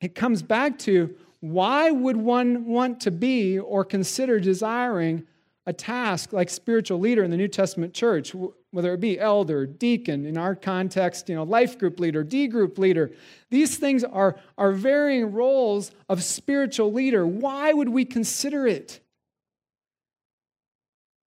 it 0.00 0.14
comes 0.14 0.42
back 0.42 0.78
to 0.80 1.12
why 1.40 1.90
would 1.90 2.16
one 2.16 2.66
want 2.66 3.00
to 3.00 3.10
be 3.10 3.58
or 3.58 3.84
consider 3.84 4.38
desiring 4.38 5.26
a 5.66 5.72
task 5.72 6.32
like 6.32 6.50
spiritual 6.50 7.00
leader 7.00 7.24
in 7.24 7.32
the 7.32 7.36
New 7.36 7.48
Testament 7.48 7.94
church, 7.94 8.32
whether 8.70 8.94
it 8.94 9.00
be 9.00 9.18
elder, 9.18 9.66
deacon, 9.66 10.24
in 10.24 10.38
our 10.38 10.54
context, 10.54 11.28
you 11.28 11.34
know, 11.34 11.42
life 11.42 11.76
group 11.76 11.98
leader, 11.98 12.22
D 12.22 12.46
group 12.46 12.78
leader. 12.78 13.10
These 13.50 13.76
things 13.76 14.04
are, 14.04 14.36
are 14.56 14.70
varying 14.70 15.32
roles 15.32 15.90
of 16.08 16.22
spiritual 16.22 16.92
leader. 16.92 17.26
Why 17.26 17.72
would 17.72 17.88
we 17.88 18.04
consider 18.04 18.68
it? 18.68 19.00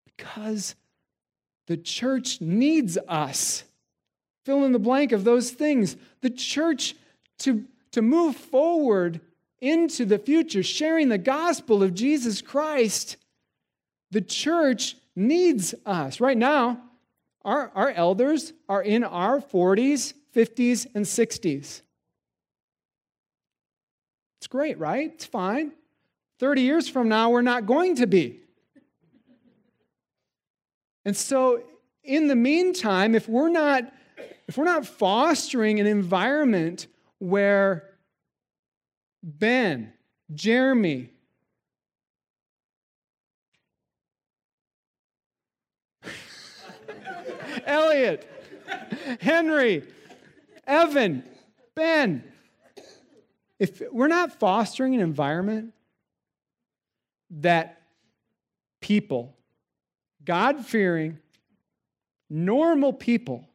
Because 0.05 0.75
the 1.68 1.78
church 1.78 2.41
needs 2.41 2.97
us. 3.07 3.63
Fill 4.45 4.63
in 4.63 4.72
the 4.72 4.80
blank 4.80 5.11
of 5.11 5.24
those 5.24 5.51
things. 5.51 5.95
The 6.22 6.30
church 6.30 6.95
to, 7.39 7.65
to 7.91 8.01
move 8.01 8.36
forward 8.36 9.22
into 9.59 10.05
the 10.05 10.20
future, 10.20 10.63
sharing 10.63 11.09
the 11.09 11.18
gospel 11.18 11.84
of 11.84 11.93
Jesus 11.93 12.41
Christ 12.41 13.18
the 14.11 14.22
church 14.22 14.95
needs 15.15 15.76
us. 15.86 16.22
Right 16.22 16.38
now, 16.38 16.82
our, 17.43 17.72
our 17.76 17.89
elders 17.91 18.53
are 18.70 18.82
in 18.82 19.03
our 19.03 19.39
40s, 19.39 20.13
50s, 20.36 20.88
and 20.95 21.05
60s. 21.05 21.82
It's 24.38 24.47
great, 24.47 24.78
right? 24.78 25.11
It's 25.13 25.26
fine. 25.26 25.72
30 26.39 26.61
years 26.61 26.88
from 26.88 27.09
now, 27.09 27.30
we're 27.30 27.41
not 27.41 27.65
going 27.65 27.95
to 27.95 28.07
be. 28.07 28.41
And 31.08 31.16
so, 31.16 31.64
in 32.03 32.28
the 32.28 32.36
meantime, 32.36 33.16
if 33.16 33.30
we're 33.30 33.47
not 33.47 33.93
if 34.49 34.58
we're 34.58 34.66
not 34.66 34.86
fostering 34.86 35.80
an 35.80 35.88
environment 35.88 36.88
where 37.20 37.91
Ben, 39.24 39.93
Jeremy, 40.36 41.12
Elliot, 47.66 48.30
Henry, 49.22 49.84
Evan, 50.66 51.24
Ben. 51.74 52.22
If 53.60 53.82
we're 53.93 54.10
not 54.10 54.38
fostering 54.38 54.93
an 54.93 54.99
environment 54.99 55.74
that 57.30 57.82
people, 58.82 59.37
God 60.28 60.65
fearing, 60.65 61.19
normal 62.30 62.91
people, 62.91 63.47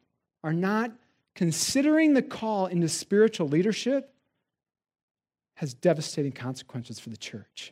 are 0.43 0.51
not 0.51 0.91
considering 1.35 2.15
the 2.15 2.23
call 2.23 2.65
into 2.65 2.89
spiritual 2.89 3.47
leadership, 3.47 4.11
has 5.53 5.75
devastating 5.75 6.31
consequences 6.31 6.99
for 6.99 7.11
the 7.11 7.17
church. 7.17 7.71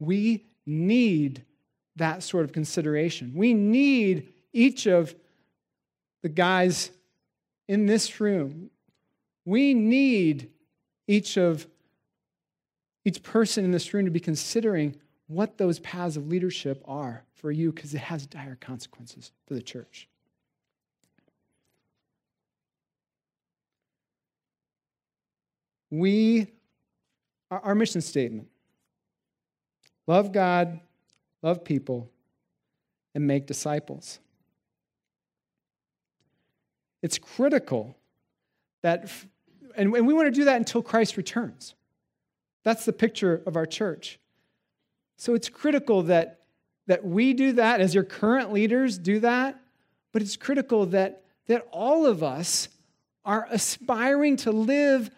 We 0.00 0.46
need 0.64 1.44
that 1.96 2.22
sort 2.22 2.46
of 2.46 2.52
consideration. 2.52 3.32
We 3.34 3.52
need 3.52 4.32
each 4.54 4.86
of 4.86 5.14
the 6.22 6.30
guys 6.30 6.90
in 7.68 7.84
this 7.84 8.18
room. 8.18 8.70
We 9.44 9.74
need 9.74 10.50
each 11.06 11.36
of 11.36 11.66
each 13.04 13.22
person 13.22 13.64
in 13.66 13.72
this 13.72 13.92
room 13.92 14.06
to 14.06 14.10
be 14.10 14.20
considering 14.20 14.96
what 15.28 15.58
those 15.58 15.78
paths 15.80 16.16
of 16.16 16.28
leadership 16.28 16.82
are 16.86 17.24
for 17.34 17.50
you 17.50 17.72
because 17.72 17.94
it 17.94 18.00
has 18.00 18.26
dire 18.26 18.56
consequences 18.60 19.32
for 19.46 19.54
the 19.54 19.62
church. 19.62 20.08
We, 25.90 26.48
our 27.50 27.74
mission 27.74 28.00
statement 28.00 28.48
love 30.06 30.32
God 30.32 30.80
love 31.46 31.62
people, 31.62 32.10
and 33.14 33.24
make 33.24 33.46
disciples. 33.46 34.18
It's 37.02 37.18
critical 37.18 37.96
that, 38.82 39.08
and 39.76 39.92
we 39.92 40.00
want 40.00 40.26
to 40.26 40.32
do 40.32 40.44
that 40.46 40.56
until 40.56 40.82
Christ 40.82 41.16
returns. 41.16 41.74
That's 42.64 42.84
the 42.84 42.92
picture 42.92 43.42
of 43.46 43.56
our 43.56 43.64
church. 43.64 44.18
So 45.16 45.34
it's 45.34 45.48
critical 45.48 46.02
that, 46.04 46.40
that 46.86 47.04
we 47.04 47.32
do 47.32 47.52
that, 47.52 47.80
as 47.80 47.94
your 47.94 48.04
current 48.04 48.52
leaders 48.52 48.98
do 48.98 49.20
that, 49.20 49.60
but 50.12 50.22
it's 50.22 50.36
critical 50.36 50.86
that, 50.86 51.24
that 51.46 51.66
all 51.70 52.06
of 52.06 52.22
us 52.22 52.68
are 53.24 53.46
aspiring 53.50 54.36
to 54.36 54.52
live 54.52 55.10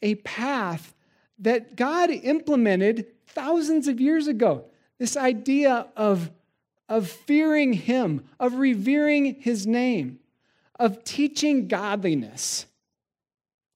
a 0.00 0.16
path 0.16 0.94
that 1.38 1.76
God 1.76 2.10
implemented 2.10 3.06
thousands 3.26 3.88
of 3.88 4.00
years 4.00 4.26
ago. 4.26 4.64
This 4.98 5.16
idea 5.16 5.86
of, 5.96 6.30
of 6.88 7.08
fearing 7.08 7.72
Him, 7.72 8.24
of 8.38 8.54
revering 8.54 9.36
His 9.40 9.66
name, 9.66 10.18
of 10.78 11.04
teaching 11.04 11.68
godliness 11.68 12.66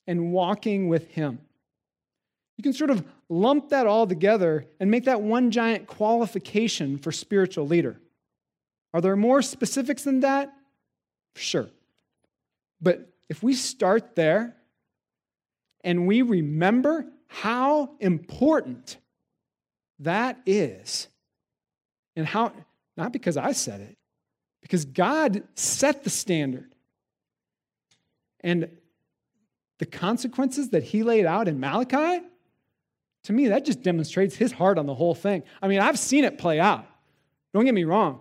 and 0.06 0.32
walking 0.32 0.88
with 0.88 1.08
Him. 1.08 1.40
You 2.56 2.62
can 2.62 2.72
sort 2.72 2.90
of 2.90 3.04
lump 3.28 3.70
that 3.70 3.86
all 3.86 4.06
together 4.06 4.66
and 4.78 4.90
make 4.90 5.04
that 5.04 5.20
one 5.20 5.50
giant 5.50 5.86
qualification 5.86 6.98
for 6.98 7.10
spiritual 7.12 7.66
leader. 7.66 8.00
Are 8.94 9.00
there 9.00 9.16
more 9.16 9.42
specifics 9.42 10.04
than 10.04 10.20
that? 10.20 10.52
Sure. 11.34 11.68
But 12.80 13.12
if 13.28 13.42
we 13.42 13.54
start 13.54 14.14
there 14.14 14.56
and 15.82 16.06
we 16.06 16.22
remember 16.22 17.06
how 17.28 17.96
important 18.00 18.96
that 19.98 20.38
is, 20.46 21.08
and 22.14 22.26
how, 22.26 22.52
not 22.96 23.12
because 23.12 23.36
I 23.36 23.52
said 23.52 23.80
it, 23.80 23.96
because 24.62 24.84
God 24.84 25.42
set 25.54 26.04
the 26.04 26.10
standard. 26.10 26.72
And 28.40 28.68
the 29.78 29.86
consequences 29.86 30.70
that 30.70 30.82
he 30.82 31.02
laid 31.02 31.26
out 31.26 31.48
in 31.48 31.60
Malachi, 31.60 32.24
to 33.26 33.32
me, 33.32 33.48
that 33.48 33.64
just 33.64 33.82
demonstrates 33.82 34.36
his 34.36 34.52
heart 34.52 34.78
on 34.78 34.86
the 34.86 34.94
whole 34.94 35.14
thing. 35.14 35.42
I 35.60 35.66
mean, 35.66 35.80
I've 35.80 35.98
seen 35.98 36.22
it 36.22 36.38
play 36.38 36.60
out. 36.60 36.86
Don't 37.52 37.64
get 37.64 37.74
me 37.74 37.82
wrong. 37.82 38.20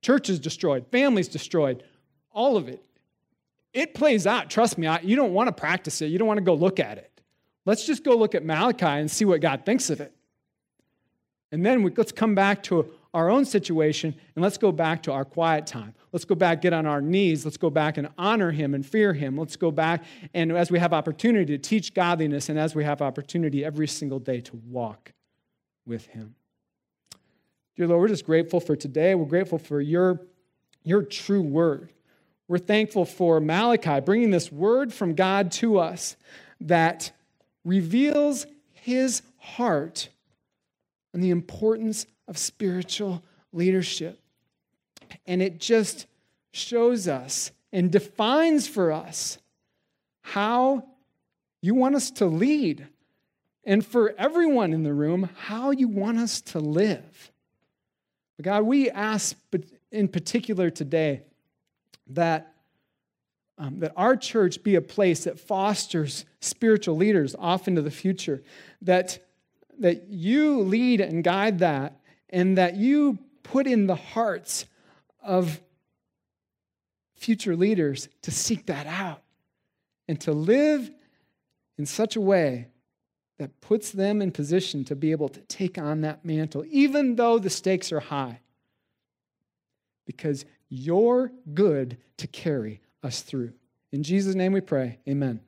Churches 0.00 0.38
destroyed, 0.40 0.86
families 0.90 1.28
destroyed, 1.28 1.82
all 2.32 2.56
of 2.56 2.66
it. 2.66 2.82
It 3.74 3.92
plays 3.92 4.26
out. 4.26 4.48
Trust 4.48 4.78
me, 4.78 4.86
I, 4.86 5.00
you 5.00 5.14
don't 5.14 5.34
want 5.34 5.48
to 5.48 5.52
practice 5.52 6.00
it. 6.00 6.06
You 6.06 6.18
don't 6.18 6.26
want 6.26 6.38
to 6.38 6.44
go 6.44 6.54
look 6.54 6.80
at 6.80 6.96
it. 6.96 7.20
Let's 7.66 7.84
just 7.84 8.02
go 8.02 8.16
look 8.16 8.34
at 8.34 8.46
Malachi 8.46 8.86
and 8.86 9.10
see 9.10 9.26
what 9.26 9.42
God 9.42 9.66
thinks 9.66 9.90
of 9.90 10.00
it. 10.00 10.14
And 11.52 11.64
then 11.64 11.82
we, 11.82 11.92
let's 11.94 12.12
come 12.12 12.34
back 12.34 12.62
to 12.64 12.90
our 13.16 13.30
own 13.30 13.46
situation 13.46 14.14
and 14.34 14.42
let's 14.42 14.58
go 14.58 14.70
back 14.70 15.02
to 15.04 15.10
our 15.10 15.24
quiet 15.24 15.66
time. 15.66 15.94
Let's 16.12 16.26
go 16.26 16.34
back, 16.34 16.60
get 16.60 16.74
on 16.74 16.84
our 16.84 17.00
knees. 17.00 17.46
Let's 17.46 17.56
go 17.56 17.70
back 17.70 17.96
and 17.96 18.10
honor 18.18 18.50
Him 18.50 18.74
and 18.74 18.84
fear 18.84 19.14
Him. 19.14 19.38
Let's 19.38 19.56
go 19.56 19.70
back 19.70 20.04
and 20.34 20.52
as 20.52 20.70
we 20.70 20.78
have 20.78 20.92
opportunity 20.92 21.56
to 21.56 21.58
teach 21.58 21.94
godliness 21.94 22.50
and 22.50 22.58
as 22.58 22.74
we 22.74 22.84
have 22.84 23.00
opportunity 23.00 23.64
every 23.64 23.88
single 23.88 24.18
day 24.18 24.42
to 24.42 24.60
walk 24.68 25.14
with 25.86 26.04
Him. 26.08 26.34
Dear 27.74 27.86
Lord, 27.86 28.02
we're 28.02 28.08
just 28.08 28.26
grateful 28.26 28.60
for 28.60 28.76
today. 28.76 29.14
We're 29.14 29.24
grateful 29.24 29.58
for 29.58 29.80
your, 29.80 30.20
your 30.84 31.02
true 31.02 31.40
word. 31.42 31.94
We're 32.48 32.58
thankful 32.58 33.06
for 33.06 33.40
Malachi 33.40 34.00
bringing 34.00 34.30
this 34.30 34.52
word 34.52 34.92
from 34.92 35.14
God 35.14 35.52
to 35.52 35.78
us 35.78 36.16
that 36.60 37.12
reveals 37.64 38.46
His 38.74 39.22
heart 39.38 40.10
and 41.14 41.24
the 41.24 41.30
importance 41.30 42.04
of 42.28 42.38
spiritual 42.38 43.22
leadership. 43.52 44.20
And 45.26 45.40
it 45.40 45.58
just 45.58 46.06
shows 46.52 47.08
us 47.08 47.52
and 47.72 47.90
defines 47.90 48.66
for 48.66 48.92
us 48.92 49.38
how 50.22 50.84
you 51.60 51.74
want 51.74 51.94
us 51.94 52.10
to 52.12 52.26
lead. 52.26 52.86
And 53.64 53.84
for 53.84 54.14
everyone 54.16 54.72
in 54.72 54.82
the 54.82 54.92
room, 54.92 55.28
how 55.36 55.70
you 55.70 55.88
want 55.88 56.18
us 56.18 56.40
to 56.42 56.60
live. 56.60 57.30
But 58.36 58.44
God, 58.44 58.62
we 58.62 58.90
ask 58.90 59.36
in 59.90 60.08
particular 60.08 60.70
today 60.70 61.22
that, 62.08 62.52
um, 63.58 63.80
that 63.80 63.92
our 63.96 64.16
church 64.16 64.62
be 64.62 64.76
a 64.76 64.82
place 64.82 65.24
that 65.24 65.40
fosters 65.40 66.24
spiritual 66.40 66.96
leaders 66.96 67.34
off 67.38 67.66
into 67.66 67.82
the 67.82 67.90
future, 67.90 68.42
that, 68.82 69.18
that 69.80 70.08
you 70.08 70.60
lead 70.60 71.00
and 71.00 71.24
guide 71.24 71.58
that, 71.60 71.98
and 72.30 72.58
that 72.58 72.76
you 72.76 73.18
put 73.42 73.66
in 73.66 73.86
the 73.86 73.94
hearts 73.94 74.66
of 75.22 75.60
future 77.14 77.56
leaders 77.56 78.08
to 78.22 78.30
seek 78.30 78.66
that 78.66 78.86
out 78.86 79.22
and 80.08 80.20
to 80.20 80.32
live 80.32 80.90
in 81.78 81.86
such 81.86 82.16
a 82.16 82.20
way 82.20 82.68
that 83.38 83.60
puts 83.60 83.90
them 83.90 84.22
in 84.22 84.30
position 84.30 84.84
to 84.84 84.96
be 84.96 85.10
able 85.10 85.28
to 85.28 85.40
take 85.42 85.78
on 85.78 86.00
that 86.00 86.24
mantle, 86.24 86.64
even 86.70 87.16
though 87.16 87.38
the 87.38 87.50
stakes 87.50 87.92
are 87.92 88.00
high. 88.00 88.40
Because 90.06 90.44
you're 90.68 91.32
good 91.52 91.98
to 92.16 92.26
carry 92.26 92.80
us 93.02 93.22
through. 93.22 93.52
In 93.92 94.02
Jesus' 94.02 94.34
name 94.34 94.52
we 94.52 94.60
pray. 94.60 94.98
Amen. 95.08 95.40